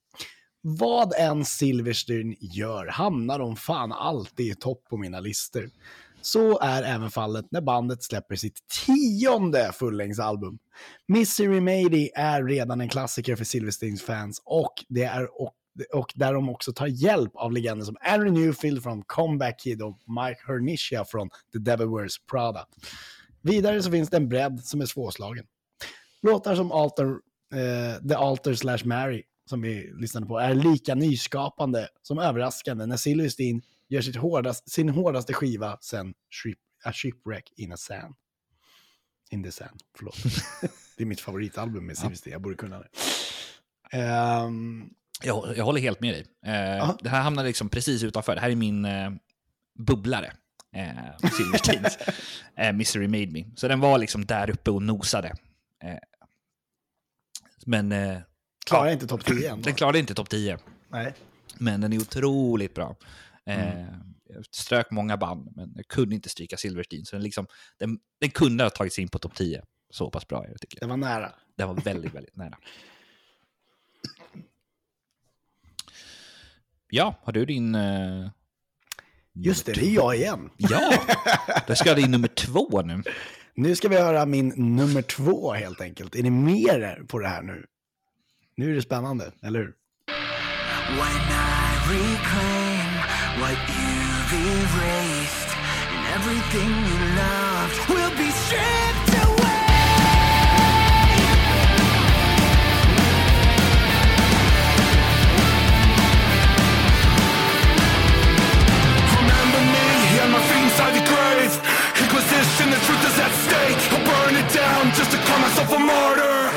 Vad 0.62 1.14
än 1.18 1.46
Silverstein 1.46 2.36
gör 2.40 2.88
hamnar 2.88 3.40
de 3.40 3.56
fan 3.56 3.92
alltid 3.92 4.52
i 4.52 4.56
topp 4.56 4.84
på 4.90 4.98
mina 4.98 5.20
listor. 5.20 5.70
Så 6.22 6.60
är 6.60 6.84
även 6.84 7.12
fallet 7.12 7.46
när 7.52 7.62
bandet 7.62 8.04
släpper 8.04 8.36
sitt 8.36 8.60
tionde 8.86 9.72
fullängdsalbum. 9.74 10.58
Misery 11.08 11.62
Mady 11.62 12.10
är 12.16 12.44
redan 12.44 12.82
en 12.82 12.90
klassiker 12.90 13.36
för 13.36 13.46
Silversteins 13.46 14.04
fans 14.04 14.42
och 14.46 14.74
det 14.90 15.04
är 15.04 15.42
också 15.42 15.64
och 15.93 16.11
där 16.15 16.34
de 16.34 16.49
också 16.49 16.73
tar 16.73 16.88
hjälp 16.88 17.36
av 17.36 17.51
legender 17.51 17.86
som 17.86 17.97
Andrew 18.01 18.41
Newfield 18.41 18.84
från 18.84 19.03
Comeback 19.03 19.59
Kid 19.59 19.82
och 19.82 19.99
Mike 20.07 20.41
Hernicia 20.47 21.05
från 21.05 21.30
The 21.30 21.59
Devil 21.59 21.88
Wears 21.88 22.19
Prada. 22.32 22.67
Vidare 23.41 23.84
så 23.84 23.91
finns 23.91 24.09
det 24.09 24.17
en 24.17 24.30
bredd 24.30 24.59
som 24.63 24.82
är 24.82 24.86
svårslagen. 24.86 25.45
Låtar 26.21 26.55
som 26.55 26.71
Alter, 26.71 27.05
eh, 27.53 28.07
The 28.07 28.15
Alter 28.15 28.53
slash 28.53 28.86
Mary 28.86 29.23
som 29.49 29.61
vi 29.61 29.91
lyssnade 29.93 30.26
på 30.26 30.39
är 30.39 30.53
lika 30.53 30.95
nyskapande 30.95 31.88
som 32.01 32.19
överraskande 32.19 32.86
när 32.86 32.97
Silverstein 32.97 33.61
gör 33.89 34.01
sitt 34.01 34.15
hårdast, 34.15 34.71
sin 34.71 34.89
hårdaste 34.89 35.34
skiva 35.34 35.78
sen 35.82 36.13
Ship, 36.30 36.59
A 36.84 36.91
Shipwreck 36.93 37.53
in 37.55 37.71
a 37.71 37.78
Sand. 37.78 38.15
In 39.32 39.43
the 39.43 39.51
Sand, 39.51 39.82
förlåt. 39.97 40.17
det 40.97 41.03
är 41.03 41.07
mitt 41.07 41.21
favoritalbum 41.21 41.86
med 41.86 41.97
Silverstein, 41.97 42.32
jag 42.32 42.41
borde 42.41 42.55
kunna 42.55 42.80
det. 42.80 42.89
Ehm, 43.91 44.89
Jag, 45.24 45.57
jag 45.57 45.66
håller 45.66 45.82
helt 45.82 45.99
med 46.01 46.13
dig. 46.13 46.26
Eh, 46.45 46.95
det 47.01 47.09
här 47.09 47.22
hamnar 47.22 47.43
liksom 47.43 47.70
precis 47.70 48.03
utanför. 48.03 48.36
Det 48.36 48.41
här 48.41 48.49
är 48.49 48.55
min 48.55 48.86
eh, 48.86 49.11
bubblare. 49.80 50.34
Eh, 50.76 51.30
Silversteins. 51.38 51.97
eh, 52.57 52.74
Misery 52.74 53.07
Made 53.07 53.28
Me. 53.32 53.45
Så 53.55 53.68
den 53.68 53.80
var 53.80 53.97
liksom 53.97 54.26
där 54.26 54.49
uppe 54.49 54.72
och 54.72 54.82
nosade. 54.82 55.28
Eh, 55.84 55.97
men 57.66 57.91
eh, 57.91 58.20
klarar 58.66 58.91
inte 58.91 59.07
topp 59.07 59.26
10 59.26 59.49
ändå. 59.51 59.63
den 59.63 59.74
klarade 59.74 59.99
inte 59.99 60.13
topp 60.13 60.30
10. 60.30 60.57
Nej. 60.89 61.13
Men 61.57 61.82
den 61.82 61.93
är 61.93 61.97
otroligt 61.97 62.74
bra. 62.74 62.95
Eh, 63.45 63.86
Mm. 63.86 63.86
Jag 64.30 64.45
strök 64.51 64.91
många 64.91 65.18
band, 65.18 65.51
men 65.55 65.74
jag 65.76 65.88
kunde 65.88 66.16
inte 66.16 66.30
stryka 66.30 66.57
Silverstein. 66.57 67.05
Så 67.05 67.16
den, 67.16 67.24
liksom, 67.24 67.47
den, 67.80 67.99
den 68.22 68.30
kunde 68.30 68.63
ha 68.63 68.70
tagit 68.70 68.93
sig 68.93 69.01
in 69.01 69.07
på 69.07 69.20
topp 69.20 69.36
10. 69.36 69.61
Så 69.89 70.09
pass 70.09 70.28
bra 70.28 70.43
är 70.45 70.49
det, 70.49 70.57
tycker 70.57 70.78
jag. 70.82 70.88
var 70.88 70.97
nära. 70.97 71.32
Den 71.57 71.68
var 71.68 71.76
väldigt, 71.76 72.13
väldigt 72.13 72.36
nära. 72.36 72.57
Ja, 76.96 77.16
har 77.24 77.34
du 77.34 77.46
din... 77.46 77.76
Eh, 77.76 78.28
Just 79.34 79.66
det, 79.66 79.74
det 79.74 79.86
är 79.86 79.93
jag 79.93 80.16
igen. 80.16 80.50
Ja, 80.58 80.93
då 81.68 81.76
ska 81.76 81.89
jag 81.89 81.98
din 81.98 82.12
nummer 82.12 82.28
två 82.28 82.82
nu. 82.82 83.04
Nu 83.56 83.76
ska 83.76 83.88
vi 83.89 83.98
höra 83.98 84.26
min 84.26 84.48
nummer 84.58 85.02
två 85.02 85.54
helt 85.54 85.82
enkelt. 85.82 86.16
Är 86.16 86.24
ni 86.24 86.30
med 86.30 87.08
på 87.08 87.20
det 87.20 87.28
här 87.28 87.41
nu? 87.41 87.66
Nu 88.58 88.72
är 88.72 88.76
det 88.76 88.82
spännande, 88.82 89.32
eller 89.43 89.60
hur? 89.60 89.74
When 90.88 91.22
I 91.32 91.68
reclaim 91.91 92.91
what 93.39 93.58
you've 93.70 94.34
erased, 94.52 95.50
and 95.91 96.02
everything 96.16 96.70
you 96.70 97.00
loved 97.16 97.89
will 97.89 98.26
be 98.26 98.32
stripped 98.32 99.05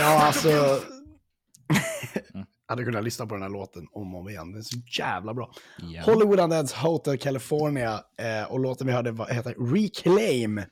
Ja, 0.01 0.27
alltså... 0.27 0.81
hade 2.69 2.85
kunnat 2.85 3.05
lyssna 3.05 3.27
på 3.27 3.35
den 3.35 3.43
här 3.43 3.51
låten 3.51 3.87
om 3.93 4.15
och 4.15 4.21
om 4.21 4.29
igen. 4.29 4.51
Den 4.53 4.59
är 4.61 4.63
så 4.65 4.77
jävla 4.99 5.35
bra. 5.35 5.51
Ja. 5.79 6.03
Hollywood 6.03 6.41
Undeads 6.41 6.73
Hotel 6.73 7.19
California 7.19 8.01
eh, 8.19 8.53
och 8.53 8.61
låten 8.61 8.87
vi 8.87 8.93
hörde 8.93 9.11
var- 9.11 9.29
heter 9.29 9.75
Reclaim. 9.75 10.63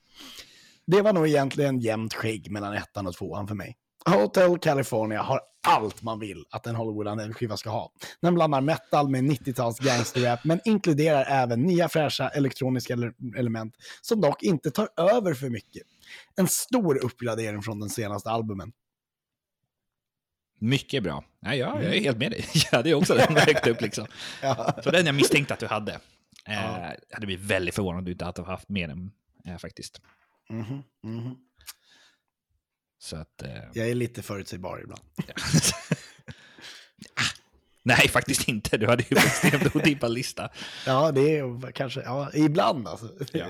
Det 0.86 1.02
var 1.02 1.12
nog 1.12 1.28
egentligen 1.28 1.80
jämnt 1.80 2.14
skägg 2.14 2.50
mellan 2.50 2.74
ettan 2.74 3.06
och 3.06 3.14
tvåan 3.16 3.48
för 3.48 3.54
mig. 3.54 3.76
Hotel 4.06 4.58
California 4.58 5.22
har 5.22 5.40
allt 5.68 6.02
man 6.02 6.18
vill 6.20 6.44
att 6.50 6.66
en 6.66 6.76
Hollywood 6.76 7.06
Undead-skiva 7.08 7.56
ska 7.56 7.70
ha. 7.70 7.92
Den 8.20 8.34
blandar 8.34 8.60
metal 8.60 9.08
med 9.08 9.24
90-tals 9.24 9.78
gangsterrap, 9.78 10.44
men 10.44 10.60
inkluderar 10.64 11.24
även 11.28 11.62
nya 11.62 11.88
fräscha 11.88 12.28
elektroniska 12.28 12.94
ele- 12.94 13.38
element 13.38 13.74
som 14.02 14.20
dock 14.20 14.42
inte 14.42 14.70
tar 14.70 14.88
över 14.96 15.34
för 15.34 15.48
mycket. 15.50 15.82
En 16.36 16.48
stor 16.48 17.04
uppgradering 17.04 17.62
från 17.62 17.80
den 17.80 17.90
senaste 17.90 18.30
albumen. 18.30 18.72
Mycket 20.58 21.02
bra. 21.02 21.24
Ja, 21.40 21.54
ja, 21.54 21.82
jag 21.82 21.96
är 21.96 22.00
helt 22.00 22.18
med 22.18 22.30
dig. 22.30 22.44
Jag 22.54 22.76
hade 22.78 22.94
också 22.94 23.14
den 23.14 23.36
högt 23.36 23.66
upp. 23.66 23.80
Liksom. 23.80 24.06
Ja. 24.42 24.78
Så 24.84 24.90
den 24.90 25.06
jag 25.06 25.14
misstänkte 25.14 25.54
att 25.54 25.60
du 25.60 25.66
hade. 25.66 25.92
Eh, 26.46 26.54
Jag 27.08 27.14
hade 27.14 27.26
blivit 27.26 27.46
väldigt 27.46 27.74
förvånad 27.74 27.98
om 27.98 28.04
du 28.04 28.12
inte 28.12 28.24
hade 28.24 28.42
haft 28.42 28.68
med 28.68 28.88
den 28.88 29.10
eh, 29.46 29.56
faktiskt. 29.58 30.00
Mhm, 30.50 30.82
mhm. 31.02 31.36
Så 32.98 33.16
att, 33.16 33.42
eh, 33.42 33.62
Jag 33.72 33.88
är 33.88 33.94
lite 33.94 34.22
förutsägbar 34.22 34.80
ibland. 34.82 35.02
nej, 37.82 38.08
faktiskt 38.08 38.48
inte. 38.48 38.76
Du 38.76 38.86
hade 38.86 39.04
ju 39.10 39.16
extremt 39.16 39.76
otippad 39.76 40.12
lista. 40.12 40.50
Ja, 40.86 41.12
det 41.12 41.38
är 41.38 41.72
kanske, 41.72 42.00
ja, 42.00 42.30
ibland 42.34 42.88
alltså. 42.88 43.08
Ja. 43.32 43.46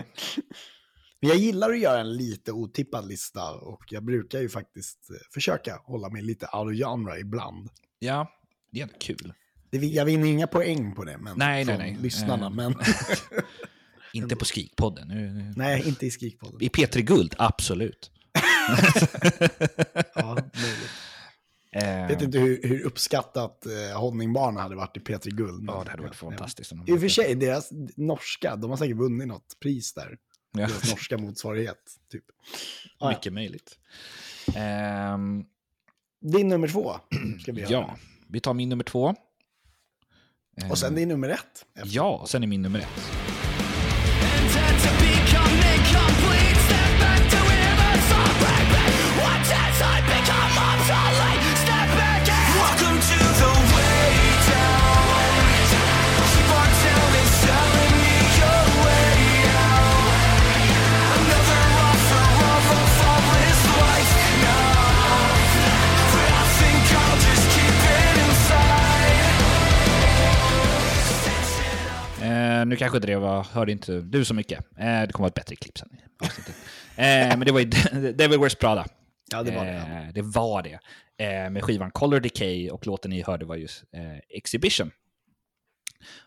Men 1.26 1.36
jag 1.36 1.44
gillar 1.44 1.70
att 1.70 1.78
göra 1.78 2.00
en 2.00 2.16
lite 2.16 2.52
otippad 2.52 3.08
lista 3.08 3.52
och 3.54 3.84
jag 3.90 4.04
brukar 4.04 4.40
ju 4.40 4.48
faktiskt 4.48 5.10
eh, 5.10 5.16
försöka 5.34 5.76
hålla 5.84 6.08
mig 6.08 6.22
lite 6.22 6.46
out 6.52 6.72
of 6.72 6.78
genre 6.78 7.20
ibland. 7.20 7.68
Ja, 7.98 8.30
det 8.72 8.80
är 8.80 8.88
kul. 9.00 9.32
Det, 9.70 9.78
jag 9.78 10.04
vinner 10.04 10.26
inga 10.28 10.46
poäng 10.46 10.94
på 10.94 11.04
det, 11.04 11.18
men 11.18 11.38
Nej, 11.38 11.64
nej, 11.64 11.76
från 11.76 11.78
nej. 11.78 11.98
lyssnarna. 12.00 12.46
Eh. 12.46 12.52
Men 12.52 12.74
Inte 14.12 14.36
på 14.36 14.44
Skrikpodden. 14.44 15.08
Nu, 15.08 15.32
nu. 15.32 15.52
nej, 15.56 15.88
inte 15.88 16.06
i 16.06 16.10
Skrikpodden. 16.10 16.62
I 16.62 16.68
P3 16.68 17.00
Guld, 17.00 17.34
absolut. 17.38 18.10
Ja, 20.14 20.34
möjligt. 20.34 20.90
Eh, 21.72 22.08
Vet 22.08 22.22
inte 22.22 22.38
hur, 22.38 22.60
hur 22.62 22.80
uppskattat 22.82 23.66
eh, 23.66 24.00
Honningbana 24.00 24.60
hade 24.60 24.76
varit 24.76 24.96
i 24.96 25.00
P3 25.00 25.30
Guld. 25.30 25.64
Ja, 25.68 25.82
det 25.84 25.90
hade 25.90 26.02
varit 26.02 26.14
fantastiskt. 26.14 26.72
I 26.86 26.92
och 26.92 27.00
för 27.00 27.08
sig, 27.08 27.34
deras 27.34 27.70
norska, 27.96 28.56
de 28.56 28.70
har 28.70 28.76
säkert 28.76 28.96
vunnit 28.96 29.28
något 29.28 29.60
pris 29.60 29.94
där. 29.94 30.18
Ja. 30.58 30.66
Deras 30.66 30.90
norska 30.90 31.18
motsvarighet, 31.18 31.96
typ. 32.12 32.24
Ja, 32.28 32.32
ja. 32.98 33.08
Mycket 33.08 33.32
möjligt. 33.32 33.78
Ehm, 34.56 35.44
Din 36.20 36.48
nummer 36.48 36.68
två 36.68 36.92
ska 37.42 37.52
vi 37.52 37.60
göra. 37.60 37.72
ja, 37.72 37.96
vi 38.28 38.40
tar 38.40 38.54
min 38.54 38.68
nummer 38.68 38.84
två. 38.84 39.14
Och 40.70 40.78
sen 40.78 40.94
din 40.94 41.08
nummer 41.08 41.28
ett. 41.28 41.64
Ja, 41.84 42.18
och 42.22 42.28
sen 42.28 42.42
är 42.42 42.46
min 42.46 42.62
nummer 42.62 42.78
ett. 42.78 43.10
Nu 72.76 72.78
kanske 72.78 72.96
inte 72.96 73.06
det 73.06 73.16
var, 73.16 73.44
hörde 73.44 73.72
inte 73.72 74.00
du 74.00 74.24
så 74.24 74.34
mycket. 74.34 74.58
Eh, 74.58 75.02
det 75.02 75.12
kommer 75.12 75.24
vara 75.24 75.28
ett 75.28 75.34
bättre 75.34 75.56
klipp 75.56 75.78
sen. 75.78 75.88
Eh, 76.96 77.28
men 77.28 77.40
det 77.40 77.52
var 77.52 77.60
ju 77.60 77.66
Devil 78.12 78.40
Wears 78.40 78.54
Prada. 78.54 78.86
Ja, 79.32 79.42
det 79.42 79.50
var 79.50 79.64
det. 79.64 79.72
Eh, 79.72 80.12
det 80.14 80.22
var 80.22 80.62
det. 80.62 80.80
Med 81.50 81.64
skivan 81.64 81.90
Color 81.90 82.20
Decay 82.20 82.70
och 82.70 82.86
låten 82.86 83.10
ni 83.10 83.22
hörde 83.22 83.44
var 83.44 83.56
just 83.56 83.84
Exhibition. 84.28 84.90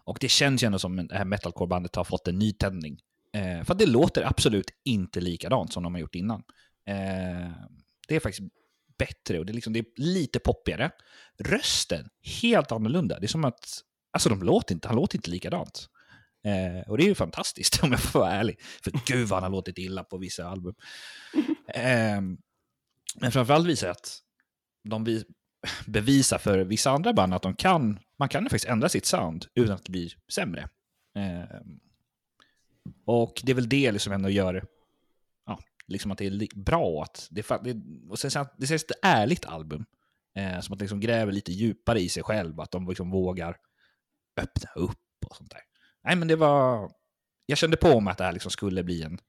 Och 0.04 0.18
det 0.22 0.30
känns 0.30 0.64
ju 0.64 0.66
ändå 0.66 0.80
som 0.80 1.08
det 1.08 1.18
här 1.18 1.26
metalcore-bandet 1.26 1.95
har 1.95 2.04
fått 2.04 2.28
en 2.28 2.39
nytändning. 2.39 3.00
Eh, 3.34 3.64
för 3.64 3.74
att 3.74 3.80
det 3.80 3.86
låter 3.86 4.28
absolut 4.28 4.72
inte 4.84 5.22
likadant 5.22 5.74
som 5.74 5.84
de 5.84 5.93
har 5.93 6.02
gjort 6.02 6.16
innan. 6.16 6.43
Eh, 6.86 7.52
det 8.08 8.16
är 8.16 8.20
faktiskt 8.20 8.52
bättre 8.97 9.39
och 9.39 9.45
det 9.45 9.52
är, 9.52 9.54
liksom, 9.54 9.74
det 9.74 9.80
är 9.80 9.86
lite 9.95 10.39
poppigare. 10.39 10.91
Rösten, 11.38 12.10
helt 12.41 12.72
annorlunda. 12.72 13.20
Det 13.20 13.26
är 13.26 13.28
som 13.28 13.45
att, 13.45 13.82
alltså 14.12 14.30
de 14.30 14.43
låter 14.43 14.76
inte, 14.76 14.88
han 14.88 14.97
låter 14.97 15.18
inte 15.18 15.30
likadant. 15.30 15.89
Eh, 16.44 16.90
och 16.90 16.98
det 16.98 17.04
är 17.04 17.08
ju 17.08 17.16
fantastiskt 17.16 17.80
om 17.84 17.92
jag 17.92 18.00
får 18.00 18.20
vara 18.20 18.32
ärlig. 18.32 18.60
För 18.84 18.92
gud 19.06 19.28
vad 19.28 19.38
han 19.38 19.52
har 19.52 19.58
låtit 19.58 19.78
illa 19.78 20.04
på 20.04 20.18
vissa 20.18 20.48
album. 20.48 20.76
Eh, 21.74 22.22
men 23.16 23.32
framförallt 23.32 23.68
visar 23.68 23.88
det 23.88 23.92
att 23.92 24.20
de 24.84 25.24
bevisar 25.86 26.38
för 26.38 26.60
vissa 26.60 26.92
andra 26.92 27.14
band 27.14 27.34
att 27.34 27.42
de 27.42 27.56
kan, 27.56 28.00
man 28.20 28.30
kan 28.30 28.44
faktiskt 28.44 28.66
ändra 28.66 28.90
sitt 28.90 29.06
sound 29.06 29.46
utan 29.56 29.76
att 29.76 29.86
det 29.86 29.92
blir 29.92 30.14
sämre. 30.32 30.70
Eh, 31.16 31.60
och 33.06 33.42
det 33.44 33.52
är 33.52 33.56
väl 33.56 33.70
det 33.70 33.92
liksom 33.92 34.14
ändå 34.14 34.30
gör 34.30 34.66
ja, 35.46 35.60
liksom 35.88 36.12
att 36.12 36.18
det 36.18 36.26
är 36.26 36.60
bra. 36.60 37.04
Att 37.04 37.28
det, 37.32 37.52
och 38.10 38.20
sen, 38.20 38.46
det 38.58 38.68
känns 38.68 38.84
ett 38.84 39.00
ärligt 39.02 39.46
album. 39.46 39.86
Eh, 40.36 40.60
som 40.60 40.74
att 40.74 40.80
det 40.80 40.84
liksom 40.84 41.00
gräver 41.00 41.32
lite 41.32 41.52
djupare 41.52 42.00
i 42.00 42.10
sig 42.10 42.24
själv. 42.24 42.60
Att 42.60 42.72
de 42.72 42.88
liksom 42.88 43.12
vågar 43.12 43.58
öppna 44.38 44.70
upp 44.76 45.26
och 45.26 45.36
sånt 45.36 45.52
där. 45.52 45.62
Nej, 46.04 46.16
men 46.16 46.28
det 46.28 46.36
var... 46.36 46.91
Jag 47.45 47.58
kände 47.58 47.78
på 47.78 48.00
mig 48.00 48.12
att 48.12 48.18
det 48.18 48.24
här 48.24 48.34
liksom 48.34 48.52
skulle 48.52 48.84
bli 48.84 49.04
en... 49.04 49.20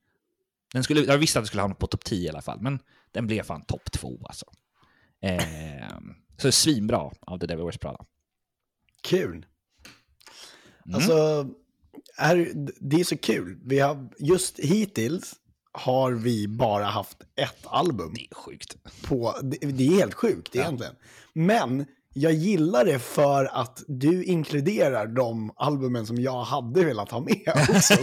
Den 0.72 0.84
skulle, 0.84 1.00
jag 1.00 1.18
visste 1.18 1.38
att 1.38 1.44
det 1.44 1.46
skulle 1.46 1.60
hamna 1.62 1.74
på 1.74 1.86
topp 1.86 2.04
10 2.04 2.26
i 2.26 2.28
alla 2.28 2.42
fall, 2.42 2.60
men 2.60 2.78
den 3.12 3.26
blev 3.26 3.42
fan 3.42 3.62
topp 3.62 3.92
2 3.92 4.20
alltså. 4.24 4.46
Eh, 5.22 5.98
så 6.36 6.52
svinbra 6.52 7.10
av 7.20 7.38
The 7.38 7.46
Devil 7.46 7.64
Wears 7.64 7.78
Prada. 7.78 8.04
Kul. 9.02 9.46
Mm. 10.86 10.94
Alltså, 10.94 11.46
är, 12.16 12.52
det 12.80 13.00
är 13.00 13.04
så 13.04 13.16
kul. 13.16 13.58
Vi 13.64 13.78
har, 13.78 14.08
just 14.18 14.58
hittills 14.58 15.34
har 15.72 16.12
vi 16.12 16.48
bara 16.48 16.84
haft 16.84 17.22
ett 17.36 17.66
album. 17.66 18.14
Det 18.14 18.26
är 18.30 18.34
sjukt. 18.34 18.76
På, 19.02 19.34
det, 19.42 19.58
det 19.58 19.86
är 19.86 19.90
helt 19.90 20.14
sjukt 20.14 20.56
egentligen. 20.56 20.94
Men 21.32 21.86
jag 22.14 22.32
gillar 22.32 22.84
det 22.84 22.98
för 22.98 23.44
att 23.44 23.82
du 23.88 24.24
inkluderar 24.24 25.06
de 25.06 25.52
albumen 25.56 26.06
som 26.06 26.16
jag 26.20 26.42
hade 26.42 26.84
velat 26.84 27.10
ha 27.10 27.20
med 27.20 27.52
också. 27.76 27.94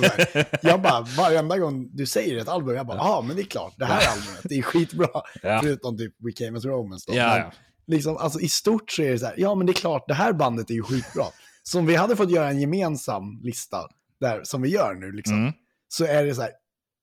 Jag 0.62 0.82
bara, 0.82 1.01
varenda 1.01 1.58
gång 1.58 1.89
du 1.95 2.05
säger 2.05 2.38
ett 2.38 2.47
album, 2.47 2.76
jag 2.76 2.88
bara, 2.88 2.97
ja, 2.97 3.24
men 3.28 3.36
det 3.36 3.41
är 3.41 3.45
klart, 3.45 3.74
det 3.78 3.86
här 3.86 4.08
albumet, 4.12 4.41
det 4.43 4.55
är 4.58 4.62
skitbra. 4.62 5.08
Ja. 5.43 5.60
Förutom 5.64 5.97
typ 5.97 6.14
We 6.26 6.32
Came 6.32 6.58
As 6.58 6.66
Romans. 6.66 7.05
Då. 7.05 7.14
Ja, 7.16 7.38
ja. 7.38 7.51
Liksom, 7.88 8.18
alltså, 8.18 8.39
I 8.39 8.49
stort 8.49 8.91
så 8.91 9.01
är 9.01 9.12
det 9.12 9.20
så 9.20 9.26
här, 9.26 9.36
ja 9.38 9.55
men 9.55 9.66
det 9.66 9.72
är 9.72 9.74
klart, 9.74 10.03
det 10.08 10.14
här 10.14 10.34
bandet 10.34 10.70
är 10.70 10.74
ju 10.74 10.84
skitbra. 10.84 11.26
Så 11.64 11.80
om 11.80 11.86
vi 11.86 11.95
hade 11.95 12.16
fått 12.16 12.32
göra 12.32 12.49
en 12.49 12.60
gemensam 12.60 13.24
lista, 13.43 13.78
där, 14.20 14.41
som 14.43 14.62
vi 14.62 14.70
gör 14.70 14.93
nu, 14.95 15.12
liksom, 15.12 15.38
Mm. 15.41 15.53
så 15.88 16.05
är 16.05 16.24
det 16.26 16.36
så 16.36 16.41
här, 16.41 16.51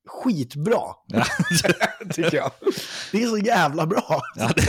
skitbra, 0.09 0.81
Ja. 1.07 1.25
tycker 2.15 2.37
jag. 2.37 2.51
Det 3.13 3.23
är 3.23 3.27
så 3.27 3.39
jävla 3.39 3.87
bra. 3.87 4.21
Ja, 4.37 4.51
det, 4.57 4.63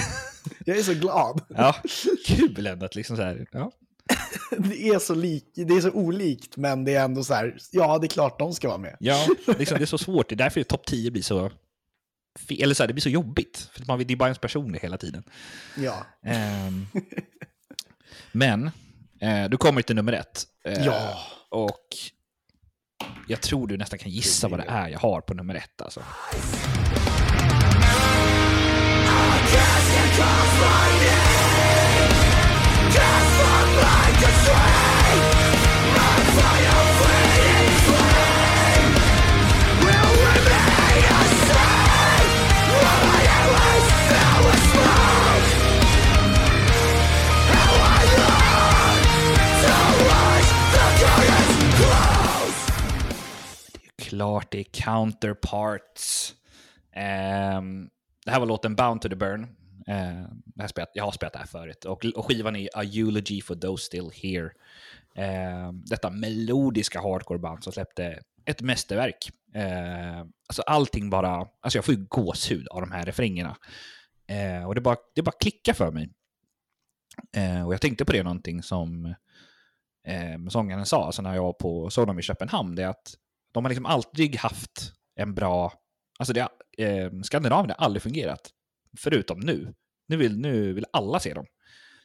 Jag 0.66 0.78
är 0.78 0.84
så 0.84 0.93
glad. 0.93 1.41
ja, 1.49 1.76
kul 2.26 2.68
ändå 2.68 2.86
att 2.86 2.95
liksom 2.95 3.18
så 3.18 3.24
här, 3.24 3.47
ja. 3.51 3.72
Det 4.57 4.88
är 4.89 4.99
så, 4.99 5.16
lik, 5.16 5.51
det 5.55 5.74
är 5.74 5.82
så 5.82 5.91
olikt, 5.91 6.57
men 6.57 6.84
det 6.86 6.95
är 6.95 7.05
ändå 7.05 7.24
så 7.24 7.34
här, 7.34 7.57
ja 7.72 7.97
det 7.97 8.05
är 8.05 8.09
klart 8.09 8.39
de 8.39 8.53
ska 8.53 8.68
vara 8.68 8.78
med. 8.78 8.97
Ja, 8.99 9.28
liksom, 9.59 9.78
det 9.78 9.84
är 9.84 9.86
så 9.86 9.97
svårt. 9.97 10.30
Det 10.30 10.36
är 10.36 10.38
därför 10.38 10.63
topp 10.63 10.86
10 10.86 11.11
blir 11.11 11.22
så... 11.22 11.51
Eller 12.49 12.76
så 12.76 12.84
här, 12.84 12.88
det 12.88 12.93
blir 12.93 13.01
så 13.01 13.09
jobbigt. 13.09 13.70
För 13.74 13.86
man 13.86 13.99
det 13.99 14.13
är 14.13 14.18
bara 14.18 14.26
ens 14.30 14.39
personlig 14.39 14.80
hela 14.80 14.97
tiden. 14.97 15.24
Ja, 15.78 16.05
Ehm, 16.24 16.88
men, 18.32 18.72
eh, 19.22 19.49
du 19.49 19.57
kommer 19.57 19.82
till 19.82 19.95
nummer 19.95 20.13
ett. 20.13 20.43
Eh, 20.66 20.86
Ja. 20.86 21.20
Och 21.49 21.88
jag 23.28 23.41
tror 23.41 23.68
du 23.68 23.78
nästan 23.78 23.99
kan 23.99 24.11
gissa 24.11 24.47
vad 24.47 24.59
det 24.59 24.66
är 24.68 24.89
jag 24.89 24.99
har 24.99 25.22
på 25.22 25.34
nummer 25.34 25.55
ett. 25.55 25.82
Alltså. 25.82 26.03
Klart 54.16 54.51
det 54.51 54.60
är 54.60 54.64
Counterparts. 54.64 56.34
Ehm, 56.93 57.89
det 58.26 58.32
här 58.32 58.40
var 58.40 58.48
låten 58.48 58.76
Bound 58.76 59.02
to 59.02 59.10
the 59.10 59.16
Burn. 59.16 59.44
Eh, 59.88 60.28
det 60.46 60.62
här 60.62 60.68
spelat, 60.68 60.92
jag 60.94 61.04
har 61.04 61.12
spelat 61.12 61.34
det 61.34 61.40
här 61.40 61.46
förut. 61.46 61.86
Och, 61.86 62.06
och 62.06 62.26
skivan 62.26 62.56
är 62.56 62.70
A 62.74 62.84
Eulogy 62.84 63.42
for 63.42 63.56
Those 63.56 63.86
Still 63.86 64.12
Here. 64.14 64.52
Eh, 65.16 65.72
detta 65.72 66.10
melodiska 66.10 67.02
hardcore-band 67.02 67.64
som 67.64 67.74
släppte 67.74 68.20
ett 68.46 68.62
mästerverk. 68.62 69.30
Eh, 69.54 70.20
alltså 70.48 70.62
allting 70.62 71.10
bara... 71.10 71.48
Alltså 71.62 71.78
jag 71.78 71.86
får 71.86 71.94
ju 71.94 72.06
gåshud 72.06 72.68
av 72.68 72.82
de 72.82 72.92
här 72.92 73.06
refrängerna. 73.06 73.58
Eh, 74.28 74.68
och 74.68 74.76
det 74.76 74.82
bara, 74.82 74.98
det 75.16 75.22
bara 75.22 75.36
klickar 75.40 75.74
för 75.74 75.92
mig. 75.92 76.10
Eh, 77.38 77.66
och 77.68 77.74
jag 77.74 77.82
tänkte 77.82 78.06
på 78.06 78.12
det 78.12 78.24
någonting 78.24 78.64
som 78.64 79.06
eh, 80.08 80.50
sångaren 80.50 80.86
sa, 80.86 81.06
alltså 81.06 81.22
när 81.22 81.36
jag 81.36 81.44
var 81.44 81.54
på 81.54 81.90
Sodom 81.90 82.20
i 82.20 82.22
Köpenhamn, 82.22 82.76
det 82.76 82.84
är 82.84 82.88
att 82.88 83.14
de 83.52 83.66
har 83.66 83.70
liksom 83.70 83.86
aldrig 83.86 84.36
haft 84.36 84.94
en 85.16 85.36
bra... 85.36 85.74
Alltså 86.20 86.34
det, 86.34 86.48
eh, 86.78 87.12
Skandinavien 87.24 87.76
har 87.78 87.86
aldrig 87.86 88.02
fungerat, 88.04 88.50
förutom 88.98 89.40
nu. 89.40 89.74
Nu 90.08 90.18
vill, 90.18 90.38
nu 90.40 90.74
vill 90.74 90.86
alla 90.94 91.20
se 91.20 91.34
dem. 91.34 91.46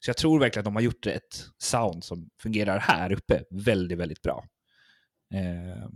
Så 0.00 0.08
jag 0.08 0.16
tror 0.16 0.40
verkligen 0.40 0.60
att 0.60 0.64
de 0.64 0.74
har 0.74 0.82
gjort 0.82 1.06
ett 1.06 1.46
sound 1.58 2.04
som 2.04 2.30
fungerar 2.42 2.78
här 2.78 3.12
uppe 3.12 3.44
väldigt, 3.50 3.98
väldigt 3.98 4.22
bra. 4.22 4.44
Eh, 5.34 5.88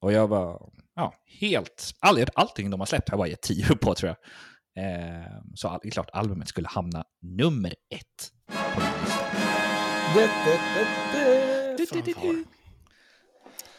och 0.00 0.12
jag 0.12 0.28
var 0.28 0.70
ja, 0.94 1.14
helt... 1.40 1.94
All, 2.00 2.24
allting 2.34 2.70
de 2.70 2.80
har 2.80 2.86
släppt 2.86 3.08
har 3.08 3.14
jag 3.14 3.18
bara 3.18 3.28
gett 3.28 3.42
tio 3.42 3.76
på 3.76 3.94
tror 3.94 4.08
jag. 4.08 4.18
Eh, 4.84 5.26
så 5.54 5.68
all, 5.68 5.78
det 5.82 5.88
är 5.88 5.90
klart 5.90 6.10
albumet 6.12 6.48
skulle 6.48 6.68
hamna 6.68 7.04
nummer 7.20 7.74
ett 7.94 8.32
på 8.74 8.80
min 8.80 8.92
lista. 9.02 9.24
Det, 10.14 10.30
det, 10.44 10.60
det, 11.78 12.02
det. 12.04 12.14
Fanfar. 12.14 12.44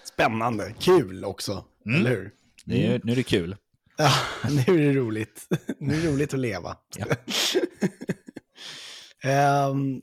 Spännande, 0.03 0.73
kul 0.79 1.25
också, 1.25 1.65
Mm. 1.85 1.99
eller 1.99 2.09
hur? 2.09 2.31
Det 2.65 2.87
är, 2.87 3.01
Nu 3.03 3.11
är 3.11 3.15
det 3.15 3.23
kul. 3.23 3.55
Ja, 3.97 4.11
nu 4.49 4.61
är 4.61 4.93
det 4.93 4.99
roligt. 4.99 5.47
Nu 5.79 5.93
är 5.93 6.01
det 6.01 6.07
roligt 6.07 6.33
att 6.33 6.39
leva. 6.39 6.77
Ja. 6.97 7.05
Ehm, 9.25 10.01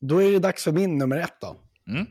då 0.00 0.22
är 0.22 0.32
det 0.32 0.38
dags 0.38 0.64
för 0.64 0.72
min 0.72 0.98
nummer 0.98 1.16
ett 1.16 1.40
då. 1.40 1.56
Mm. 1.88 2.06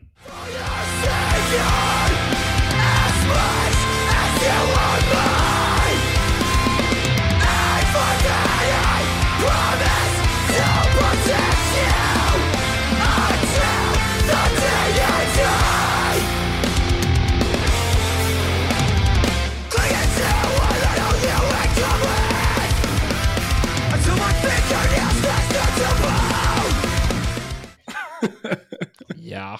Ja. 29.29 29.59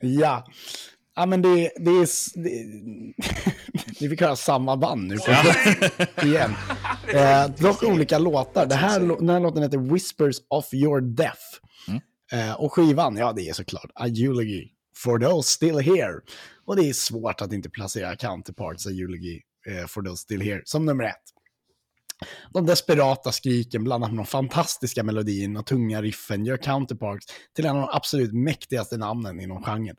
Ja, 0.00 0.46
ja 1.16 1.26
men 1.26 1.42
det, 1.42 1.70
det 1.76 1.90
är... 1.90 2.38
Det, 2.42 2.50
ni 4.00 4.08
fick 4.08 4.20
höra 4.20 4.36
samma 4.36 4.76
band 4.76 5.08
nu 5.08 5.16
på 5.16 5.30
igen. 6.26 6.54
Eh, 7.14 7.50
dock 7.58 7.82
olika 7.82 8.18
låtar. 8.18 8.66
Det 8.66 8.74
här, 8.74 9.00
den 9.00 9.28
här 9.28 9.40
låten 9.40 9.62
heter 9.62 9.78
Whispers 9.78 10.36
of 10.48 10.74
your 10.74 11.00
death. 11.00 11.40
Eh, 12.32 12.52
och 12.52 12.72
skivan, 12.72 13.16
ja 13.16 13.32
det 13.32 13.48
är 13.48 13.52
såklart 13.52 13.90
A 13.94 14.06
Eulogy 14.06 14.68
for 14.96 15.18
those 15.18 15.50
still 15.50 15.78
here. 15.78 16.20
Och 16.64 16.76
det 16.76 16.88
är 16.88 16.92
svårt 16.92 17.40
att 17.40 17.52
inte 17.52 17.70
placera 17.70 18.16
Counterparts 18.16 18.86
A 18.86 18.90
Eulogy 18.90 19.40
eh, 19.66 19.86
for 19.86 20.02
those 20.02 20.22
still 20.22 20.40
here 20.40 20.62
som 20.64 20.86
nummer 20.86 21.04
ett. 21.04 21.16
De 22.52 22.66
desperata 22.66 23.32
skriken 23.32 23.84
blandat 23.84 24.10
med 24.10 24.18
de 24.18 24.26
fantastiska 24.26 25.02
melodierna 25.02 25.60
och 25.60 25.66
tunga 25.66 26.02
riffen 26.02 26.44
gör 26.46 26.56
Counterparts 26.56 27.26
till 27.56 27.66
en 27.66 27.76
av 27.76 27.82
de 27.82 27.96
absolut 27.96 28.32
mäktigaste 28.32 28.96
namnen 28.96 29.40
inom 29.40 29.62
genren. 29.62 29.96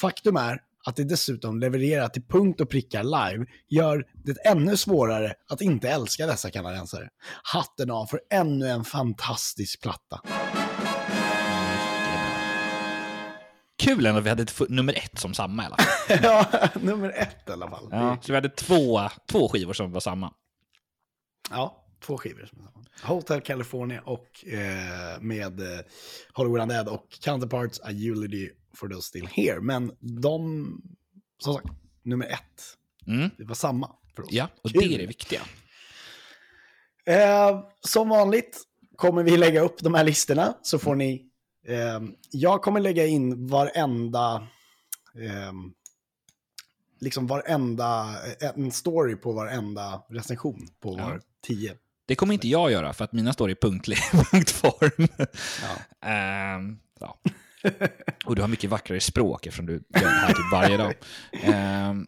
Faktum 0.00 0.36
är 0.36 0.58
att 0.84 0.96
det 0.96 1.04
dessutom 1.04 1.60
levererar 1.60 2.08
till 2.08 2.22
punkt 2.22 2.60
och 2.60 2.70
prickar 2.70 3.02
live 3.04 3.46
gör 3.68 4.04
det 4.24 4.46
ännu 4.46 4.76
svårare 4.76 5.34
att 5.48 5.60
inte 5.60 5.88
älska 5.88 6.26
dessa 6.26 6.50
kanadensare. 6.50 7.08
Hatten 7.42 7.90
av 7.90 8.06
för 8.06 8.20
ännu 8.30 8.68
en 8.68 8.84
fantastisk 8.84 9.82
platta. 9.82 10.20
Kul 13.82 14.06
ändå 14.06 14.18
att 14.18 14.24
vi 14.24 14.28
hade 14.28 14.42
ett, 14.42 14.60
nummer 14.68 14.92
ett 14.92 15.18
som 15.18 15.34
samma 15.34 15.62
i 15.62 15.66
alla 15.66 15.76
fall. 15.76 16.18
ja, 16.22 16.68
nummer 16.80 17.10
ett 17.16 17.48
i 17.48 17.52
alla 17.52 17.70
fall. 17.70 17.88
Ja, 17.90 18.16
så 18.20 18.32
vi 18.32 18.34
hade 18.34 18.48
två, 18.48 19.00
två 19.30 19.48
skivor 19.48 19.72
som 19.72 19.92
var 19.92 20.00
samma. 20.00 20.32
Ja, 21.52 21.84
två 22.00 22.18
skivor. 22.18 22.50
Hotel 23.02 23.40
California 23.40 24.00
och 24.04 24.44
eh, 24.46 25.20
med 25.20 25.60
eh, 25.60 25.84
Hollywood 26.32 26.60
Undead 26.60 26.88
och 26.88 27.06
Counterparts 27.20 27.80
A 27.80 27.90
Eulogy 27.90 28.50
for 28.74 28.88
those 28.88 29.02
still 29.02 29.26
here. 29.26 29.60
Men 29.60 29.92
de, 30.00 30.66
som 31.38 31.54
sagt, 31.54 31.66
nummer 32.02 32.26
ett. 32.26 32.62
Mm. 33.06 33.30
Det 33.38 33.44
var 33.44 33.54
samma 33.54 33.90
för 34.16 34.22
oss. 34.22 34.28
Ja, 34.32 34.48
och 34.62 34.70
Kul. 34.70 34.80
det 34.80 34.94
är 34.94 34.98
det 34.98 35.06
viktiga. 35.06 35.40
Eh, 37.06 37.64
som 37.80 38.08
vanligt 38.08 38.62
kommer 38.96 39.22
vi 39.22 39.36
lägga 39.36 39.60
upp 39.60 39.78
de 39.80 39.94
här 39.94 40.04
listorna 40.04 40.54
så 40.62 40.78
får 40.78 40.94
ni... 40.94 41.28
Eh, 41.66 42.00
jag 42.30 42.62
kommer 42.62 42.80
lägga 42.80 43.06
in 43.06 43.46
varenda... 43.46 44.48
Eh, 45.14 45.52
liksom 47.02 47.26
varenda, 47.26 48.16
en 48.54 48.72
story 48.72 49.16
på 49.16 49.32
varenda 49.32 50.02
recension 50.08 50.68
på 50.80 50.96
var 50.96 51.20
tio. 51.46 51.74
Det 52.06 52.14
kommer 52.14 52.34
inte 52.34 52.48
jag 52.48 52.72
göra, 52.72 52.92
för 52.92 53.04
att 53.04 53.12
mina 53.12 53.32
står 53.32 53.50
i 53.50 53.54
punktlig 53.54 53.98
punktform. 54.12 55.08
Ehm, 56.04 56.78
ja. 57.00 57.18
Och 58.24 58.36
du 58.36 58.42
har 58.42 58.48
mycket 58.48 58.70
vackrare 58.70 59.00
språk 59.00 59.46
eftersom 59.46 59.66
du 59.66 59.72
gör 59.72 60.00
det 60.00 60.08
här 60.08 60.28
typ 60.28 60.52
varje 60.52 60.76
dag. 60.76 60.94
Ehm, 61.32 62.06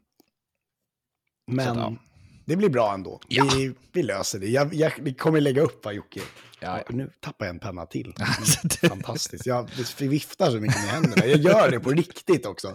Men 1.46 1.68
att, 1.68 1.76
ja. 1.76 1.96
det 2.44 2.56
blir 2.56 2.68
bra 2.68 2.94
ändå. 2.94 3.20
Ja. 3.28 3.44
Vi, 3.56 3.74
vi 3.92 4.02
löser 4.02 4.38
det. 4.38 4.48
Jag, 4.48 4.74
jag, 4.74 4.92
vi 5.00 5.14
kommer 5.14 5.40
lägga 5.40 5.62
upp 5.62 5.84
va, 5.84 5.92
Jocke? 5.92 6.20
Ja, 6.64 6.78
ja. 6.78 6.94
Nu 6.96 7.10
tappar 7.20 7.46
jag 7.46 7.54
en 7.54 7.60
penna 7.60 7.86
till. 7.86 8.14
Det- 8.80 8.88
Fantastiskt. 8.88 9.46
Jag 9.46 9.68
viftar 10.00 10.50
så 10.50 10.56
mycket 10.60 10.76
med 10.82 10.90
händerna. 10.90 11.26
Jag 11.26 11.38
gör 11.40 11.70
det 11.70 11.80
på 11.80 11.90
riktigt 11.90 12.46
också. 12.46 12.74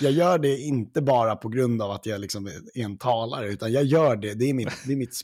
Jag 0.00 0.12
gör 0.12 0.38
det 0.38 0.58
inte 0.58 1.02
bara 1.02 1.36
på 1.36 1.48
grund 1.48 1.82
av 1.82 1.90
att 1.90 2.06
jag 2.06 2.20
liksom 2.20 2.46
är 2.46 2.52
en 2.74 2.98
talare, 2.98 3.48
utan 3.48 3.72
jag 3.72 3.84
gör 3.84 4.16
det. 4.16 4.34
Det 4.34 4.50
är 4.50 4.54
mitt, 4.54 4.72
det 4.86 4.92
är 4.92 4.96
mitt, 4.96 5.20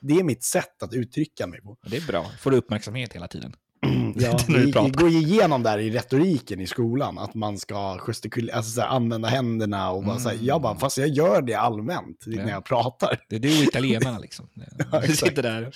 det 0.00 0.14
är 0.14 0.24
mitt 0.24 0.44
sätt 0.44 0.82
att 0.82 0.94
uttrycka 0.94 1.46
mig 1.46 1.60
på. 1.60 1.76
det 1.86 1.96
är 1.96 2.06
bra. 2.06 2.26
Får 2.40 2.50
du 2.50 2.56
uppmärksamhet 2.56 3.12
hela 3.12 3.28
tiden. 3.28 3.52
Ja, 4.16 4.38
du 4.46 4.58
vi, 4.58 4.64
vi 4.64 4.90
går 4.90 5.08
igenom 5.08 5.62
där 5.62 5.78
i 5.78 5.90
retoriken 5.90 6.60
i 6.60 6.66
skolan, 6.66 7.18
att 7.18 7.34
man 7.34 7.58
ska 7.58 7.96
gestikul- 7.98 8.50
alltså 8.52 8.70
så 8.70 8.80
här, 8.80 8.88
använda 8.88 9.28
händerna 9.28 9.90
och 9.90 10.04
bara 10.04 10.18
så 10.18 10.28
här, 10.28 10.38
jag 10.40 10.62
bara, 10.62 10.78
fast 10.78 10.98
jag 10.98 11.08
gör 11.08 11.42
det 11.42 11.54
allmänt 11.54 12.22
Ja. 12.26 12.44
när 12.44 12.50
jag 12.50 12.64
pratar. 12.64 13.20
Det 13.28 13.36
är 13.36 13.40
du 13.40 13.48
och 13.58 13.62
italienarna 13.64 14.18
liksom. 14.18 14.48
Du 14.54 14.96
exakt. 14.98 15.18
sitter 15.18 15.42
där. 15.42 15.72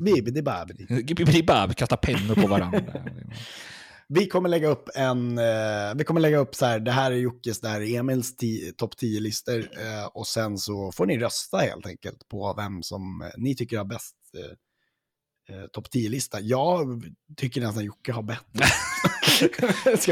Bibidi 0.00 0.42
babidi. 0.42 0.86
Gibbidi-bab, 1.06 1.74
kastar 1.74 1.96
pennor 1.96 2.34
på 2.34 2.46
varandra. 2.46 2.80
Vi 4.10 4.26
kommer 4.26 4.48
lägga 4.48 4.68
upp 4.68 4.88
en, 4.94 5.38
eh, 5.38 5.94
vi 5.96 6.04
kommer 6.04 6.20
lägga 6.20 6.38
upp 6.38 6.54
så 6.54 6.66
här, 6.66 6.80
det 6.80 6.90
här 6.92 7.10
är 7.10 7.16
Jockes, 7.16 7.60
det 7.60 7.68
här 7.68 7.80
är 7.80 7.98
Emils 7.98 8.36
topp 8.76 8.94
10-listor 9.02 9.58
eh, 9.58 10.06
och 10.14 10.26
sen 10.26 10.58
så 10.58 10.92
får 10.92 11.06
ni 11.06 11.18
rösta 11.18 11.56
helt 11.58 11.86
enkelt 11.86 12.28
på 12.28 12.54
vem 12.56 12.82
som 12.82 13.22
eh, 13.22 13.28
ni 13.36 13.56
tycker 13.56 13.78
har 13.78 13.84
bäst 13.84 14.14
eh, 15.48 15.64
topp 15.72 15.86
10-lista. 15.94 16.40
Jag 16.40 17.02
tycker 17.36 17.60
nästan 17.60 17.84
Jocke 17.84 18.12
har 18.12 18.22
bättre. 18.22 18.64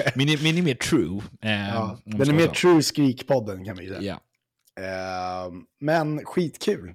Min, 0.15 0.29
är- 0.29 0.43
min 0.43 0.59
är 0.59 0.63
mer 0.63 0.75
true. 0.75 1.23
eh, 1.43 1.69
ja, 1.69 1.99
den 2.05 2.21
är 2.29 2.33
mer 2.33 2.47
true 2.47 2.83
Skrikpodden 2.83 3.65
kan 3.65 3.77
vi 3.77 3.89
säga. 3.89 4.01
Eh, 4.81 5.53
men 5.81 6.25
skitkul. 6.25 6.95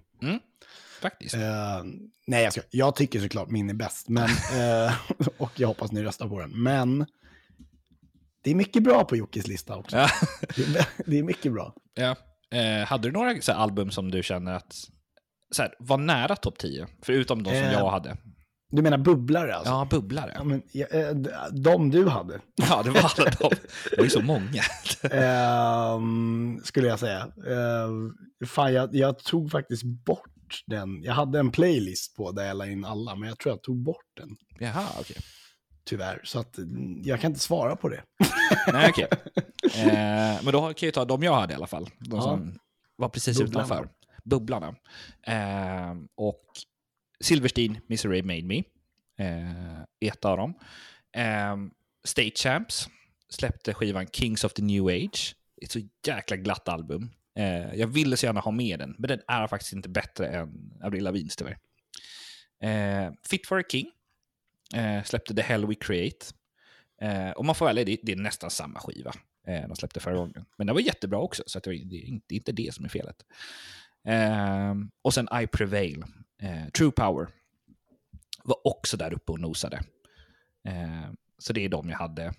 Faktiskt. 1.02 1.36
Eh, 1.36 1.84
nej, 2.28 2.44
jag, 2.44 2.54
ska, 2.54 2.62
jag 2.70 2.96
tycker 2.96 3.20
såklart 3.20 3.50
min 3.50 3.70
är 3.70 3.74
bäst. 3.74 4.10
Men, 4.10 4.30
eh, 4.86 4.94
och 5.38 5.52
jag 5.56 5.68
hoppas 5.68 5.92
ni 5.92 6.04
röstar 6.04 6.28
på 6.28 6.40
den. 6.40 6.64
Men 6.64 7.06
det 8.44 8.52
är 8.52 8.56
mycket 8.56 8.84
bra 8.84 9.04
på 9.04 9.16
Jockes 9.16 9.48
lista 9.48 9.76
också. 9.76 9.98
Ja. 9.98 10.10
Det, 10.56 10.62
är, 10.62 10.88
det 11.06 11.20
är 11.20 11.24
mycket 11.24 11.54
bra. 11.54 11.74
Ja. 11.94 12.16
Eh, 12.58 12.88
hade 12.88 13.08
du 13.08 13.12
några 13.12 13.30
här, 13.30 13.54
album 13.54 13.92
som 13.92 14.12
du 14.12 14.24
känner 14.24 14.54
att 14.54 14.76
här, 15.58 15.74
var 15.80 15.98
nära 15.98 16.36
topp 16.36 16.58
10? 16.58 16.88
Förutom 17.02 17.44
de 17.44 17.50
som 17.50 17.64
Eh, 17.64 17.74
jag 17.74 17.90
hade. 17.90 18.18
Du 18.72 18.82
menar 18.82 18.98
bubblare 18.98 19.56
alltså? 19.56 19.72
Ja, 19.72 19.88
bubblare. 19.90 20.32
Ja, 20.36 20.44
men, 20.44 20.62
ja, 20.72 20.86
eh, 20.86 21.16
de 21.52 21.92
du 21.92 22.08
hade, 22.08 22.40
Ja, 22.56 22.84
det 22.84 22.90
var 22.90 23.00
alla 23.00 23.32
de. 23.40 23.50
Det 23.90 23.98
var 23.98 24.04
ju 24.04 24.10
så 24.10 24.22
många. 24.22 24.62
ehm, 25.12 26.62
skulle 26.64 26.88
jag 26.88 27.00
säga. 27.00 27.28
Uh, 27.28 28.12
fan, 28.48 28.74
jag, 28.74 28.96
jag 28.96 29.20
tog 29.20 29.52
faktiskt 29.52 29.84
bort 29.84 30.30
den. 30.66 31.04
Jag 31.04 31.14
hade 31.14 31.40
en 31.40 31.52
playlist 31.52 32.16
på 32.16 32.32
där 32.32 32.44
jag 32.44 32.58
la 32.58 32.68
in 32.68 32.86
alla, 32.86 33.16
men 33.16 33.30
jag 33.30 33.40
tror 33.40 33.54
jag 33.54 33.62
tog 33.64 33.78
bort 33.84 34.06
den. 34.18 34.30
Jaha, 34.60 34.88
okej. 35.00 35.18
Tyvärr, 35.84 36.22
så 36.24 36.40
att 36.40 36.58
mm, 36.58 37.02
jag 37.04 37.22
kan 37.22 37.32
inte 37.32 37.40
svara 37.40 37.76
på 37.76 37.90
det. 37.90 38.04
Nej, 38.74 38.90
okej. 38.90 39.08
Eh, 39.76 40.44
men 40.44 40.46
då 40.52 40.60
kan 40.62 40.68
jag 40.68 40.82
ju 40.82 40.92
ta 40.92 41.06
de 41.06 41.24
jag 41.24 41.34
hade 41.36 41.54
i 41.54 41.56
alla 41.56 41.68
fall. 41.68 41.90
De 42.00 42.16
Ja. 42.16 42.22
som 42.22 42.60
var 42.96 43.10
precis 43.10 43.38
Bubblarna. 43.40 43.66
utanför. 43.66 43.90
Bubblarna. 44.24 44.76
Eh, 45.28 45.96
och 46.16 46.44
Silverstein, 47.24 47.80
Misery 47.88 48.22
Made 48.24 48.44
Me. 48.44 48.58
Eh, 49.20 49.82
ett 50.00 50.26
av 50.26 50.38
dem. 50.38 50.54
Eh, 51.18 51.56
State 52.04 52.32
Champs 52.36 52.90
släppte 53.30 53.74
skivan 53.74 54.08
Kings 54.08 54.44
of 54.44 54.54
the 54.54 54.62
New 54.62 54.86
Age. 54.88 55.36
Ett 55.62 55.72
så 55.72 55.80
jäkla 56.08 56.38
glatt 56.38 56.68
album. 56.70 57.10
Eh, 57.36 57.76
jag 57.76 57.88
ville 57.88 58.18
så 58.18 58.26
gärna 58.26 58.40
ha 58.40 58.52
med 58.52 58.80
den, 58.80 58.96
men 58.98 59.08
den 59.08 59.22
är 59.28 59.48
faktiskt 59.48 59.74
inte 59.74 59.90
bättre 59.90 60.28
än 60.28 60.74
Avril 60.84 61.04
Lavins 61.04 61.36
tyvärr. 61.36 61.58
Eh, 62.64 63.14
Fit 63.30 63.48
for 63.48 63.60
a 63.60 63.64
King 63.70 63.92
eh, 64.76 65.04
släppte 65.04 65.36
The 65.36 65.42
Hell 65.42 65.66
We 65.66 65.76
Create. 65.76 66.26
Eh, 67.02 67.32
och 67.32 67.46
man 67.46 67.56
får 67.56 67.66
välja, 67.66 67.84
det, 67.84 68.00
det 68.04 68.12
är 68.12 68.16
nästan 68.16 68.52
samma 68.52 68.80
skiva 68.80 69.14
eh, 69.48 69.68
de 69.68 69.76
släppte 69.76 70.00
förra 70.00 70.16
gången. 70.16 70.46
Men 70.58 70.68
den 70.68 70.74
var 70.74 70.82
jättebra 70.82 71.20
också, 71.20 71.44
så 71.46 71.58
att 71.58 71.64
det, 71.64 71.72
det, 71.72 71.96
är 71.96 72.06
inte, 72.06 72.26
det 72.30 72.36
inte 72.36 72.52
det 72.52 72.74
som 72.74 72.86
är 72.86 72.90
felet. 72.90 73.26
Eh, 74.08 74.76
och 75.02 75.14
sen 75.14 75.28
I 75.42 75.48
Prevail, 75.48 76.04
eh, 76.42 76.70
True 76.70 76.92
Power, 76.92 77.28
var 78.44 78.68
också 78.68 78.98
där 78.98 79.14
uppe 79.14 79.32
och 79.32 79.40
nosade. 79.40 79.82
Eh, 80.68 81.12
så 81.38 81.54
det 81.54 81.66
är 81.66 81.70
de 81.70 81.90
jag 81.90 81.98
hade, 81.98 82.34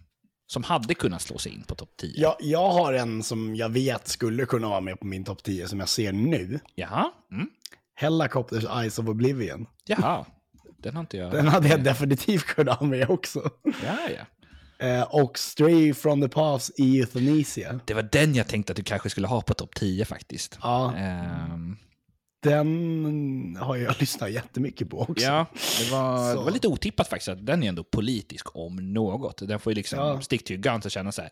som 0.53 0.63
hade 0.63 0.95
kunnat 0.95 1.23
slå 1.23 1.39
sig 1.39 1.53
in 1.53 1.63
på 1.63 1.75
topp 1.75 1.91
10. 2.01 2.21
Jag, 2.21 2.37
jag 2.41 2.69
har 2.69 2.93
en 2.93 3.23
som 3.23 3.57
jag 3.57 3.69
vet 3.69 4.09
skulle 4.09 4.47
kunna 4.47 4.69
vara 4.69 4.81
med 4.81 5.01
på 5.01 5.07
min 5.07 5.25
topp 5.25 5.43
10 5.43 5.69
som 5.69 5.81
jag 5.81 5.89
ser 5.89 6.13
nu. 6.13 6.61
Jaha, 6.75 7.11
mm. 7.33 7.49
Helicopters 7.95 8.65
Eyes 8.65 8.99
of 8.99 9.09
Oblivion. 9.09 9.67
Jaha. 9.85 10.27
Den 10.79 10.95
har 10.95 11.01
inte 11.01 11.17
jag... 11.17 11.33
Den 11.33 11.49
hade 11.49 11.69
jag 11.69 11.85
definitivt 11.85 12.45
kunnat 12.45 12.79
ha 12.79 12.87
med 12.87 13.11
också. 13.11 13.51
Ja, 13.63 13.97
ja. 14.17 14.87
Eh, 14.87 15.03
och 15.03 15.39
Stray 15.39 15.95
from 15.95 16.23
the 16.23 16.29
Paths 16.29 16.71
i 16.77 17.01
Euthanasia. 17.01 17.81
Det 17.85 17.95
var 17.95 18.09
den 18.13 18.35
jag 18.35 18.49
tänkte 18.49 18.73
att 18.73 18.77
du 18.77 18.83
kanske 18.83 19.11
skulle 19.11 19.27
ha 19.27 19.41
på 19.41 19.55
topp 19.55 19.75
10 19.75 20.05
faktiskt. 20.05 20.59
Ja, 20.63 20.95
Ehm, 20.97 21.77
den 22.43 23.57
har 23.61 23.77
jag 23.77 24.01
lyssnat 24.01 24.31
jättemycket 24.33 24.91
på 24.91 25.01
också. 25.01 25.25
Ja, 25.25 25.47
det 25.79 25.91
var, 25.91 26.33
Så. 26.33 26.39
det 26.39 26.45
var 26.45 26.51
lite 26.51 26.69
otippat 26.69 27.09
faktiskt. 27.09 27.29
Att 27.29 27.47
den 27.47 27.63
är 27.63 27.69
ändå 27.69 27.85
politisk 27.85 28.57
om 28.57 28.93
något. 28.93 29.49
Den 29.49 29.61
får 29.61 29.71
ju 29.73 29.75
liksom 29.75 29.99
Ja. 29.99 30.21
stick 30.21 30.51
your 30.51 30.63
guns 30.63 30.85
och 30.85 30.91
känna 30.91 31.13
så 31.13 31.23
här, 31.23 31.31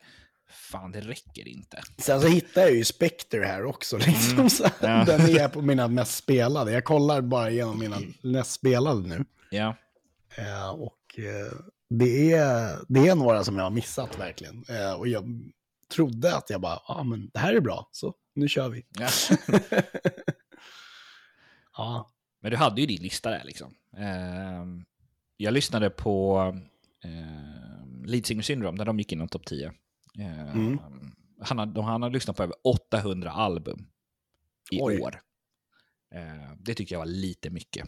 fan 0.71 0.93
det 0.93 1.01
räcker 1.01 1.49
inte. 1.49 1.83
Sen 1.99 2.21
så 2.21 2.27
hittar 2.27 2.61
jag 2.61 2.75
ju 2.75 2.85
Spectre 2.85 3.45
här 3.45 3.65
också. 3.65 3.97
Liksom, 3.99 4.51
så 4.51 4.65
här. 4.65 4.73
Mm. 4.81 4.99
Ja. 4.99 5.05
Den 5.17 5.37
är 5.37 5.49
på 5.49 5.63
mina 5.63 5.89
mest 5.89 6.17
spelade. 6.17 6.73
Jag 6.73 6.85
kollar 6.85 7.21
bara 7.21 7.51
igenom 7.51 7.79
mina 7.79 7.99
mest 8.23 8.53
spelade 8.53 9.09
nu. 9.09 9.25
Ja, 9.51 9.77
Eh, 10.37 10.71
och 10.71 11.19
eh, 11.19 11.53
det, 11.91 12.33
är, 12.33 12.79
det 12.89 13.09
är 13.09 13.15
några 13.15 13.45
som 13.45 13.57
jag 13.57 13.63
har 13.63 13.71
missat 13.71 14.19
verkligen. 14.21 14.65
Eh, 14.69 14.93
och 14.93 15.09
jag 15.09 15.25
trodde 15.95 16.37
att 16.37 16.51
jag 16.51 16.61
bara, 16.61 16.83
ja 16.89 16.95
ah, 16.95 17.03
men 17.05 17.31
det 17.33 17.39
här 17.39 17.55
är 17.55 17.61
bra, 17.61 17.89
så 17.93 18.15
nu 18.35 18.49
kör 18.49 18.69
vi. 18.69 18.85
ja. 18.99 19.09
Ja, 21.81 22.11
Men 22.43 22.51
du 22.51 22.57
hade 22.57 22.81
ju 22.81 22.87
din 22.87 23.03
lista 23.03 23.31
där 23.31 23.45
liksom. 23.45 23.75
Ehm, 23.97 24.85
jag 25.37 25.55
lyssnade 25.55 25.91
på 25.91 26.41
uh, 27.05 28.07
Lead 28.07 28.27
Singer 28.27 28.43
Syndrome 28.43 28.79
när 28.79 28.85
de 28.85 28.99
gick 28.99 29.13
inom 29.13 29.29
topp 29.29 29.47
10. 29.47 29.73
Ehm, 30.19 30.81
han, 31.41 31.59
har, 31.59 31.83
han 31.83 32.03
har 32.03 32.11
lyssnat 32.11 32.37
på 32.37 32.43
över 32.43 32.55
800 32.65 33.31
album 33.31 33.87
i 34.71 34.79
Oj. 34.81 35.01
år. 35.01 35.21
Ehm, 36.15 36.57
det 36.59 36.75
tycker 36.75 36.95
jag 36.95 37.01
var 37.01 37.07
lite 37.07 37.51
mycket. 37.51 37.87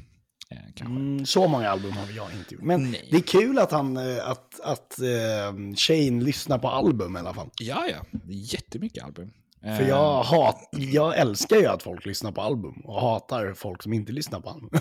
eh, 0.51 0.87
mm, 0.87 1.27
så 1.27 1.49
många 1.49 1.69
album 1.69 1.93
har 1.93 2.11
jag 2.11 2.33
inte 2.33 2.55
gjort. 2.55 2.65
Men 2.65 2.91
Nej. 2.91 3.09
det 3.11 3.17
är 3.17 3.41
kul 3.41 3.59
att, 3.59 3.71
han, 3.73 3.97
eh, 3.97 4.29
att, 4.29 4.61
att 4.61 4.99
eh, 4.99 5.75
Shane 5.77 6.25
lyssnar 6.25 6.59
på 6.59 6.69
album 6.69 7.17
i 7.17 7.21
alla 7.21 7.35
fall. 7.35 7.51
Ja, 7.61 7.87
ja. 7.91 8.19
Jättemycket 8.29 9.05
album. 9.05 9.33
För 9.63 9.83
jag, 9.89 10.23
hat, 10.23 10.69
jag 10.73 11.19
älskar 11.19 11.57
ju 11.57 11.67
att 11.67 11.83
folk 11.83 12.07
lyssnar 12.07 12.33
på 12.33 12.41
album 12.41 12.73
och 12.85 13.01
hatar 13.01 13.55
folk 13.55 13.83
som 13.83 13.93
inte 13.93 14.13
lyssnar 14.13 14.41
på 14.41 14.51
album. 14.51 14.71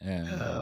Eh, 0.00 0.58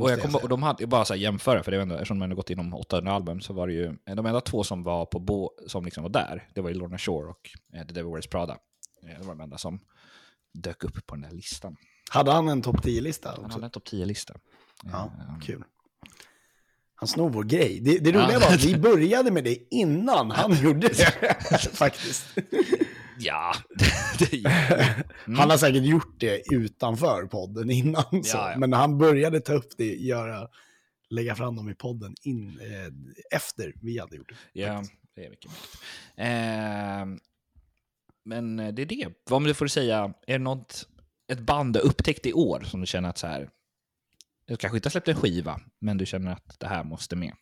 och 0.00 0.10
jag 0.10 0.34
och 0.42 0.48
de 0.48 0.62
hade, 0.62 0.86
bara 0.86 1.04
så 1.04 1.14
här 1.14 1.20
jämföra, 1.20 1.62
för 1.62 1.70
det 1.70 1.76
är 1.76 1.80
ändå, 1.80 1.94
eftersom 1.94 2.18
de 2.18 2.24
ändå 2.24 2.36
gått 2.36 2.50
igenom 2.50 2.74
800 2.74 3.12
album, 3.12 3.40
så 3.40 3.52
var 3.52 3.66
det 3.66 3.72
ju, 3.72 3.96
de 4.04 4.26
enda 4.26 4.40
två 4.40 4.64
som 4.64 4.82
var 4.82 5.06
på 5.06 5.18
bo, 5.18 5.50
som 5.66 5.84
liksom 5.84 6.02
var 6.02 6.10
där, 6.10 6.48
det 6.54 6.60
var 6.60 6.68
ju 6.70 6.74
Lorna 6.76 6.98
Shore 6.98 7.28
och 7.30 7.50
eh, 7.74 7.86
The 7.86 7.92
Devil 7.94 8.12
Wears 8.12 8.26
Prada. 8.26 8.52
Eh, 9.02 9.18
Det 9.20 9.26
var 9.26 9.34
de 9.34 9.40
enda 9.40 9.58
som 9.58 9.80
dök 10.54 10.84
upp 10.84 11.06
på 11.06 11.14
den 11.14 11.22
där 11.22 11.30
listan. 11.30 11.76
Hade 12.10 12.32
han 12.32 12.48
en 12.48 12.62
topp 12.62 12.76
10-lista 12.84 13.34
Han 13.42 13.50
hade 13.50 13.64
en 13.64 13.70
topp 13.70 13.88
10-lista. 13.88 14.34
Ja, 14.92 15.12
Ehm, 15.28 15.40
kul. 15.40 15.64
Han 17.02 17.08
snor 17.08 17.30
vår 17.30 17.44
grej. 17.44 17.80
Det, 17.80 17.98
det 17.98 18.10
roliga 18.10 18.32
Ja. 18.32 18.38
var 18.38 18.54
att 18.54 18.64
vi 18.64 18.78
började 18.78 19.30
med 19.30 19.44
det 19.44 19.58
innan 19.70 20.30
han 20.30 20.62
gjorde 20.62 20.88
det. 20.88 21.36
Faktiskt. 21.72 22.24
Ja, 23.18 23.52
det 24.18 24.32
Mm. 25.26 25.38
Han 25.38 25.50
har 25.50 25.56
säkert 25.56 25.82
gjort 25.84 26.20
det 26.20 26.42
utanför 26.52 27.26
podden 27.26 27.70
innan. 27.70 28.24
Så. 28.24 28.36
Ja. 28.36 28.54
Men 28.58 28.72
han 28.72 28.98
började 28.98 29.40
ta 29.40 29.52
upp 29.52 29.68
det, 29.76 29.94
göra, 29.94 30.48
lägga 31.10 31.34
fram 31.34 31.56
dem 31.56 31.68
i 31.70 31.74
podden 31.74 32.14
in, 32.22 32.60
eh, 32.60 33.36
efter 33.38 33.72
vi 33.82 33.98
hade 33.98 34.16
gjort 34.16 34.28
det. 34.28 34.60
Ja, 34.60 34.84
det 35.16 35.24
är 35.24 35.30
mycket 35.30 35.50
möjligt. 35.50 35.78
Ehm, 36.16 37.18
men 38.24 38.58
eh, 38.60 38.74
det 38.74 38.82
är 38.82 38.86
det. 38.86 39.08
Vad 39.30 39.36
om 39.36 39.44
du 39.44 39.54
får 39.54 39.66
säga, 39.66 40.14
är 40.26 40.32
det 40.32 40.44
något, 40.44 40.88
ett 41.32 41.40
band 41.40 41.74
du 41.74 41.80
upptäckt 41.80 42.26
i 42.26 42.32
år 42.32 42.60
som 42.66 42.80
du 42.80 42.86
känner 42.86 43.08
att 43.08 43.18
så 43.18 43.26
här, 43.26 43.48
du 44.52 44.56
kanske 44.56 44.76
inte 44.76 44.86
har 44.86 44.90
släppt 44.90 45.08
en 45.08 45.16
skiva, 45.16 45.60
men 45.80 45.98
du 45.98 46.06
känner 46.06 46.32
att 46.32 46.56
det 46.58 46.66
här 46.66 46.84
måste 46.84 47.16
med? 47.16 47.32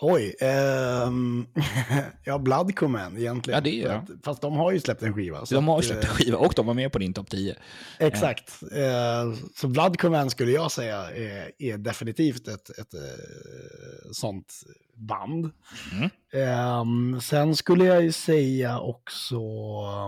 Oj, 0.00 0.34
ehm, 0.40 1.46
ja 2.24 2.38
Blood 2.38 2.76
Command 2.76 3.18
egentligen. 3.18 3.56
Ja, 3.56 3.60
det 3.60 3.82
är 3.82 4.06
Fast 4.24 4.40
de 4.40 4.56
har 4.56 4.72
ju 4.72 4.80
släppt 4.80 5.02
en 5.02 5.14
skiva. 5.14 5.44
De 5.50 5.68
har 5.68 5.78
att, 5.78 5.84
släppt 5.84 6.04
en 6.04 6.10
eh, 6.10 6.16
skiva 6.16 6.38
och 6.38 6.52
de 6.56 6.66
var 6.66 6.74
med 6.74 6.92
på 6.92 6.98
din 6.98 7.14
topp 7.14 7.30
10. 7.30 7.56
Exakt. 7.98 8.62
Eh, 8.62 9.34
så 9.56 9.68
Blood 9.68 10.00
Command 10.00 10.30
skulle 10.30 10.52
jag 10.52 10.72
säga 10.72 11.10
är, 11.10 11.52
är 11.58 11.78
definitivt 11.78 12.48
ett, 12.48 12.70
ett 12.70 12.94
eh, 12.94 14.10
sånt 14.12 14.54
band. 14.94 15.50
Mm. 15.92 16.10
Ehm, 16.32 17.20
sen 17.20 17.56
skulle 17.56 17.84
jag 17.84 18.02
ju 18.02 18.12
säga 18.12 18.78
också, 18.78 19.36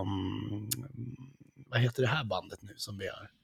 um, 0.01 0.69
vad 1.69 1.79
heter 1.79 2.01
det 2.01 2.07
här 2.07 2.23
bandet 2.23 2.59
nu 2.61 2.73
som 2.77 2.97
vi 2.97 3.07
har? 3.07 3.36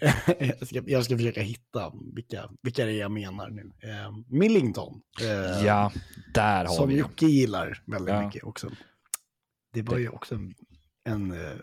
jag, 0.38 0.66
ska, 0.68 0.82
jag 0.86 1.04
ska 1.04 1.16
försöka 1.16 1.40
hitta 1.40 1.92
vilka, 2.14 2.50
vilka 2.62 2.84
det 2.84 2.92
är 2.92 3.00
jag 3.00 3.10
menar 3.10 3.50
nu. 3.50 3.72
Ehm, 3.90 4.24
Millington. 4.28 5.00
eh, 5.20 5.64
Ja, 5.66 5.92
där 6.34 6.64
har 6.64 6.74
som 6.74 6.88
vi 6.88 6.94
det. 6.94 7.00
Jocke 7.00 7.26
gillar 7.26 7.82
väldigt 7.86 8.14
Ja. 8.14 8.26
mycket 8.26 8.44
också. 8.44 8.70
Det 9.72 9.82
var 9.82 9.98
ju 9.98 10.08
också 10.08 10.34
en, 10.34 10.54
en 11.04 11.30
eh, 11.32 11.56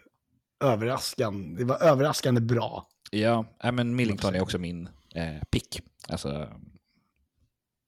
överraskande, 0.64 1.58
det 1.60 1.66
var 1.66 1.82
överraskande 1.84 2.42
bra. 2.42 2.88
Ja, 3.12 3.46
nej, 3.64 3.72
men 3.72 3.96
Millington 3.96 4.36
är 4.36 4.42
också 4.42 4.58
min 4.58 4.90
eh, 5.16 5.44
pick. 5.52 5.82
Alltså, 6.08 6.30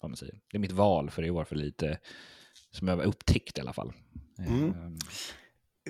vad 0.02 0.12
man 0.12 0.16
säger. 0.18 0.36
Det 0.52 0.58
är 0.58 0.60
mitt 0.60 0.72
val 0.72 1.10
för 1.10 1.24
i 1.26 1.30
år 1.30 1.44
för 1.46 1.56
lite 1.56 2.00
som 2.72 2.88
jag 2.88 3.04
upptäckt 3.04 3.58
i 3.58 3.62
alla 3.62 3.74
fall. 3.74 3.94
Eh, 4.40 4.54
Mm. 4.54 4.98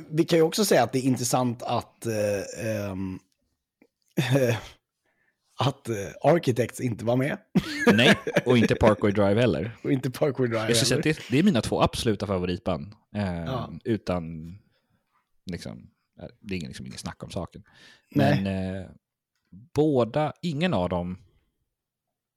Vi 0.10 0.26
kan 0.26 0.40
ju 0.40 0.44
också 0.44 0.66
säga 0.66 0.84
att 0.84 0.92
det 0.92 1.00
är 1.00 1.04
intressant 1.04 1.64
att, 1.64 2.06
eh, 2.06 2.66
ehm, 2.68 3.20
att 5.60 5.90
eh, 5.90 5.96
Architects 6.22 6.80
inte 6.82 7.06
var 7.06 7.16
med. 7.16 7.38
Nej, 7.94 8.18
och 8.46 8.58
inte 8.58 8.76
Parkway 8.80 9.12
Drive 9.12 9.42
heller. 9.42 9.78
Och 9.84 9.92
inte 9.92 10.12
Parkway 10.12 10.48
Drive 10.48 10.68
Jag 10.68 10.76
skulle 10.78 11.02
säga 11.04 11.12
att 11.14 11.30
det, 11.32 11.40
är 11.40 11.44
mina 11.44 11.62
två 11.62 11.82
absoluta 11.82 12.28
favoritband. 12.28 12.94
Eh, 13.16 13.46
Ja. 13.46 13.74
Utan, 13.84 14.56
liksom, 15.46 15.90
eh, 16.22 16.28
det 16.40 16.54
är 16.54 16.58
ingen, 16.58 16.68
liksom, 16.68 16.86
ingen 16.86 16.98
snack 16.98 17.24
om 17.24 17.32
saken. 17.32 17.64
Nej. 18.12 18.44
Men 18.44 18.76
eh, 18.76 18.88
båda, 19.74 20.34
ingen 20.42 20.74
av 20.74 20.90
dem 20.90 21.18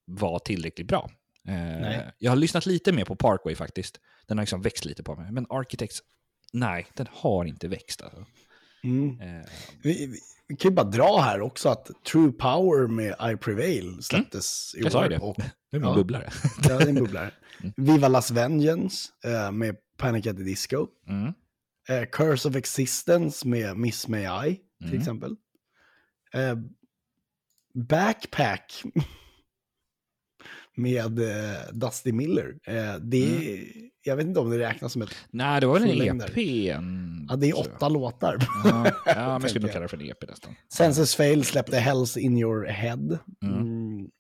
var 0.05 0.39
tillräckligt 0.39 0.89
bra. 0.89 1.11
Eh, 1.49 2.01
jag 2.18 2.31
har 2.31 2.37
lyssnat 2.37 2.66
lite 2.66 2.93
mer 2.93 3.05
på 3.05 3.16
Parkway 3.16 3.55
faktiskt. 3.55 4.01
Den 4.26 4.39
har 4.39 4.43
liksom 4.43 4.62
växt 4.62 4.85
lite 4.85 5.03
på 5.03 5.16
mig. 5.16 5.33
Men 5.33 5.47
Architects, 5.49 6.03
nej, 6.53 6.87
den 6.95 7.07
har 7.12 7.45
inte 7.45 7.68
växt. 7.68 8.03
Alltså. 8.03 8.26
Mm. 8.89 9.20
Eh, 9.20 9.47
Vi, 9.82 10.07
vi, 10.07 10.18
vi 10.49 10.57
kan 10.57 10.70
ju 10.70 10.74
bara 10.74 10.86
dra 10.86 11.20
här 11.20 11.41
också 11.41 11.68
att 11.68 11.91
True 12.12 12.32
Power 12.32 12.86
med 12.86 13.14
I 13.32 13.36
Prevail 13.36 14.03
släpptes 14.03 14.74
i 14.74 14.78
Mm. 14.78 14.84
jag 14.84 14.93
sa 14.93 15.05
år. 15.05 15.09
det. 15.09 15.18
Och, 15.18 15.36
det 15.70 15.76
är 15.76 15.80
min 15.80 15.89
Ja. 15.89 15.95
bubblare. 15.95 16.30
ja, 16.68 16.78
det 16.78 16.84
är 16.84 16.89
en 16.89 16.95
bubblare. 16.95 17.30
Viva 17.76 18.09
Las 18.09 18.30
Vengeance 18.30 19.09
eh, 19.24 19.53
med 19.53 19.76
Panic 19.97 20.26
at 20.26 20.36
the 20.36 20.43
Disco. 20.43 20.86
Mm. 21.09 21.32
Eh, 21.89 22.09
Curse 22.12 22.49
of 22.49 22.57
Existence 22.57 23.49
med 23.49 23.76
Miss 23.76 24.09
May 24.09 24.49
I, 24.49 24.55
till 24.78 24.89
Mm. 24.89 24.99
exempel. 25.01 25.36
Eh, 26.34 26.55
Backpack 27.74 28.82
med 30.76 31.18
eh, 31.18 31.72
Dusty 31.72 32.12
Miller. 32.12 32.59
Eh, 32.64 32.95
det 33.01 33.18
är, 33.26 33.64
Jag 34.09 34.17
vet 34.17 34.27
inte 34.27 34.41
om 34.41 34.51
det 34.51 34.59
räknas 34.59 34.93
som 34.93 35.03
ett... 35.03 35.15
Nej, 35.31 35.61
det 35.61 35.67
var 35.67 35.81
väl 35.81 36.01
en. 36.01 36.21
EP? 36.21 36.37
En, 36.77 37.27
Ja, 37.31 37.37
det 37.37 37.49
är 37.49 37.59
åtta 37.59 37.89
låtar. 37.89 38.37
Ja, 38.65 38.91
ja 39.07 39.15
men 39.15 39.41
jag 39.43 39.51
skulle 39.51 39.63
nog 39.67 39.73
kalla 39.73 39.83
det 39.83 39.89
för 39.89 39.97
en 39.97 40.11
EP 40.11 40.29
nästan. 40.29 40.55
Senses 40.73 41.17
Fail 41.17 41.45
släppte 41.45 41.79
Hells 41.79 42.17
in 42.17 42.39
your 42.39 42.67
head. 42.67 43.19
Mm. 43.43 43.55
Mm. 43.61 44.11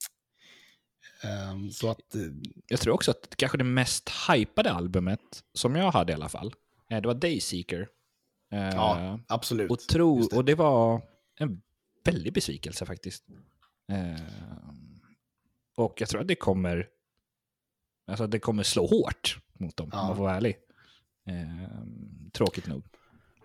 Ehm, 1.22 1.70
så 1.70 1.90
att... 1.90 2.14
eh, 2.14 2.20
Jag 2.68 2.80
tror 2.80 2.94
också 2.94 3.10
att 3.10 3.36
kanske 3.36 3.58
det 3.58 3.64
mest 3.64 4.10
hypade 4.30 4.70
albumet, 4.72 5.20
som 5.54 5.76
jag 5.76 5.90
hade 5.90 6.12
i 6.12 6.14
alla 6.14 6.28
fall, 6.28 6.54
eh, 6.90 7.00
det 7.00 7.06
var 7.08 7.14
Dayseeker. 7.14 7.88
Eh, 8.52 8.58
Ja, 8.68 9.20
absolut. 9.28 9.70
och, 9.70 9.78
tro, 9.80 10.20
det. 10.28 10.36
och 10.36 10.44
det 10.44 10.54
var 10.54 11.02
en 11.40 11.62
väldig 12.04 12.32
besvikelse 12.32 12.86
faktiskt. 12.86 13.24
Eh, 13.92 14.20
och 15.76 16.00
jag 16.00 16.08
tror 16.08 16.20
att 16.20 16.28
det 16.28 16.34
kommer, 16.34 16.86
alltså 18.06 18.26
det 18.26 18.38
kommer 18.38 18.62
slå 18.62 18.86
hårt 18.86 19.38
mot 19.60 19.76
dem, 19.76 19.84
om 19.86 19.98
Ja. 19.98 20.06
man 20.06 20.16
får 20.16 20.22
vara 20.24 20.36
ärlig. 20.36 20.56
Eh, 21.26 21.82
tråkigt 22.32 22.66
nog. 22.66 22.82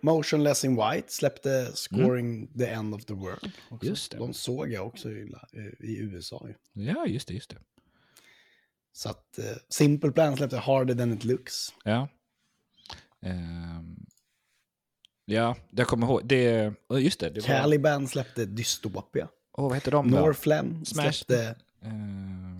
Motionless 0.00 0.64
in 0.64 0.76
White 0.76 1.12
släppte 1.12 1.70
Scoring 1.74 2.58
the 2.58 2.66
End 2.66 2.94
of 2.94 3.04
the 3.04 3.14
World. 3.14 3.52
Också. 3.68 3.86
Mm. 3.86 3.88
Just 3.90 4.12
det. 4.12 4.18
De 4.18 4.34
såg 4.34 4.72
jag 4.72 4.86
också 4.86 5.10
i, 5.10 5.32
i 5.80 5.98
USA. 5.98 6.46
ju. 6.48 6.82
Ja, 6.84 7.06
just 7.06 7.28
det, 7.28 7.34
just 7.34 7.50
det. 7.50 7.56
Så 8.92 9.08
att 9.08 9.38
eh, 9.38 9.44
Simple 9.68 10.12
Plan 10.12 10.36
släppte 10.36 10.56
Harder 10.58 10.94
than 10.94 11.12
it 11.12 11.24
looks. 11.24 11.68
Ja. 11.84 12.08
Ehm, 13.22 14.06
ja, 15.24 15.56
jag 15.70 15.86
kommer 15.86 16.06
ihåg. 16.06 16.20
Det, 16.26 16.74
just 17.00 17.20
det. 17.20 17.30
det 17.30 17.40
var, 17.40 17.46
Caliban 17.46 18.08
släppte 18.08 18.44
Dystopia. 18.46 19.28
oh, 19.52 19.64
vad 19.68 19.74
heter 19.74 19.90
de 19.90 20.10
då? 20.10 20.34
Smash. 20.34 20.84
släppte 20.84 21.56
Ehm, 21.82 22.53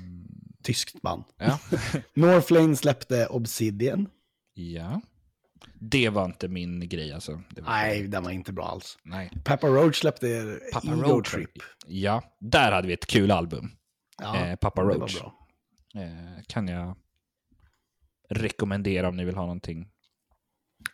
tyskt 0.64 1.02
band. 1.02 1.24
ja. 1.38 1.58
Northlane 2.14 2.76
släppte 2.76 3.26
Obsidian. 3.26 4.08
ja. 4.54 5.00
Det 5.78 6.08
var 6.08 6.24
inte 6.24 6.48
min 6.48 6.88
grej 6.88 7.12
alltså. 7.12 7.42
Nej, 7.56 8.08
den 8.08 8.22
var 8.22 8.30
inte 8.30 8.52
bra 8.52 8.64
alls. 8.64 8.98
Nej. 9.02 9.30
Papa 9.44 9.66
Roach 9.66 10.00
släppte 10.00 10.58
Papa 10.72 10.86
Ego 10.86 11.02
Roach. 11.02 11.30
Trip. 11.30 11.50
Ja, 11.86 12.22
där 12.40 12.72
hade 12.72 12.88
vi 12.88 12.94
ett 12.94 13.06
kul 13.06 13.30
album. 13.30 13.70
Ja, 14.22 14.36
eh, 14.36 14.56
Papa 14.56 14.82
Roach. 14.82 15.16
Eh, 15.94 16.42
kan 16.46 16.68
jag 16.68 16.96
rekommendera 18.28 19.08
om 19.08 19.16
ni 19.16 19.24
vill 19.24 19.34
ha 19.34 19.42
någonting 19.42 19.88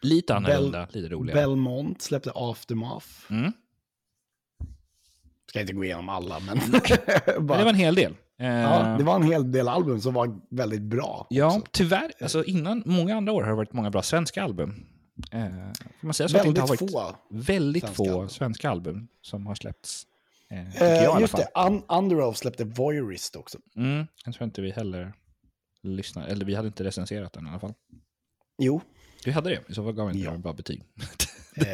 lite 0.02 0.34
annorlunda, 0.34 0.88
lite 0.92 1.08
roligare. 1.08 1.40
Belmont 1.40 2.02
släppte 2.02 2.32
Aftermath. 2.34 3.06
Mm. 3.30 3.52
Ska 5.46 5.60
inte 5.60 5.72
gå 5.72 5.84
igenom 5.84 6.08
alla, 6.08 6.40
men... 6.40 6.58
Men 7.26 7.46
det 7.58 7.64
var 7.64 7.66
en 7.66 7.74
hel 7.74 7.94
del. 7.94 8.16
Eh, 8.40 8.48
ja, 8.48 8.96
det 8.98 9.04
var 9.04 9.16
en 9.16 9.22
hel 9.22 9.52
del 9.52 9.68
album 9.68 10.00
som 10.00 10.14
var 10.14 10.40
väldigt 10.50 10.82
bra. 10.82 11.26
Ja, 11.30 11.46
också. 11.46 11.62
tyvärr. 11.70 12.12
Alltså 12.20 12.44
innan, 12.44 12.82
många 12.86 13.16
andra 13.16 13.32
år 13.32 13.42
har 13.42 13.50
det 13.50 13.56
varit 13.56 13.72
många 13.72 13.90
bra 13.90 14.02
svenska 14.02 14.42
album. 14.42 14.86
Eh, 15.32 15.40
man 16.00 16.14
säga 16.14 16.28
så 16.28 16.36
att 16.36 16.42
det 16.42 16.48
inte 16.48 16.60
Väldigt 16.60 16.80
har 16.80 17.02
varit 17.02 17.12
få. 17.12 17.16
väldigt 17.28 17.82
svenska 17.82 18.04
få 18.04 18.10
album. 18.12 18.28
svenska 18.28 18.70
album 18.70 19.08
som 19.22 19.46
har 19.46 19.54
släppts. 19.54 20.06
Eh, 20.50 20.82
Eh, 20.82 20.88
jag 21.04 21.20
just 21.20 21.36
det, 21.36 21.48
Un 21.54 21.82
Underoath 21.88 22.38
släppte 22.38 22.64
Voyeurist 22.64 23.36
också. 23.36 23.58
Mm, 23.76 24.06
jag 24.24 24.34
tror 24.34 24.44
inte 24.44 24.62
vi 24.62 24.70
heller 24.70 25.12
lyssnade, 25.82 26.26
eller 26.28 26.44
vi 26.44 26.54
hade 26.54 26.68
inte 26.68 26.84
recenserat 26.84 27.32
den 27.32 27.46
i 27.46 27.50
alla 27.50 27.58
fall. 27.60 27.74
Jo. 28.58 28.80
Vi 29.24 29.30
hade 29.30 29.50
det, 29.50 29.60
i 29.68 29.74
så 29.74 29.84
fall 29.84 29.92
gav 29.92 30.08
vi 30.08 30.14
inte 30.18 30.30
Ja. 30.30 30.38
bra 30.38 30.52
betyg. 30.52 30.82
Eh, 31.56 31.66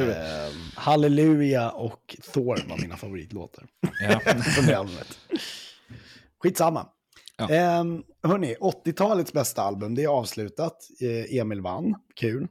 Halleluja 0.75 1.71
och 1.71 2.17
Thor 2.33 2.59
var 2.69 2.79
mina 2.79 2.97
favoritlåtar 2.97 3.67
ja. 4.01 4.21
från 4.21 4.67
det 4.67 4.79
albumet. 4.79 5.19
Skitsamma. 6.47 6.87
Ja. 7.37 7.51
Eh, 7.51 7.85
hörni, 8.23 8.55
80-talets 8.61 9.33
bästa 9.33 9.63
album, 9.63 9.95
det 9.95 10.05
är 10.05 10.09
avslutat. 10.09 10.77
Eh, 11.01 11.39
Emil 11.39 11.61
vann, 11.61 11.95
kul. 12.15 12.49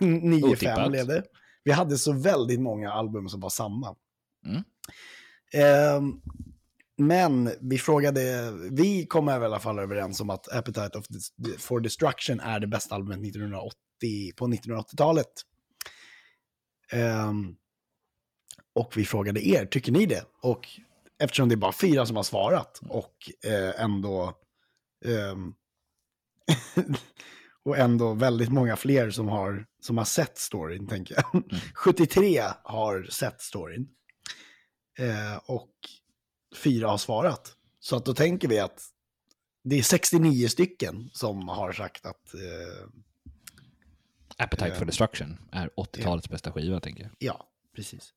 9-5 0.00 0.04
Mm. 0.04 0.44
Otippat. 0.52 0.90
blev 0.90 1.06
det. 1.06 1.22
Vi 1.64 1.72
hade 1.72 1.98
så 1.98 2.12
väldigt 2.12 2.60
många 2.60 2.92
album 2.92 3.28
som 3.28 3.40
var 3.40 3.50
samma. 3.50 3.96
Mm. 4.46 4.62
Ehm, 5.52 6.20
men 6.96 7.50
vi 7.60 7.78
frågade, 7.78 8.52
vi 8.70 9.06
kom 9.06 9.28
i 9.28 9.32
alla 9.32 9.60
fall 9.60 9.78
överens 9.78 10.20
om 10.20 10.30
att 10.30 10.52
Appetite 10.52 10.98
of 10.98 11.04
for 11.58 11.80
Destruction 11.80 12.40
är 12.40 12.60
det 12.60 12.66
bästa 12.66 12.94
albumet 12.94 13.26
1980, 13.26 13.72
på 14.36 14.46
1980-talet. 14.46 15.26
Ehm, 16.92 17.54
och 18.74 18.92
vi 18.96 19.04
frågade 19.04 19.48
er, 19.48 19.66
tycker 19.66 19.92
ni 19.92 20.06
det? 20.06 20.24
Och 20.42 20.68
eftersom 21.20 21.48
det 21.48 21.54
är 21.54 21.56
bara 21.56 21.72
fyra 21.72 22.06
som 22.06 22.16
har 22.16 22.22
svarat 22.22 22.80
och 22.88 23.14
eh, 23.44 23.82
ändå 23.82 24.34
ehm, 25.04 25.54
och 27.64 27.78
ändå 27.78 28.14
väldigt 28.14 28.48
många 28.52 28.76
fler 28.76 29.10
som 29.10 29.28
har, 29.28 29.66
som 29.80 29.98
har 29.98 30.04
sett 30.04 30.38
storyn, 30.38 30.88
tänker 30.88 31.14
jag. 31.14 31.42
73 31.74 32.42
har 32.62 33.02
sett 33.10 33.40
storyn. 33.40 33.88
Eh, 34.98 35.36
och 35.46 35.72
fyra 36.56 36.88
har 36.88 36.98
svarat. 36.98 37.56
Så 37.80 37.96
att 37.96 38.04
då 38.04 38.14
tänker 38.14 38.48
vi 38.48 38.58
att 38.58 38.82
det 39.64 39.78
är 39.78 39.82
69 39.82 40.48
stycken 40.48 41.10
som 41.12 41.48
har 41.48 41.72
sagt 41.72 42.06
att, 42.06 42.34
eh, 42.34 42.88
Appetite 44.36 44.68
Eh, 44.68 44.78
for 44.78 44.84
Destruction 44.84 45.38
är 45.52 45.70
80-talets 45.76 46.28
bästa 46.28 46.52
skiva, 46.52 46.80
tänker 46.80 47.02
jag. 47.02 47.12
ja, 47.18 47.48
precis. 47.76 48.14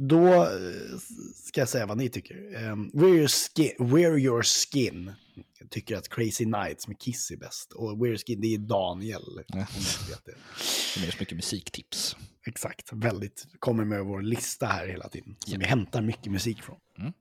Då 0.00 0.34
eh, 0.44 0.98
ska 1.34 1.60
jag 1.60 1.68
säga 1.68 1.86
vad 1.86 1.98
ni 1.98 2.08
tycker. 2.08 2.64
Um, 2.70 2.90
wear, 2.94 3.14
your 3.14 3.28
skin, 3.28 3.72
wear 3.78 4.18
Your 4.18 4.42
Skin 4.42 5.12
tycker 5.70 5.96
att 5.96 6.08
Crazy 6.08 6.46
Nights 6.46 6.88
med 6.88 6.98
Kiss 7.00 7.30
är 7.30 7.36
bäst. 7.36 7.72
Och 7.72 7.98
Wear 7.98 8.06
Your 8.06 8.18
Skin, 8.26 8.40
det 8.40 8.54
är 8.54 8.58
Daniel. 8.58 9.22
Jag 9.46 9.58
vet 10.08 10.24
det. 10.24 10.34
Det 11.00 11.06
är 11.06 11.10
så 11.10 11.16
mycket 11.20 11.36
musiktips. 11.36 12.16
Exakt, 12.46 12.92
väldigt. 12.92 13.46
Kommer 13.58 13.84
med 13.84 14.04
vår 14.04 14.22
lista 14.22 14.66
här 14.66 14.86
hela 14.86 15.08
tiden. 15.08 15.36
Som 15.46 15.58
vi 15.58 15.64
hämtar 15.64 16.02
mycket 16.02 16.32
musik 16.32 16.62
från. 16.62 16.78
Mm. 16.98 17.12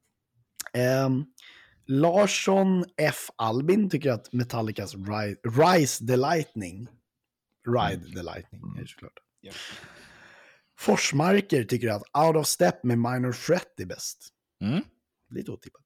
Ehm, 0.73 1.25
Larsson 1.87 2.85
F. 2.97 3.29
Albin 3.35 3.89
tycker 3.89 4.11
att 4.11 4.33
Metallicas 4.33 4.95
Ri- 4.95 5.37
Rise 5.43 6.07
the 6.07 6.15
Lightning. 6.17 6.87
Ride 7.67 8.03
the 8.05 8.23
Lightning 8.23 8.61
är 8.77 8.81
det 8.81 8.87
såklart. 8.87 9.13
Ja. 9.41 9.51
Forsmarker 10.77 11.63
tycker 11.63 11.89
att 11.89 12.03
Out 12.25 12.35
of 12.35 12.47
Step 12.47 12.83
med 12.83 12.97
Minor 12.97 13.31
Threat 13.33 13.79
är 13.79 13.85
bäst. 13.85 14.27
Mm. 14.61 14.83
Lite 15.29 15.51
otippat. 15.51 15.81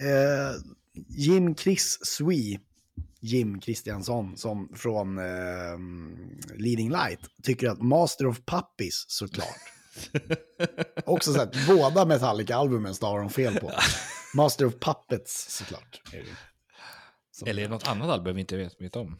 Eh, 0.00 0.60
Jim 1.08 1.56
Chris 1.56 1.98
Swee, 2.06 2.60
Jim 3.20 3.60
Kristiansson 3.60 4.36
som 4.36 4.68
från 4.76 5.18
eh, 5.18 5.24
Leading 6.54 6.90
Light, 6.90 7.20
tycker 7.42 7.68
att 7.68 7.82
Master 7.82 8.26
of 8.26 8.40
Puppies 8.44 9.04
såklart. 9.10 9.56
Också 11.04 11.32
så 11.32 11.40
att 11.40 11.66
båda 11.66 12.04
Metallica-albumen 12.04 12.94
stavar 12.94 13.20
de 13.20 13.30
fel 13.30 13.54
på. 13.60 13.72
Master 14.34 14.64
of 14.66 14.74
Puppets 14.80 15.56
såklart. 15.58 16.00
Som- 17.32 17.48
Eller 17.48 17.62
är 17.62 17.66
det 17.68 17.74
något 17.74 17.88
annat 17.88 18.08
album 18.10 18.34
vi 18.34 18.40
inte 18.40 18.56
vet, 18.56 18.80
vet 18.82 18.96
om? 18.96 19.16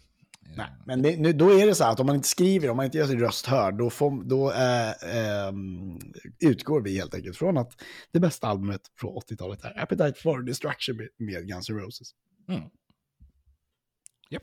Nej, 0.56 0.66
men 0.86 1.02
det, 1.02 1.16
nu, 1.16 1.32
då 1.32 1.52
är 1.52 1.66
det 1.66 1.74
så 1.74 1.84
här 1.84 1.92
att 1.92 2.00
om 2.00 2.06
man 2.06 2.16
inte 2.16 2.28
skriver, 2.28 2.70
om 2.70 2.76
man 2.76 2.86
inte 2.86 2.98
gör 2.98 3.06
sin 3.06 3.20
röst 3.20 3.46
hörd, 3.46 3.74
då, 3.74 3.90
får, 3.90 4.24
då 4.24 4.52
eh, 4.52 4.90
ehm, 5.16 5.98
utgår 6.38 6.80
vi 6.80 6.96
helt 6.96 7.14
enkelt 7.14 7.36
från 7.36 7.58
att 7.58 7.72
det 8.12 8.20
bästa 8.20 8.46
albumet 8.46 8.80
från 8.96 9.16
80-talet 9.16 9.64
är 9.64 9.82
Appetite 9.82 10.20
for 10.22 10.42
Destruction 10.42 11.08
med, 11.18 11.48
Guns 11.48 11.70
N' 11.70 11.78
Roses. 11.78 12.10
Mm. 12.48 12.62
Japp. 14.30 14.42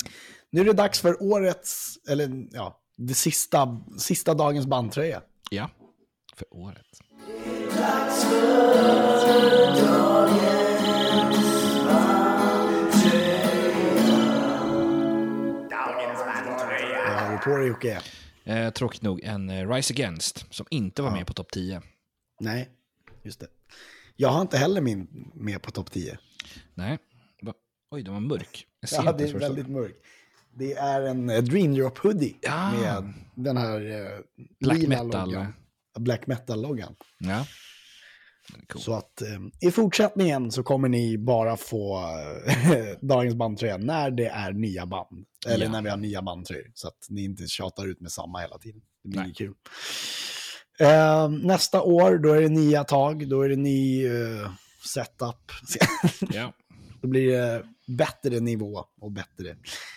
Nu 0.50 0.62
är 0.62 0.66
det 0.66 0.74
dags 0.74 1.00
för 1.00 1.24
årets, 1.24 1.98
eller 2.10 2.48
ja, 2.52 2.82
det 2.98 3.14
sista, 3.14 3.86
sista 3.98 4.34
dagens 4.34 4.66
bandtröja. 4.66 5.22
Ja, 5.52 5.70
för 6.36 6.48
året. 6.52 6.86
Vad 9.82 10.02
har 10.02 10.42
du 10.42 10.47
dig 17.56 17.68
Jocke? 17.68 18.02
Eh, 18.44 18.70
tråkigt 18.70 19.02
nog 19.02 19.22
en 19.24 19.50
eh, 19.50 19.70
Rise 19.70 19.94
Against 19.94 20.46
som 20.50 20.66
inte 20.70 21.02
var 21.02 21.10
Ja. 21.10 21.16
med 21.16 21.28
på 21.28 21.34
topp 21.34 21.52
10. 21.52 21.82
Nej, 22.40 22.70
just 23.24 23.40
det. 23.40 23.48
Jag 24.16 24.30
har 24.30 24.42
inte 24.42 24.58
heller 24.58 24.82
min 24.82 25.32
med 25.36 25.62
på 25.62 25.72
topp 25.72 25.92
10. 25.92 26.18
Nej. 26.74 26.98
Oj, 27.92 28.04
den 28.04 28.14
var 28.14 28.20
mörk. 28.22 28.68
Ja, 28.92 29.12
det 29.12 29.24
är 29.30 29.34
väldigt 29.40 29.68
mörkt. 29.70 29.96
Det 30.54 30.74
är 30.74 31.02
en 31.02 31.30
eh, 31.30 31.44
Dream 31.44 31.74
Drop 31.74 31.98
Hoodie 31.98 32.36
Ja. 32.42 32.72
med 32.72 33.14
den 33.36 33.58
här 33.58 33.92
eh, 33.92 34.20
Black 34.60 34.78
lila 34.78 35.04
metal. 35.04 35.46
Black 36.00 36.28
Metal-loggan. 36.28 36.96
Ja. 37.20 37.46
Cool. 38.68 38.82
Så 38.82 38.94
att 38.94 39.22
eh, 39.22 39.68
i 39.68 39.72
fortsättningen 39.72 40.52
så 40.52 40.64
kommer 40.64 40.90
ni 40.90 41.18
bara 41.18 41.58
få 41.58 41.98
eh, 41.98 42.98
dagens 43.02 43.36
bandtröja 43.36 43.78
när 43.78 44.12
det 44.12 44.28
är 44.28 44.54
nya 44.54 44.86
band. 44.86 45.26
Eller 45.48 45.66
Ja. 45.66 45.72
när 45.72 45.82
vi 45.82 45.90
har 45.90 45.98
nya 45.98 46.22
bandtröjor. 46.22 46.72
Så 46.74 46.88
att 46.88 47.08
ni 47.10 47.24
inte 47.24 47.48
tjatar 47.48 47.88
ut 47.88 48.02
med 48.02 48.12
samma 48.12 48.40
hela 48.40 48.58
tiden. 48.58 48.82
Det 49.04 49.10
blir 49.10 49.22
Nej. 49.22 49.34
kul. 49.34 49.54
Eh, 50.80 51.30
nästa 51.30 51.82
år, 51.82 52.18
då 52.18 52.34
är 52.34 52.42
det 52.42 52.50
nya 52.50 52.84
tag. 52.84 53.30
Då 53.30 53.42
är 53.42 53.50
det 53.50 53.56
ny 53.56 54.06
eh, 54.06 54.52
setup. 54.94 55.52
Ja. 56.34 56.54
Då 57.02 57.08
blir 57.08 57.32
det 57.32 57.64
bättre 57.88 58.40
nivå 58.40 58.86
och 59.02 59.12
bättre. 59.12 59.56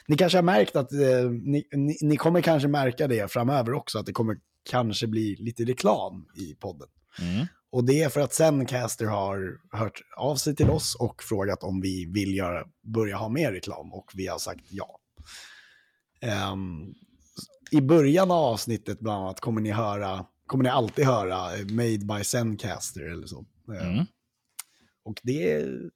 Ni 0.09 0.17
kanske 0.17 0.39
har 0.39 0.43
märkt 0.43 0.77
att, 0.77 0.93
eh, 0.93 1.31
ni, 1.31 1.65
ni, 1.73 1.97
ni 2.01 2.17
kommer 2.17 2.41
kanske 2.41 2.69
märka 2.69 3.09
det 3.09 3.33
framöver 3.33 3.73
också, 3.73 3.99
att 3.99 4.07
det 4.07 4.13
kommer 4.13 4.37
kanske 4.71 5.07
bli 5.07 5.37
lite 5.39 5.65
reklam 5.65 6.27
i 6.37 6.55
podden. 6.55 6.89
Mm. 7.21 7.47
Och 7.73 7.85
det 7.85 8.03
är 8.03 8.09
för 8.09 8.21
att 8.21 8.35
Zencaster 8.35 9.07
har 9.07 9.61
hört 9.73 10.03
av 10.16 10.37
sig 10.37 10.57
till 10.57 10.71
oss 10.71 10.95
och 10.95 11.23
frågat 11.23 11.62
om 11.62 11.81
vi 11.81 12.05
vill 12.05 12.35
göra, 12.37 12.66
börja 12.83 13.16
ha 13.16 13.29
mer 13.29 13.53
reklam 13.53 13.93
och 13.93 14.11
vi 14.14 14.27
har 14.27 14.39
sagt 14.39 14.64
ja. 14.71 14.99
Ehm, 16.21 16.95
I 17.71 17.81
början 17.81 18.31
av 18.31 18.37
avsnittet 18.45 19.01
bland 19.01 19.23
annat 19.25 19.41
kommer 19.41 19.61
ni 19.61 19.71
höra, 19.71 20.27
kommer 20.47 20.64
ni 20.64 20.71
alltid 20.71 21.05
höra 21.05 21.57
eh, 21.57 21.66
Made 21.66 21.99
by 21.99 22.25
Zencaster 22.25 23.03
eller 23.12 23.27
så. 23.27 23.45
Ehm, 23.81 23.93
Mm. 23.93 24.07
Och 25.05 25.21
det 25.23 25.53
är, 25.53 25.91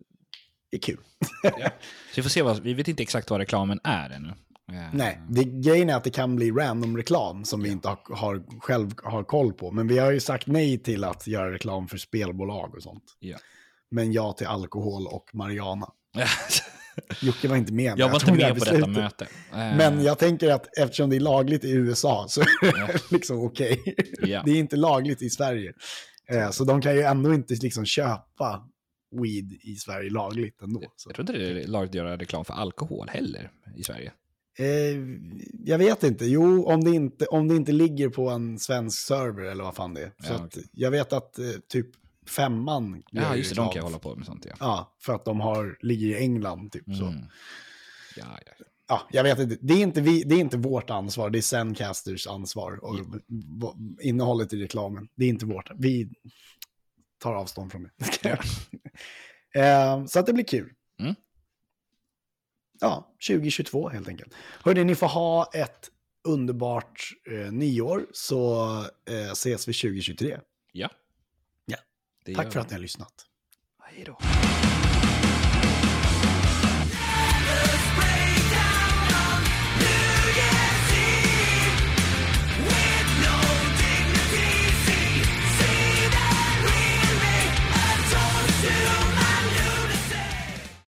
är 0.71 0.79
kul. 0.79 0.99
Så 1.43 2.17
vi 2.17 2.23
får 2.23 2.31
se 2.31 2.43
vad, 2.43 2.63
vi 2.63 2.75
vet 2.75 2.89
inte 2.89 3.03
exakt 3.03 3.31
vad 3.31 3.41
reklamen 3.41 3.81
är 3.85 4.11
ännu. 4.11 4.33
Eh, 4.73 4.89
Nej, 4.93 5.21
det, 5.29 5.45
grejen 5.45 5.91
är 5.91 5.95
att 5.95 6.05
det 6.05 6.11
kan 6.11 6.37
bli 6.37 6.51
random 6.51 6.97
reklam 6.97 7.45
som 7.45 7.63
vi 7.63 7.69
inte 7.71 7.89
har, 7.89 7.99
har, 8.17 8.61
själv 8.61 8.91
har 9.03 9.25
koll 9.25 9.53
på. 9.53 9.71
Men 9.71 9.89
vi 9.89 9.99
har 9.99 10.11
ju 10.13 10.21
sagt 10.21 10.47
nej 10.47 10.79
till 10.79 11.05
att 11.05 11.27
göra 11.27 11.53
reklam 11.53 11.89
för 11.89 11.99
spelbolag 11.99 12.75
och 12.75 12.83
sånt. 12.83 13.05
Ja. 13.19 13.37
Men 13.91 14.13
ja 14.13 14.33
till 14.33 14.47
alkohol 14.47 15.07
och 15.07 15.31
marijuana. 15.35 15.87
Jocke 17.23 17.49
var 17.49 17.57
inte 17.57 17.73
med. 17.73 17.99
jag 17.99 18.09
var 18.09 18.15
inte 18.15 18.27
det 18.27 18.37
med 18.37 18.59
på 18.59 18.65
detta 18.65 18.71
beslutet. 18.79 19.03
möte. 19.03 19.25
Eh, 19.53 19.59
Men 19.77 20.03
jag 20.03 20.19
tänker 20.19 20.51
att 20.51 20.79
eftersom 20.79 21.11
det 21.11 21.17
är 21.17 21.21
lagligt 21.21 21.65
i 21.65 21.71
USA 21.71 22.27
så 22.29 22.41
är 22.41 22.87
det 22.87 23.01
liksom 23.11 23.39
okej. 23.45 23.83
Ja. 24.23 24.43
Det 24.45 24.51
är 24.51 24.57
inte 24.57 24.77
lagligt 24.77 25.23
i 25.23 25.31
Sverige. 25.31 25.73
Eh, 26.31 26.51
Så 26.51 26.65
de 26.65 26.81
kan 26.81 26.95
ju 26.95 27.03
ändå 27.03 27.35
inte 27.35 27.55
liksom 27.55 27.85
köpa 27.85 28.69
weed 29.23 29.53
i 29.53 29.75
Sverige 29.77 30.11
lagligt 30.11 30.63
ändå. 30.63 30.81
Så. 30.97 31.09
Jag 31.09 31.15
tror 31.17 31.31
inte 31.31 31.33
det 31.55 31.63
är 31.63 31.67
lagligt 31.67 31.91
att 31.91 31.95
göra 31.95 32.17
reklam 32.17 32.45
för 32.45 32.55
alkohol 32.55 33.09
heller 33.09 33.51
i 33.77 33.83
Sverige. 33.83 34.13
Eh, 34.59 34.67
jag 35.65 35.79
vet 35.79 36.03
inte. 36.03 36.27
Jo, 36.27 36.65
om 36.67 36.85
det 36.85 36.91
inte, 36.91 37.27
om 37.27 37.49
det 37.49 37.57
inte 37.57 37.73
ligger 37.73 38.09
på 38.09 38.29
en 38.31 38.59
svensk 38.59 38.99
server 39.07 39.43
eller 39.43 39.65
vad 39.65 39.75
fan 39.77 39.95
det 39.95 40.03
är. 40.03 40.09
Så 40.19 40.33
Ja, 40.33 40.35
att, 40.35 40.43
okej. 40.45 40.65
jag 40.73 40.91
vet 40.91 41.13
att 41.13 41.39
eh, 41.39 41.45
typ 41.69 41.87
femman 42.37 43.03
Ja, 43.11 43.33
ju 43.33 43.39
just 43.39 43.51
det, 43.51 43.57
de 43.57 43.71
kan 43.73 43.83
hålla 43.83 43.99
på 43.99 44.15
med 44.17 44.27
sånt 44.27 44.47
ja. 44.49 44.55
Ja, 44.61 44.97
för 45.01 45.15
att 45.15 45.25
de 45.25 45.41
har, 45.41 45.79
ligger 45.81 46.07
i 46.09 46.17
England 46.17 46.73
typ. 46.73 46.85
Så. 46.85 47.07
Mm. 47.07 47.21
Ja, 48.17 48.25
ja. 48.47 48.65
Ja, 48.89 49.03
jag 49.13 49.23
vet 49.25 49.39
inte. 49.39 49.57
Det 49.61 49.75
är 49.75 49.83
inte, 49.83 50.01
vi, 50.01 50.23
det 50.23 50.35
är 50.35 50.39
inte 50.41 50.57
vårt 50.57 50.91
ansvar, 50.91 51.31
det 51.31 51.39
är 51.39 51.43
Zencasters 51.43 52.27
ansvar. 52.27 52.85
Och 52.85 52.99
v- 52.99 53.97
innehållet 54.01 54.53
i 54.53 54.63
reklamen, 54.63 55.09
det 55.15 55.25
är 55.25 55.29
inte 55.29 55.47
vårt. 55.47 55.71
Vi 55.79 56.09
tar 57.23 57.35
avstånd 57.35 57.73
från 57.73 57.83
det. 58.23 58.31
eh, 59.61 60.05
så 60.07 60.19
att 60.19 60.27
det 60.27 60.33
blir 60.33 60.45
kul. 60.45 60.73
Mm. 61.01 61.15
Ja, 62.85 63.15
2022 63.29 63.89
helt 63.89 64.09
enkelt. 64.09 64.35
Hörde 64.65 64.85
ni 64.85 64.95
får 64.95 65.07
ha 65.07 65.51
ett 65.55 65.91
underbart 66.25 67.11
eh, 67.31 67.53
nyår 67.53 68.07
så 68.13 68.65
eh, 69.09 69.31
ses 69.33 69.69
vi 69.69 69.73
2023. 69.73 70.39
ja. 70.73 70.89
Ja. 71.67 71.77
Tack 72.35 72.53
för 72.53 72.61
att 72.61 72.71
ni 72.71 72.75
har 72.75 72.81
lyssnat. 72.81 73.27
Hej 73.83 74.05
då. 74.07 74.19